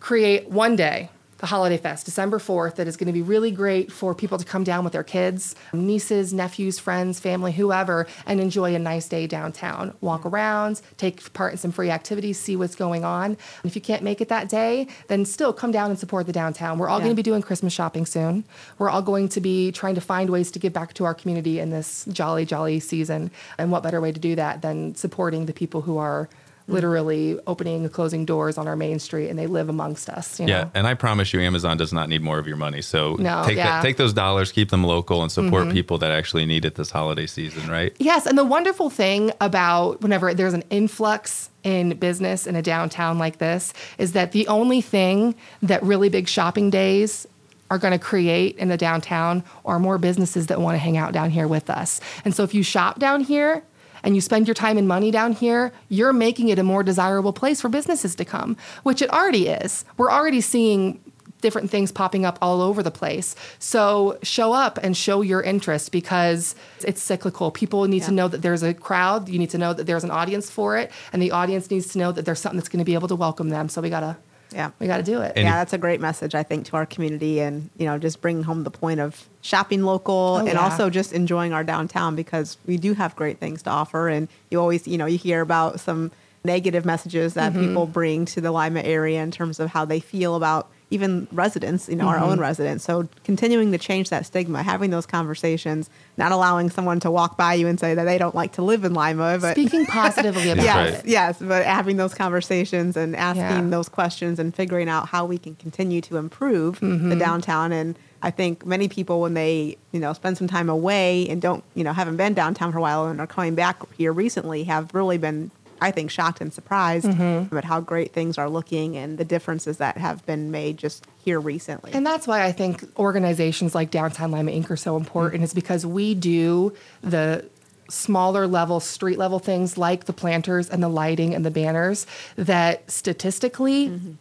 create 0.00 0.50
one 0.50 0.76
day 0.76 1.08
the 1.44 1.48
Holiday 1.48 1.76
Fest, 1.76 2.06
December 2.06 2.38
4th, 2.38 2.76
that 2.76 2.88
is 2.88 2.96
going 2.96 3.06
to 3.06 3.12
be 3.12 3.20
really 3.20 3.50
great 3.50 3.92
for 3.92 4.14
people 4.14 4.38
to 4.38 4.46
come 4.46 4.64
down 4.64 4.82
with 4.82 4.94
their 4.94 5.02
kids, 5.02 5.54
nieces, 5.74 6.32
nephews, 6.32 6.78
friends, 6.78 7.20
family, 7.20 7.52
whoever, 7.52 8.06
and 8.24 8.40
enjoy 8.40 8.74
a 8.74 8.78
nice 8.78 9.06
day 9.08 9.26
downtown. 9.26 9.92
Walk 10.00 10.24
around, 10.24 10.80
take 10.96 11.30
part 11.34 11.52
in 11.52 11.58
some 11.58 11.70
free 11.70 11.90
activities, 11.90 12.40
see 12.40 12.56
what's 12.56 12.74
going 12.74 13.04
on. 13.04 13.32
And 13.32 13.36
if 13.64 13.76
you 13.76 13.82
can't 13.82 14.02
make 14.02 14.22
it 14.22 14.30
that 14.30 14.48
day, 14.48 14.88
then 15.08 15.26
still 15.26 15.52
come 15.52 15.70
down 15.70 15.90
and 15.90 15.98
support 15.98 16.24
the 16.24 16.32
downtown. 16.32 16.78
We're 16.78 16.88
all 16.88 16.96
Yeah. 17.00 17.04
going 17.04 17.14
to 17.14 17.22
be 17.22 17.22
doing 17.22 17.42
Christmas 17.42 17.74
shopping 17.74 18.06
soon. 18.06 18.44
We're 18.78 18.88
all 18.88 19.02
going 19.02 19.28
to 19.28 19.40
be 19.42 19.70
trying 19.70 19.96
to 19.96 20.00
find 20.00 20.30
ways 20.30 20.50
to 20.52 20.58
give 20.58 20.72
back 20.72 20.94
to 20.94 21.04
our 21.04 21.12
community 21.12 21.60
in 21.60 21.68
this 21.68 22.06
jolly, 22.10 22.46
jolly 22.46 22.80
season. 22.80 23.30
And 23.58 23.70
what 23.70 23.82
better 23.82 24.00
way 24.00 24.12
to 24.12 24.20
do 24.20 24.34
that 24.36 24.62
than 24.62 24.94
supporting 24.94 25.44
the 25.44 25.52
people 25.52 25.82
who 25.82 25.98
are 25.98 26.26
Mm-hmm. 26.64 26.72
literally 26.72 27.38
opening 27.46 27.82
and 27.82 27.92
closing 27.92 28.24
doors 28.24 28.56
on 28.56 28.66
our 28.66 28.74
main 28.74 28.98
street, 28.98 29.28
and 29.28 29.38
they 29.38 29.46
live 29.46 29.68
amongst 29.68 30.08
us. 30.08 30.40
You 30.40 30.46
Yeah, 30.46 30.62
know? 30.62 30.70
and 30.72 30.86
I 30.86 30.94
promise 30.94 31.34
you, 31.34 31.40
Amazon 31.42 31.76
does 31.76 31.92
not 31.92 32.08
need 32.08 32.22
more 32.22 32.38
of 32.38 32.46
your 32.46 32.56
money. 32.56 32.80
So 32.80 33.16
No, 33.18 33.42
take 33.44 33.58
yeah. 33.58 33.66
that, 33.66 33.82
take 33.82 33.98
those 33.98 34.14
dollars, 34.14 34.50
keep 34.50 34.70
them 34.70 34.82
local, 34.82 35.20
and 35.20 35.30
support 35.30 35.64
mm-hmm. 35.64 35.72
people 35.72 35.98
that 35.98 36.10
actually 36.10 36.46
need 36.46 36.64
it 36.64 36.76
this 36.76 36.90
holiday 36.90 37.26
season, 37.26 37.70
right? 37.70 37.94
Yes, 37.98 38.24
and 38.26 38.38
the 38.38 38.46
wonderful 38.46 38.88
thing 38.88 39.30
about 39.42 40.00
whenever 40.00 40.32
there's 40.32 40.54
an 40.54 40.64
influx 40.70 41.50
in 41.64 41.98
business 41.98 42.46
in 42.46 42.56
a 42.56 42.62
downtown 42.62 43.18
like 43.18 43.36
this 43.36 43.74
is 43.98 44.12
that 44.12 44.32
the 44.32 44.48
only 44.48 44.80
thing 44.80 45.34
that 45.62 45.82
really 45.82 46.08
big 46.08 46.28
shopping 46.28 46.70
days 46.70 47.26
are 47.70 47.76
going 47.76 47.92
to 47.92 47.98
create 47.98 48.56
in 48.56 48.68
the 48.68 48.78
downtown 48.78 49.42
are 49.66 49.78
more 49.78 49.98
businesses 49.98 50.46
that 50.46 50.62
want 50.62 50.74
to 50.74 50.78
hang 50.78 50.96
out 50.96 51.12
down 51.12 51.28
here 51.28 51.46
with 51.46 51.68
us. 51.68 52.00
And 52.24 52.34
so 52.34 52.42
if 52.42 52.54
you 52.54 52.62
shop 52.62 52.98
down 52.98 53.20
here 53.20 53.62
and 54.04 54.14
you 54.14 54.20
spend 54.20 54.46
your 54.46 54.54
time 54.54 54.78
and 54.78 54.86
money 54.86 55.10
down 55.10 55.32
here, 55.32 55.72
you're 55.88 56.12
making 56.12 56.48
it 56.50 56.58
a 56.60 56.62
more 56.62 56.84
desirable 56.84 57.32
place 57.32 57.60
for 57.60 57.68
businesses 57.68 58.14
to 58.14 58.24
come, 58.24 58.56
which 58.84 59.02
it 59.02 59.10
already 59.10 59.48
is. 59.48 59.84
We're 59.96 60.12
already 60.12 60.40
seeing 60.40 61.00
different 61.40 61.70
things 61.70 61.92
popping 61.92 62.24
up 62.24 62.38
all 62.40 62.62
over 62.62 62.82
the 62.82 62.90
place. 62.90 63.36
So 63.58 64.18
show 64.22 64.54
up 64.54 64.78
and 64.82 64.96
show 64.96 65.20
your 65.20 65.42
interest 65.42 65.92
because 65.92 66.54
it's 66.82 67.02
cyclical. 67.02 67.50
People 67.50 67.84
need 67.86 68.02
to 68.04 68.12
know 68.12 68.28
that 68.28 68.40
there's 68.40 68.62
a 68.62 68.72
crowd. 68.72 69.28
You 69.28 69.38
need 69.38 69.50
to 69.50 69.58
know 69.58 69.74
that 69.74 69.84
there's 69.84 70.04
an 70.04 70.10
audience 70.10 70.48
for 70.48 70.78
it, 70.78 70.90
and 71.12 71.20
the 71.20 71.32
audience 71.32 71.70
needs 71.70 71.92
to 71.92 71.98
know 71.98 72.12
that 72.12 72.24
there's 72.24 72.40
something 72.40 72.58
that's 72.58 72.70
going 72.70 72.78
to 72.78 72.84
be 72.84 72.94
able 72.94 73.08
to 73.08 73.16
welcome 73.16 73.50
them. 73.50 73.68
So 73.68 73.82
we 73.82 73.90
gotta, 73.90 74.16
Yeah. 74.54 74.70
we 74.78 74.86
gotta 74.86 75.02
do 75.02 75.20
it. 75.20 75.32
And 75.36 75.44
yeah, 75.44 75.56
that's 75.56 75.72
a 75.72 75.78
great 75.78 76.00
message, 76.00 76.34
I 76.34 76.42
think, 76.44 76.66
to 76.66 76.76
our 76.76 76.86
community, 76.86 77.40
and 77.40 77.70
you 77.76 77.86
know, 77.86 77.98
just 77.98 78.20
bringing 78.20 78.44
home 78.44 78.62
the 78.64 78.70
point 78.70 79.00
of 79.00 79.28
shopping 79.42 79.82
local, 79.82 80.36
Oh, 80.40 80.46
and 80.46 80.48
yeah. 80.54 80.60
also 80.60 80.88
just 80.90 81.12
enjoying 81.12 81.52
our 81.52 81.64
downtown 81.64 82.14
because 82.16 82.56
we 82.66 82.76
do 82.76 82.94
have 82.94 83.14
great 83.16 83.38
things 83.38 83.62
to 83.64 83.70
offer. 83.70 84.08
And 84.08 84.28
you 84.50 84.60
always, 84.60 84.86
you 84.86 84.96
know, 84.96 85.06
you 85.06 85.18
hear 85.18 85.40
about 85.40 85.80
some 85.80 86.12
negative 86.44 86.84
messages 86.84 87.34
that 87.34 87.52
Mm-hmm. 87.52 87.68
people 87.68 87.86
bring 87.86 88.24
to 88.26 88.40
the 88.40 88.52
Lima 88.52 88.80
area 88.80 89.22
in 89.22 89.30
terms 89.30 89.58
of 89.60 89.70
how 89.70 89.84
they 89.84 89.98
feel 90.00 90.34
about 90.36 90.68
even 90.94 91.26
residents, 91.32 91.88
you 91.88 91.96
know, 91.96 92.06
our 92.08 92.14
Mm-hmm. 92.16 92.24
own 92.30 92.40
residents. 92.40 92.84
So 92.84 93.08
continuing 93.24 93.72
to 93.72 93.78
change 93.78 94.08
that 94.10 94.24
stigma, 94.26 94.62
having 94.62 94.90
those 94.90 95.04
conversations, 95.06 95.90
not 96.16 96.32
allowing 96.32 96.70
someone 96.70 97.00
to 97.00 97.10
walk 97.10 97.36
by 97.36 97.54
you 97.54 97.66
and 97.66 97.78
say 97.78 97.94
that 97.94 98.04
they 98.04 98.16
don't 98.18 98.34
like 98.34 98.52
to 98.52 98.62
live 98.62 98.84
in 98.84 98.94
Lima, 98.94 99.38
but 99.40 99.52
Speaking 99.52 99.84
positively 99.86 100.50
about 100.54 100.64
yes, 100.64 101.00
it. 101.00 101.06
yes, 101.06 101.38
but 101.40 101.64
having 101.64 101.96
those 101.96 102.14
conversations 102.14 102.96
and 102.96 103.14
asking 103.16 103.42
Yeah. 103.64 103.68
those 103.70 103.88
questions 103.88 104.38
and 104.38 104.54
figuring 104.54 104.88
out 104.88 105.08
how 105.08 105.24
we 105.26 105.38
can 105.38 105.54
continue 105.56 106.00
to 106.02 106.16
improve 106.16 106.78
Mm-hmm. 106.80 107.08
the 107.10 107.16
downtown. 107.16 107.72
And 107.72 107.96
I 108.22 108.30
think 108.30 108.64
many 108.64 108.88
people, 108.88 109.20
when 109.20 109.34
they 109.34 109.76
you 109.92 110.00
know 110.00 110.12
spend 110.14 110.38
some 110.38 110.48
time 110.48 110.68
away 110.70 111.28
and 111.28 111.42
don't 111.42 111.62
you 111.74 111.84
know 111.84 111.92
haven't 111.92 112.16
been 112.16 112.32
downtown 112.34 112.72
for 112.72 112.78
a 112.78 112.80
while 112.80 113.06
and 113.06 113.20
are 113.20 113.26
coming 113.26 113.54
back 113.54 113.76
here 113.98 114.12
recently, 114.12 114.64
have 114.64 114.94
really 114.94 115.18
been. 115.18 115.50
I 115.80 115.90
think 115.90 116.10
shocked 116.10 116.40
and 116.40 116.52
surprised 116.52 117.06
Mm-hmm. 117.06 117.52
about 117.54 117.64
how 117.64 117.80
great 117.80 118.12
things 118.12 118.38
are 118.38 118.48
looking 118.48 118.96
and 118.96 119.18
the 119.18 119.24
differences 119.24 119.78
that 119.78 119.96
have 119.98 120.24
been 120.26 120.50
made 120.50 120.78
just 120.78 121.06
here 121.24 121.40
recently. 121.40 121.92
And 121.92 122.06
that's 122.06 122.26
why 122.26 122.44
I 122.44 122.52
think 122.52 122.84
organizations 122.98 123.74
like 123.74 123.90
Downtown 123.90 124.30
Lima 124.30 124.50
Inc. 124.52 124.70
are 124.70 124.76
so 124.76 124.96
important, 124.96 125.42
is 125.44 125.52
because 125.54 125.84
we 125.86 126.14
do 126.14 126.72
the 127.02 127.44
smaller 127.90 128.46
level, 128.46 128.80
street 128.80 129.18
level 129.18 129.38
things 129.38 129.76
like 129.76 130.04
the 130.04 130.12
planters 130.12 130.70
and 130.70 130.82
the 130.82 130.88
lighting 130.88 131.34
and 131.34 131.44
the 131.44 131.50
banners 131.50 132.06
that 132.36 132.90
statistically 132.90 134.16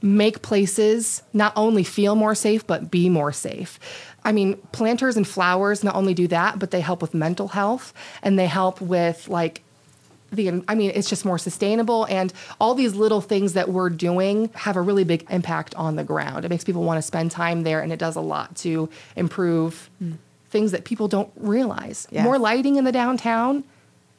make 0.00 0.42
places 0.42 1.22
not 1.32 1.52
only 1.54 1.84
feel 1.84 2.14
more 2.16 2.34
safe, 2.34 2.66
but 2.66 2.90
be 2.90 3.08
more 3.08 3.30
safe. 3.32 3.78
I 4.24 4.32
mean, 4.32 4.56
planters 4.72 5.16
and 5.16 5.26
flowers 5.26 5.84
not 5.84 5.94
only 5.94 6.14
do 6.14 6.26
that, 6.28 6.58
but 6.58 6.70
they 6.70 6.80
help 6.80 7.02
with 7.02 7.12
mental 7.14 7.48
health 7.48 7.92
and 8.22 8.38
they 8.38 8.46
help 8.46 8.80
with 8.80 9.28
like 9.28 9.62
the 10.32 10.62
I 10.68 10.74
mean 10.74 10.92
it's 10.94 11.08
just 11.08 11.24
more 11.24 11.38
sustainable 11.38 12.04
and 12.06 12.32
all 12.60 12.74
these 12.74 12.94
little 12.94 13.20
things 13.20 13.52
that 13.52 13.68
we're 13.68 13.90
doing 13.90 14.50
have 14.54 14.76
a 14.76 14.80
really 14.80 15.04
big 15.04 15.26
impact 15.30 15.74
on 15.74 15.96
the 15.96 16.04
ground. 16.04 16.44
It 16.44 16.48
makes 16.48 16.64
people 16.64 16.82
want 16.82 16.98
to 16.98 17.02
spend 17.02 17.30
time 17.30 17.62
there 17.62 17.80
and 17.80 17.92
it 17.92 17.98
does 17.98 18.16
a 18.16 18.20
lot 18.20 18.56
to 18.56 18.88
improve 19.16 19.90
mm. 20.02 20.14
things 20.50 20.72
that 20.72 20.84
people 20.84 21.08
don't 21.08 21.30
realize. 21.36 22.08
Yes. 22.10 22.24
More 22.24 22.38
lighting 22.38 22.76
in 22.76 22.84
the 22.84 22.92
downtown 22.92 23.64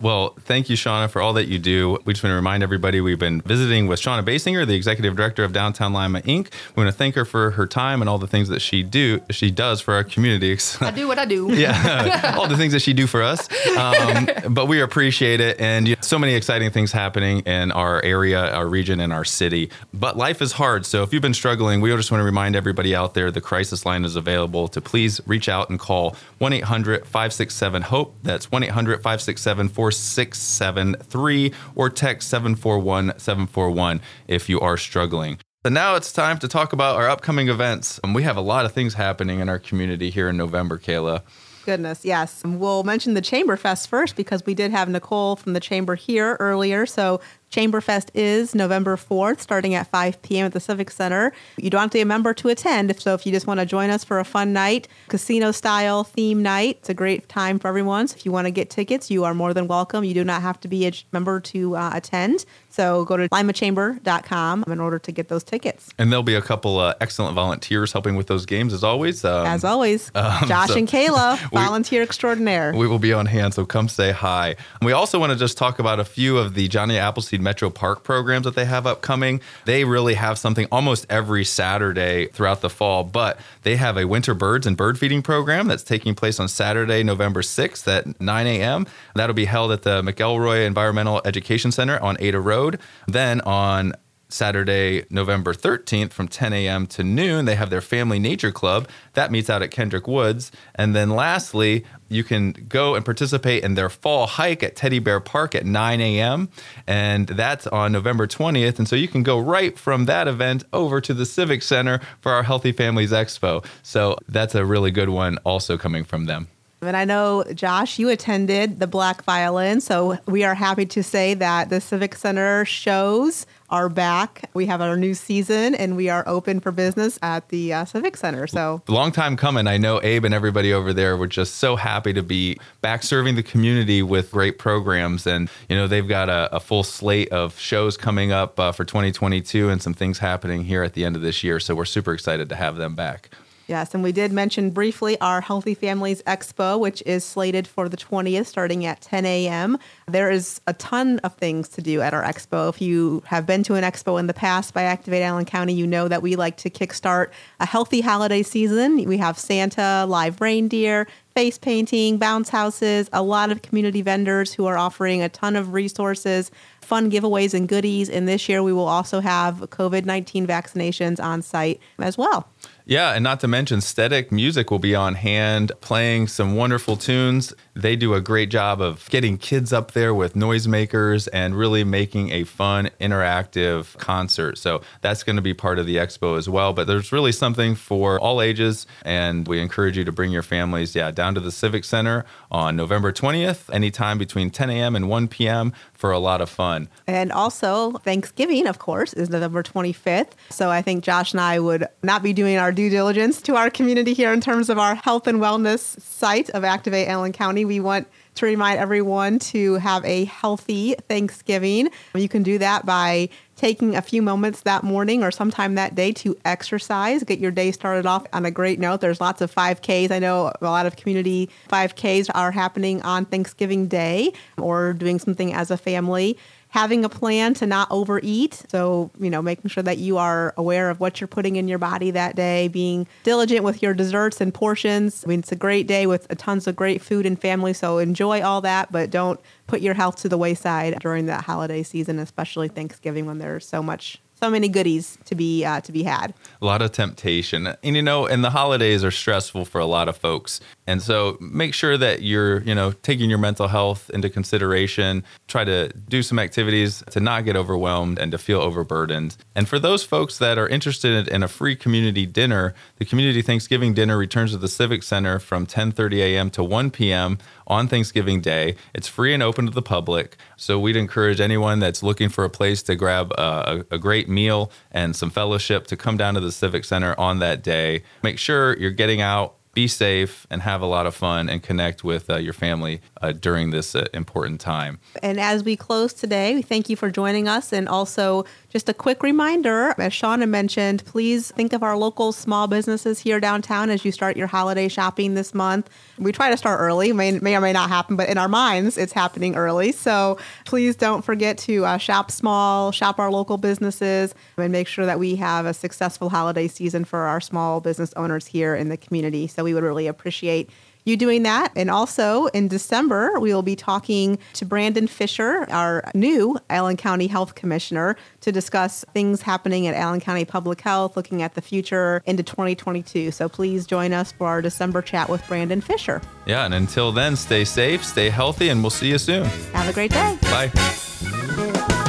Well, 0.00 0.34
thank 0.40 0.70
you, 0.70 0.76
Shauna, 0.76 1.10
for 1.10 1.20
all 1.20 1.32
that 1.32 1.48
you 1.48 1.58
do. 1.58 1.98
We 2.04 2.12
just 2.12 2.22
want 2.22 2.30
to 2.30 2.36
remind 2.36 2.62
everybody 2.62 3.00
we've 3.00 3.18
been 3.18 3.40
visiting 3.40 3.88
with 3.88 4.00
Shauna 4.00 4.22
Basinger, 4.24 4.64
the 4.64 4.74
executive 4.74 5.16
director 5.16 5.42
of 5.42 5.52
Downtown 5.52 5.92
Lima 5.92 6.20
Inc. 6.22 6.52
We 6.76 6.84
want 6.84 6.88
to 6.88 6.96
thank 6.96 7.16
her 7.16 7.24
for 7.24 7.52
her 7.52 7.66
time 7.66 8.00
and 8.00 8.08
all 8.08 8.18
the 8.18 8.28
things 8.28 8.48
that 8.48 8.60
she 8.60 8.82
do 8.84 9.20
she 9.30 9.50
does 9.50 9.80
for 9.80 9.94
our 9.94 10.04
community. 10.04 10.56
I 10.80 10.90
do 10.92 11.08
what 11.08 11.18
I 11.18 11.24
do. 11.24 11.52
yeah, 11.52 12.34
all 12.38 12.46
the 12.46 12.56
things 12.56 12.72
that 12.74 12.80
she 12.80 12.92
do 12.92 13.06
for 13.06 13.22
us. 13.22 13.48
Um, 13.76 14.28
but 14.54 14.66
we 14.66 14.80
appreciate 14.80 15.40
it, 15.40 15.60
and 15.60 15.88
you 15.88 15.96
know, 15.96 16.00
so 16.02 16.18
many 16.18 16.34
exciting 16.34 16.70
things 16.70 16.92
happening 16.92 17.40
in 17.40 17.72
our 17.72 18.02
area, 18.04 18.54
our 18.54 18.68
region, 18.68 19.00
and 19.00 19.12
our 19.12 19.24
city. 19.24 19.70
But 19.92 20.16
life 20.16 20.40
is 20.40 20.52
hard, 20.52 20.86
so 20.86 21.02
if 21.02 21.12
you've 21.12 21.22
been 21.22 21.34
struggling, 21.34 21.80
we 21.80 21.90
just 21.96 22.12
want 22.12 22.20
to 22.20 22.24
remind 22.24 22.54
everybody 22.54 22.94
out 22.94 23.14
there 23.14 23.30
the 23.30 23.40
crisis 23.40 23.84
line 23.84 24.04
is 24.04 24.14
available. 24.14 24.68
To 24.68 24.80
please 24.80 25.20
reach 25.26 25.48
out 25.48 25.70
and 25.70 25.78
call 25.78 26.16
1 26.38 26.52
800 26.52 27.04
567 27.04 27.82
HOPE. 27.82 28.14
That's 28.22 28.50
one 28.52 28.62
567 28.62 29.68
4673 29.90 31.52
or 31.74 31.90
text 31.90 32.28
741 32.28 33.18
741 33.18 34.00
if 34.26 34.48
you 34.48 34.60
are 34.60 34.76
struggling. 34.76 35.38
So 35.64 35.70
now 35.70 35.96
it's 35.96 36.12
time 36.12 36.38
to 36.38 36.48
talk 36.48 36.72
about 36.72 36.96
our 36.96 37.08
upcoming 37.08 37.48
events. 37.48 37.98
And 38.04 38.14
we 38.14 38.22
have 38.22 38.36
a 38.36 38.40
lot 38.40 38.64
of 38.64 38.72
things 38.72 38.94
happening 38.94 39.40
in 39.40 39.48
our 39.48 39.58
community 39.58 40.10
here 40.10 40.28
in 40.28 40.36
November, 40.36 40.78
Kayla. 40.78 41.22
Goodness, 41.64 42.04
yes. 42.04 42.42
We'll 42.44 42.84
mention 42.84 43.14
the 43.14 43.20
Chamber 43.20 43.56
Fest 43.56 43.88
first 43.88 44.16
because 44.16 44.46
we 44.46 44.54
did 44.54 44.70
have 44.70 44.88
Nicole 44.88 45.36
from 45.36 45.52
the 45.52 45.60
Chamber 45.60 45.96
here 45.96 46.36
earlier. 46.40 46.86
So 46.86 47.20
Chamberfest 47.50 48.10
is 48.14 48.54
November 48.54 48.96
4th, 48.96 49.40
starting 49.40 49.74
at 49.74 49.86
5 49.86 50.20
p.m. 50.22 50.46
at 50.46 50.52
the 50.52 50.60
Civic 50.60 50.90
Center. 50.90 51.32
You 51.56 51.70
don't 51.70 51.80
have 51.80 51.90
to 51.90 51.96
be 51.96 52.02
a 52.02 52.06
member 52.06 52.34
to 52.34 52.48
attend. 52.48 52.98
So 53.00 53.14
if 53.14 53.24
you 53.24 53.32
just 53.32 53.46
want 53.46 53.60
to 53.60 53.66
join 53.66 53.88
us 53.90 54.04
for 54.04 54.18
a 54.18 54.24
fun 54.24 54.52
night, 54.52 54.86
casino 55.08 55.50
style 55.50 56.04
theme 56.04 56.42
night, 56.42 56.78
it's 56.80 56.90
a 56.90 56.94
great 56.94 57.28
time 57.28 57.58
for 57.58 57.68
everyone. 57.68 58.08
So 58.08 58.16
if 58.16 58.26
you 58.26 58.32
want 58.32 58.46
to 58.46 58.50
get 58.50 58.68
tickets, 58.68 59.10
you 59.10 59.24
are 59.24 59.32
more 59.32 59.54
than 59.54 59.66
welcome. 59.66 60.04
You 60.04 60.14
do 60.14 60.24
not 60.24 60.42
have 60.42 60.60
to 60.60 60.68
be 60.68 60.86
a 60.86 60.92
member 61.12 61.40
to 61.40 61.76
uh, 61.76 61.90
attend. 61.94 62.44
So 62.68 63.04
go 63.06 63.16
to 63.16 63.28
limachamber.com 63.30 64.64
in 64.68 64.80
order 64.80 64.98
to 64.98 65.10
get 65.10 65.28
those 65.28 65.42
tickets. 65.42 65.90
And 65.98 66.12
there'll 66.12 66.22
be 66.22 66.34
a 66.34 66.42
couple 66.42 66.78
uh, 66.78 66.94
excellent 67.00 67.34
volunteers 67.34 67.92
helping 67.92 68.14
with 68.14 68.26
those 68.26 68.46
games 68.46 68.72
as 68.72 68.84
always. 68.84 69.24
Um, 69.24 69.46
as 69.46 69.64
always, 69.64 70.10
Josh 70.14 70.68
so 70.68 70.76
and 70.76 70.86
Kayla, 70.86 71.38
volunteer 71.50 72.02
extraordinaire. 72.02 72.72
We 72.74 72.86
will 72.86 72.98
be 72.98 73.12
on 73.12 73.26
hand, 73.26 73.54
so 73.54 73.64
come 73.64 73.88
say 73.88 74.12
hi. 74.12 74.56
We 74.82 74.92
also 74.92 75.18
want 75.18 75.32
to 75.32 75.38
just 75.38 75.58
talk 75.58 75.78
about 75.78 75.98
a 75.98 76.04
few 76.04 76.38
of 76.38 76.54
the 76.54 76.68
Johnny 76.68 76.98
Appleseed 76.98 77.37
Metro 77.40 77.70
Park 77.70 78.04
programs 78.04 78.44
that 78.44 78.54
they 78.54 78.64
have 78.64 78.86
upcoming. 78.86 79.40
They 79.64 79.84
really 79.84 80.14
have 80.14 80.38
something 80.38 80.66
almost 80.70 81.06
every 81.08 81.44
Saturday 81.44 82.26
throughout 82.28 82.60
the 82.60 82.70
fall, 82.70 83.04
but 83.04 83.38
they 83.62 83.76
have 83.76 83.96
a 83.96 84.06
winter 84.06 84.34
birds 84.34 84.66
and 84.66 84.76
bird 84.76 84.98
feeding 84.98 85.22
program 85.22 85.68
that's 85.68 85.82
taking 85.82 86.14
place 86.14 86.38
on 86.40 86.48
Saturday, 86.48 87.02
November 87.02 87.42
6th 87.42 87.88
at 87.88 88.20
9 88.20 88.46
a.m. 88.46 88.86
That'll 89.14 89.34
be 89.34 89.44
held 89.46 89.72
at 89.72 89.82
the 89.82 90.02
McElroy 90.02 90.66
Environmental 90.66 91.20
Education 91.24 91.72
Center 91.72 91.98
on 92.00 92.16
Ada 92.20 92.40
Road. 92.40 92.78
Then 93.06 93.40
on 93.42 93.92
Saturday, 94.28 95.04
November 95.10 95.54
13th 95.54 96.12
from 96.12 96.28
10 96.28 96.52
a.m. 96.52 96.86
to 96.88 97.02
noon, 97.02 97.46
they 97.46 97.54
have 97.54 97.70
their 97.70 97.80
Family 97.80 98.18
Nature 98.18 98.52
Club. 98.52 98.88
That 99.14 99.30
meets 99.30 99.48
out 99.48 99.62
at 99.62 99.70
Kendrick 99.70 100.06
Woods. 100.06 100.52
And 100.74 100.94
then 100.94 101.10
lastly, 101.10 101.84
you 102.08 102.24
can 102.24 102.52
go 102.52 102.94
and 102.94 103.04
participate 103.04 103.64
in 103.64 103.74
their 103.74 103.88
fall 103.88 104.26
hike 104.26 104.62
at 104.62 104.76
Teddy 104.76 104.98
Bear 104.98 105.20
Park 105.20 105.54
at 105.54 105.64
9 105.64 106.00
a.m. 106.00 106.48
And 106.86 107.26
that's 107.28 107.66
on 107.66 107.92
November 107.92 108.26
20th. 108.26 108.78
And 108.78 108.86
so 108.88 108.96
you 108.96 109.08
can 109.08 109.22
go 109.22 109.38
right 109.38 109.78
from 109.78 110.04
that 110.04 110.28
event 110.28 110.64
over 110.72 111.00
to 111.00 111.14
the 111.14 111.26
Civic 111.26 111.62
Center 111.62 112.00
for 112.20 112.32
our 112.32 112.42
Healthy 112.42 112.72
Families 112.72 113.12
Expo. 113.12 113.64
So 113.82 114.18
that's 114.28 114.54
a 114.54 114.64
really 114.64 114.90
good 114.90 115.08
one 115.08 115.38
also 115.38 115.78
coming 115.78 116.04
from 116.04 116.26
them. 116.26 116.48
And 116.80 116.96
I 116.96 117.04
know, 117.04 117.44
Josh, 117.54 117.98
you 117.98 118.08
attended 118.08 118.78
the 118.78 118.86
Black 118.86 119.24
Violin. 119.24 119.80
So 119.80 120.18
we 120.26 120.44
are 120.44 120.54
happy 120.54 120.86
to 120.86 121.02
say 121.02 121.34
that 121.34 121.70
the 121.70 121.80
Civic 121.80 122.14
Center 122.14 122.64
shows 122.64 123.46
are 123.70 123.88
back. 123.88 124.48
We 124.54 124.66
have 124.66 124.80
our 124.80 124.96
new 124.96 125.14
season 125.14 125.74
and 125.74 125.96
we 125.96 126.08
are 126.08 126.22
open 126.26 126.60
for 126.60 126.72
business 126.72 127.18
at 127.20 127.48
the 127.48 127.72
uh, 127.72 127.84
Civic 127.84 128.16
Center. 128.16 128.46
So, 128.46 128.82
long 128.88 129.12
time 129.12 129.36
coming. 129.36 129.66
I 129.66 129.76
know 129.76 130.00
Abe 130.02 130.24
and 130.24 130.32
everybody 130.32 130.72
over 130.72 130.92
there 130.92 131.16
were 131.16 131.26
just 131.26 131.56
so 131.56 131.76
happy 131.76 132.12
to 132.14 132.22
be 132.22 132.58
back 132.80 133.02
serving 133.02 133.34
the 133.34 133.42
community 133.42 134.02
with 134.02 134.30
great 134.30 134.58
programs. 134.58 135.26
And, 135.26 135.50
you 135.68 135.76
know, 135.76 135.86
they've 135.86 136.08
got 136.08 136.28
a, 136.28 136.54
a 136.54 136.60
full 136.60 136.82
slate 136.82 137.28
of 137.30 137.58
shows 137.58 137.96
coming 137.96 138.32
up 138.32 138.58
uh, 138.58 138.72
for 138.72 138.84
2022 138.84 139.68
and 139.68 139.82
some 139.82 139.94
things 139.94 140.18
happening 140.18 140.64
here 140.64 140.82
at 140.82 140.94
the 140.94 141.04
end 141.04 141.16
of 141.16 141.22
this 141.22 141.44
year. 141.44 141.60
So, 141.60 141.74
we're 141.74 141.84
super 141.84 142.14
excited 142.14 142.48
to 142.48 142.54
have 142.54 142.76
them 142.76 142.94
back. 142.94 143.30
Yes, 143.68 143.92
and 143.92 144.02
we 144.02 144.12
did 144.12 144.32
mention 144.32 144.70
briefly 144.70 145.20
our 145.20 145.42
Healthy 145.42 145.74
Families 145.74 146.22
Expo, 146.22 146.80
which 146.80 147.02
is 147.04 147.22
slated 147.22 147.68
for 147.68 147.86
the 147.86 147.98
20th, 147.98 148.46
starting 148.46 148.86
at 148.86 149.02
10 149.02 149.26
a.m. 149.26 149.76
There 150.06 150.30
is 150.30 150.62
a 150.66 150.72
ton 150.72 151.18
of 151.18 151.34
things 151.34 151.68
to 151.70 151.82
do 151.82 152.00
at 152.00 152.14
our 152.14 152.22
expo. 152.22 152.70
If 152.70 152.80
you 152.80 153.22
have 153.26 153.44
been 153.44 153.62
to 153.64 153.74
an 153.74 153.84
expo 153.84 154.18
in 154.18 154.26
the 154.26 154.32
past 154.32 154.72
by 154.72 154.84
Activate 154.84 155.20
Allen 155.20 155.44
County, 155.44 155.74
you 155.74 155.86
know 155.86 156.08
that 156.08 156.22
we 156.22 156.34
like 156.34 156.56
to 156.58 156.70
kickstart 156.70 157.28
a 157.60 157.66
healthy 157.66 158.00
holiday 158.00 158.42
season. 158.42 159.04
We 159.04 159.18
have 159.18 159.38
Santa, 159.38 160.06
live 160.08 160.40
reindeer, 160.40 161.06
face 161.38 161.58
painting, 161.58 162.16
bounce 162.16 162.48
houses, 162.48 163.08
a 163.12 163.22
lot 163.22 163.52
of 163.52 163.62
community 163.62 164.00
vendors 164.02 164.54
who 164.54 164.66
are 164.66 164.76
offering 164.76 165.22
a 165.22 165.28
ton 165.28 165.56
of 165.56 165.72
resources, 165.72 166.50
fun 166.80 167.10
giveaways 167.10 167.54
and 167.54 167.68
goodies. 167.68 168.08
And 168.10 168.26
this 168.26 168.48
year 168.48 168.62
we 168.62 168.72
will 168.72 168.88
also 168.88 169.20
have 169.20 169.56
COVID 169.56 170.04
19 170.04 170.46
vaccinations 170.46 171.22
on 171.22 171.42
site 171.42 171.80
as 171.98 172.18
well. 172.18 172.48
Yeah, 172.88 173.12
and 173.12 173.22
not 173.22 173.40
to 173.40 173.48
mention, 173.48 173.82
Static 173.82 174.32
Music 174.32 174.70
will 174.70 174.78
be 174.78 174.94
on 174.94 175.14
hand 175.14 175.72
playing 175.82 176.26
some 176.26 176.56
wonderful 176.56 176.96
tunes. 176.96 177.52
They 177.78 177.94
do 177.94 178.14
a 178.14 178.20
great 178.20 178.50
job 178.50 178.80
of 178.80 179.08
getting 179.08 179.38
kids 179.38 179.72
up 179.72 179.92
there 179.92 180.12
with 180.12 180.34
noisemakers 180.34 181.28
and 181.32 181.56
really 181.56 181.84
making 181.84 182.32
a 182.32 182.42
fun, 182.42 182.90
interactive 183.00 183.96
concert. 183.98 184.58
So 184.58 184.82
that's 185.00 185.22
going 185.22 185.36
to 185.36 185.42
be 185.42 185.54
part 185.54 185.78
of 185.78 185.86
the 185.86 185.94
expo 185.94 186.36
as 186.36 186.48
well. 186.48 186.72
But 186.72 186.88
there's 186.88 187.12
really 187.12 187.30
something 187.30 187.76
for 187.76 188.18
all 188.18 188.42
ages, 188.42 188.84
and 189.04 189.46
we 189.46 189.60
encourage 189.60 189.96
you 189.96 190.02
to 190.02 190.10
bring 190.10 190.32
your 190.32 190.42
families, 190.42 190.96
yeah, 190.96 191.12
down 191.12 191.34
to 191.34 191.40
the 191.40 191.52
Civic 191.52 191.84
Center 191.84 192.24
on 192.50 192.74
November 192.74 193.12
20th, 193.12 193.72
anytime 193.72 194.18
between 194.18 194.50
10 194.50 194.70
a.m. 194.70 194.96
and 194.96 195.08
1 195.08 195.28
p.m. 195.28 195.72
for 195.92 196.10
a 196.10 196.18
lot 196.18 196.40
of 196.40 196.50
fun. 196.50 196.88
And 197.06 197.30
also, 197.30 197.92
Thanksgiving, 197.98 198.66
of 198.66 198.80
course, 198.80 199.12
is 199.12 199.30
November 199.30 199.62
25th. 199.62 200.32
So 200.50 200.68
I 200.68 200.82
think 200.82 201.04
Josh 201.04 201.32
and 201.32 201.40
I 201.40 201.60
would 201.60 201.86
not 202.02 202.24
be 202.24 202.32
doing 202.32 202.58
our 202.58 202.72
due 202.72 202.90
diligence 202.90 203.40
to 203.42 203.54
our 203.54 203.70
community 203.70 204.14
here 204.14 204.32
in 204.32 204.40
terms 204.40 204.68
of 204.68 204.80
our 204.80 204.96
health 204.96 205.28
and 205.28 205.38
wellness 205.38 206.00
site 206.00 206.50
of 206.50 206.64
Activate 206.64 207.06
Allen 207.06 207.32
County. 207.32 207.67
We 207.68 207.78
want 207.80 208.08
to 208.36 208.46
remind 208.46 208.80
everyone 208.80 209.38
to 209.38 209.74
have 209.74 210.04
a 210.04 210.24
healthy 210.24 210.94
Thanksgiving. 211.08 211.90
You 212.14 212.28
can 212.28 212.42
do 212.42 212.58
that 212.58 212.86
by 212.86 213.28
taking 213.56 213.96
a 213.96 214.02
few 214.02 214.22
moments 214.22 214.60
that 214.62 214.84
morning 214.84 215.24
or 215.24 215.30
sometime 215.30 215.74
that 215.74 215.94
day 215.94 216.12
to 216.12 216.36
exercise, 216.44 217.24
get 217.24 217.40
your 217.40 217.50
day 217.50 217.72
started 217.72 218.06
off 218.06 218.24
on 218.32 218.46
a 218.46 218.50
great 218.50 218.78
note. 218.78 219.00
There's 219.00 219.20
lots 219.20 219.40
of 219.40 219.52
5Ks. 219.52 220.12
I 220.12 220.20
know 220.20 220.52
a 220.60 220.64
lot 220.64 220.86
of 220.86 220.96
community 220.96 221.50
5Ks 221.68 222.30
are 222.34 222.52
happening 222.52 223.02
on 223.02 223.24
Thanksgiving 223.24 223.88
Day 223.88 224.32
or 224.56 224.92
doing 224.92 225.18
something 225.18 225.52
as 225.52 225.70
a 225.72 225.76
family 225.76 226.38
having 226.70 227.04
a 227.04 227.08
plan 227.08 227.54
to 227.54 227.66
not 227.66 227.88
overeat. 227.90 228.62
So, 228.68 229.10
you 229.18 229.30
know, 229.30 229.40
making 229.42 229.70
sure 229.70 229.82
that 229.82 229.98
you 229.98 230.18
are 230.18 230.54
aware 230.56 230.90
of 230.90 231.00
what 231.00 231.20
you're 231.20 231.28
putting 231.28 231.56
in 231.56 231.68
your 231.68 231.78
body 231.78 232.10
that 232.10 232.36
day, 232.36 232.68
being 232.68 233.06
diligent 233.24 233.64
with 233.64 233.82
your 233.82 233.94
desserts 233.94 234.40
and 234.40 234.52
portions. 234.52 235.24
I 235.24 235.28
mean, 235.28 235.40
it's 235.40 235.52
a 235.52 235.56
great 235.56 235.86
day 235.86 236.06
with 236.06 236.28
tons 236.36 236.66
of 236.66 236.76
great 236.76 237.00
food 237.00 237.26
and 237.26 237.40
family. 237.40 237.72
So 237.72 237.98
enjoy 237.98 238.42
all 238.42 238.60
that, 238.62 238.92
but 238.92 239.10
don't 239.10 239.40
put 239.66 239.80
your 239.80 239.94
health 239.94 240.16
to 240.16 240.28
the 240.28 240.38
wayside 240.38 240.98
during 241.00 241.26
that 241.26 241.44
holiday 241.44 241.82
season, 241.82 242.18
especially 242.18 242.68
Thanksgiving 242.68 243.26
when 243.26 243.38
there's 243.38 243.66
so 243.66 243.82
much 243.82 244.20
so 244.40 244.50
many 244.50 244.68
goodies 244.68 245.18
to 245.24 245.34
be 245.34 245.64
uh, 245.64 245.80
to 245.80 245.92
be 245.92 246.04
had. 246.04 246.32
A 246.62 246.66
lot 246.66 246.82
of 246.82 246.92
temptation, 246.92 247.66
and 247.66 247.96
you 247.96 248.02
know, 248.02 248.26
and 248.26 248.44
the 248.44 248.50
holidays 248.50 249.04
are 249.04 249.10
stressful 249.10 249.64
for 249.64 249.80
a 249.80 249.86
lot 249.86 250.08
of 250.08 250.16
folks. 250.16 250.60
And 250.88 251.02
so, 251.02 251.36
make 251.38 251.74
sure 251.74 251.98
that 251.98 252.22
you're, 252.22 252.62
you 252.62 252.74
know, 252.74 252.92
taking 252.92 253.28
your 253.28 253.38
mental 253.38 253.68
health 253.68 254.08
into 254.08 254.30
consideration. 254.30 255.22
Try 255.46 255.64
to 255.64 255.90
do 256.08 256.22
some 256.22 256.38
activities 256.38 257.04
to 257.10 257.20
not 257.20 257.44
get 257.44 257.56
overwhelmed 257.56 258.18
and 258.18 258.32
to 258.32 258.38
feel 258.38 258.62
overburdened. 258.62 259.36
And 259.54 259.68
for 259.68 259.78
those 259.78 260.02
folks 260.02 260.38
that 260.38 260.56
are 260.56 260.66
interested 260.66 261.28
in 261.28 261.42
a 261.42 261.48
free 261.48 261.76
community 261.76 262.24
dinner, 262.24 262.72
the 262.96 263.04
community 263.04 263.42
Thanksgiving 263.42 263.92
dinner 263.92 264.16
returns 264.16 264.52
to 264.52 264.56
the 264.56 264.66
Civic 264.66 265.02
Center 265.02 265.38
from 265.38 265.66
10:30 265.66 266.20
a.m. 266.20 266.50
to 266.52 266.64
1 266.64 266.90
p.m. 266.90 267.36
on 267.66 267.86
Thanksgiving 267.86 268.40
Day. 268.40 268.74
It's 268.94 269.08
free 269.08 269.34
and 269.34 269.42
open 269.42 269.66
to 269.66 269.72
the 269.72 269.82
public. 269.82 270.38
So 270.56 270.80
we'd 270.80 270.96
encourage 270.96 271.38
anyone 271.38 271.80
that's 271.80 272.02
looking 272.02 272.30
for 272.30 272.44
a 272.44 272.50
place 272.50 272.82
to 272.84 272.96
grab 272.96 273.30
a, 273.32 273.84
a, 273.90 273.96
a 273.96 273.98
great 273.98 274.26
meal 274.26 274.72
and 274.90 275.14
some 275.14 275.28
fellowship 275.28 275.86
to 275.88 275.98
come 275.98 276.16
down 276.16 276.32
to 276.32 276.40
the 276.40 276.50
Civic 276.50 276.86
Center 276.86 277.14
on 277.20 277.40
that 277.40 277.62
day. 277.62 278.04
Make 278.22 278.38
sure 278.38 278.74
you're 278.78 278.90
getting 278.90 279.20
out 279.20 279.57
be 279.78 279.86
safe 279.86 280.44
and 280.50 280.62
have 280.62 280.82
a 280.82 280.86
lot 280.86 281.06
of 281.06 281.14
fun 281.14 281.48
and 281.48 281.62
connect 281.62 282.02
with 282.02 282.28
uh, 282.28 282.34
your 282.34 282.52
family 282.52 283.00
uh, 283.22 283.30
during 283.30 283.70
this 283.70 283.94
uh, 283.94 284.04
important 284.12 284.60
time. 284.60 284.98
And 285.22 285.38
as 285.38 285.62
we 285.62 285.76
close 285.76 286.12
today, 286.12 286.56
we 286.56 286.62
thank 286.62 286.90
you 286.90 286.96
for 286.96 287.12
joining 287.12 287.46
us. 287.46 287.72
And 287.72 287.88
also, 287.88 288.44
just 288.70 288.88
a 288.88 288.92
quick 288.92 289.22
reminder 289.22 289.94
as 289.96 290.12
Shauna 290.12 290.48
mentioned, 290.48 291.04
please 291.04 291.52
think 291.52 291.72
of 291.72 291.84
our 291.84 291.96
local 291.96 292.32
small 292.32 292.66
businesses 292.66 293.20
here 293.20 293.38
downtown 293.38 293.88
as 293.88 294.04
you 294.04 294.10
start 294.10 294.36
your 294.36 294.48
holiday 294.48 294.88
shopping 294.88 295.34
this 295.34 295.54
month. 295.54 295.88
We 296.18 296.32
try 296.32 296.50
to 296.50 296.56
start 296.56 296.80
early, 296.80 297.12
may, 297.12 297.38
may 297.38 297.56
or 297.56 297.60
may 297.60 297.72
not 297.72 297.88
happen, 297.88 298.16
but 298.16 298.28
in 298.28 298.36
our 298.36 298.48
minds, 298.48 298.98
it's 298.98 299.12
happening 299.12 299.54
early. 299.54 299.92
So 299.92 300.38
please 300.64 300.96
don't 300.96 301.24
forget 301.24 301.56
to 301.58 301.84
uh, 301.86 301.98
shop 301.98 302.32
small, 302.32 302.90
shop 302.90 303.20
our 303.20 303.30
local 303.30 303.58
businesses, 303.58 304.34
and 304.56 304.72
make 304.72 304.88
sure 304.88 305.06
that 305.06 305.20
we 305.20 305.36
have 305.36 305.66
a 305.66 305.72
successful 305.72 306.30
holiday 306.30 306.66
season 306.66 307.04
for 307.04 307.20
our 307.20 307.40
small 307.40 307.80
business 307.80 308.12
owners 308.16 308.46
here 308.48 308.74
in 308.74 308.88
the 308.88 308.96
community. 308.96 309.46
So 309.46 309.67
we 309.68 309.74
would 309.74 309.84
really 309.84 310.06
appreciate 310.06 310.70
you 311.04 311.16
doing 311.16 311.42
that. 311.42 311.72
And 311.74 311.90
also 311.90 312.46
in 312.46 312.68
December, 312.68 313.38
we 313.40 313.52
will 313.52 313.62
be 313.62 313.76
talking 313.76 314.38
to 314.54 314.64
Brandon 314.64 315.06
Fisher, 315.06 315.66
our 315.70 316.10
new 316.14 316.58
Allen 316.70 316.96
County 316.96 317.26
Health 317.26 317.54
Commissioner, 317.54 318.16
to 318.42 318.52
discuss 318.52 319.04
things 319.14 319.42
happening 319.42 319.86
at 319.86 319.94
Allen 319.94 320.20
County 320.20 320.44
Public 320.44 320.80
Health, 320.80 321.16
looking 321.16 321.42
at 321.42 321.54
the 321.54 321.62
future 321.62 322.22
into 322.26 322.42
2022. 322.42 323.30
So 323.30 323.48
please 323.48 323.86
join 323.86 324.12
us 324.12 324.32
for 324.32 324.46
our 324.46 324.62
December 324.62 325.02
chat 325.02 325.28
with 325.28 325.46
Brandon 325.48 325.80
Fisher. 325.80 326.20
Yeah, 326.46 326.64
and 326.64 326.74
until 326.74 327.10
then, 327.10 327.36
stay 327.36 327.64
safe, 327.64 328.04
stay 328.04 328.28
healthy, 328.28 328.68
and 328.68 328.82
we'll 328.82 328.90
see 328.90 329.08
you 329.08 329.18
soon. 329.18 329.44
Have 329.72 329.88
a 329.88 329.92
great 329.92 330.12
day. 330.12 330.38
Bye. 330.42 332.07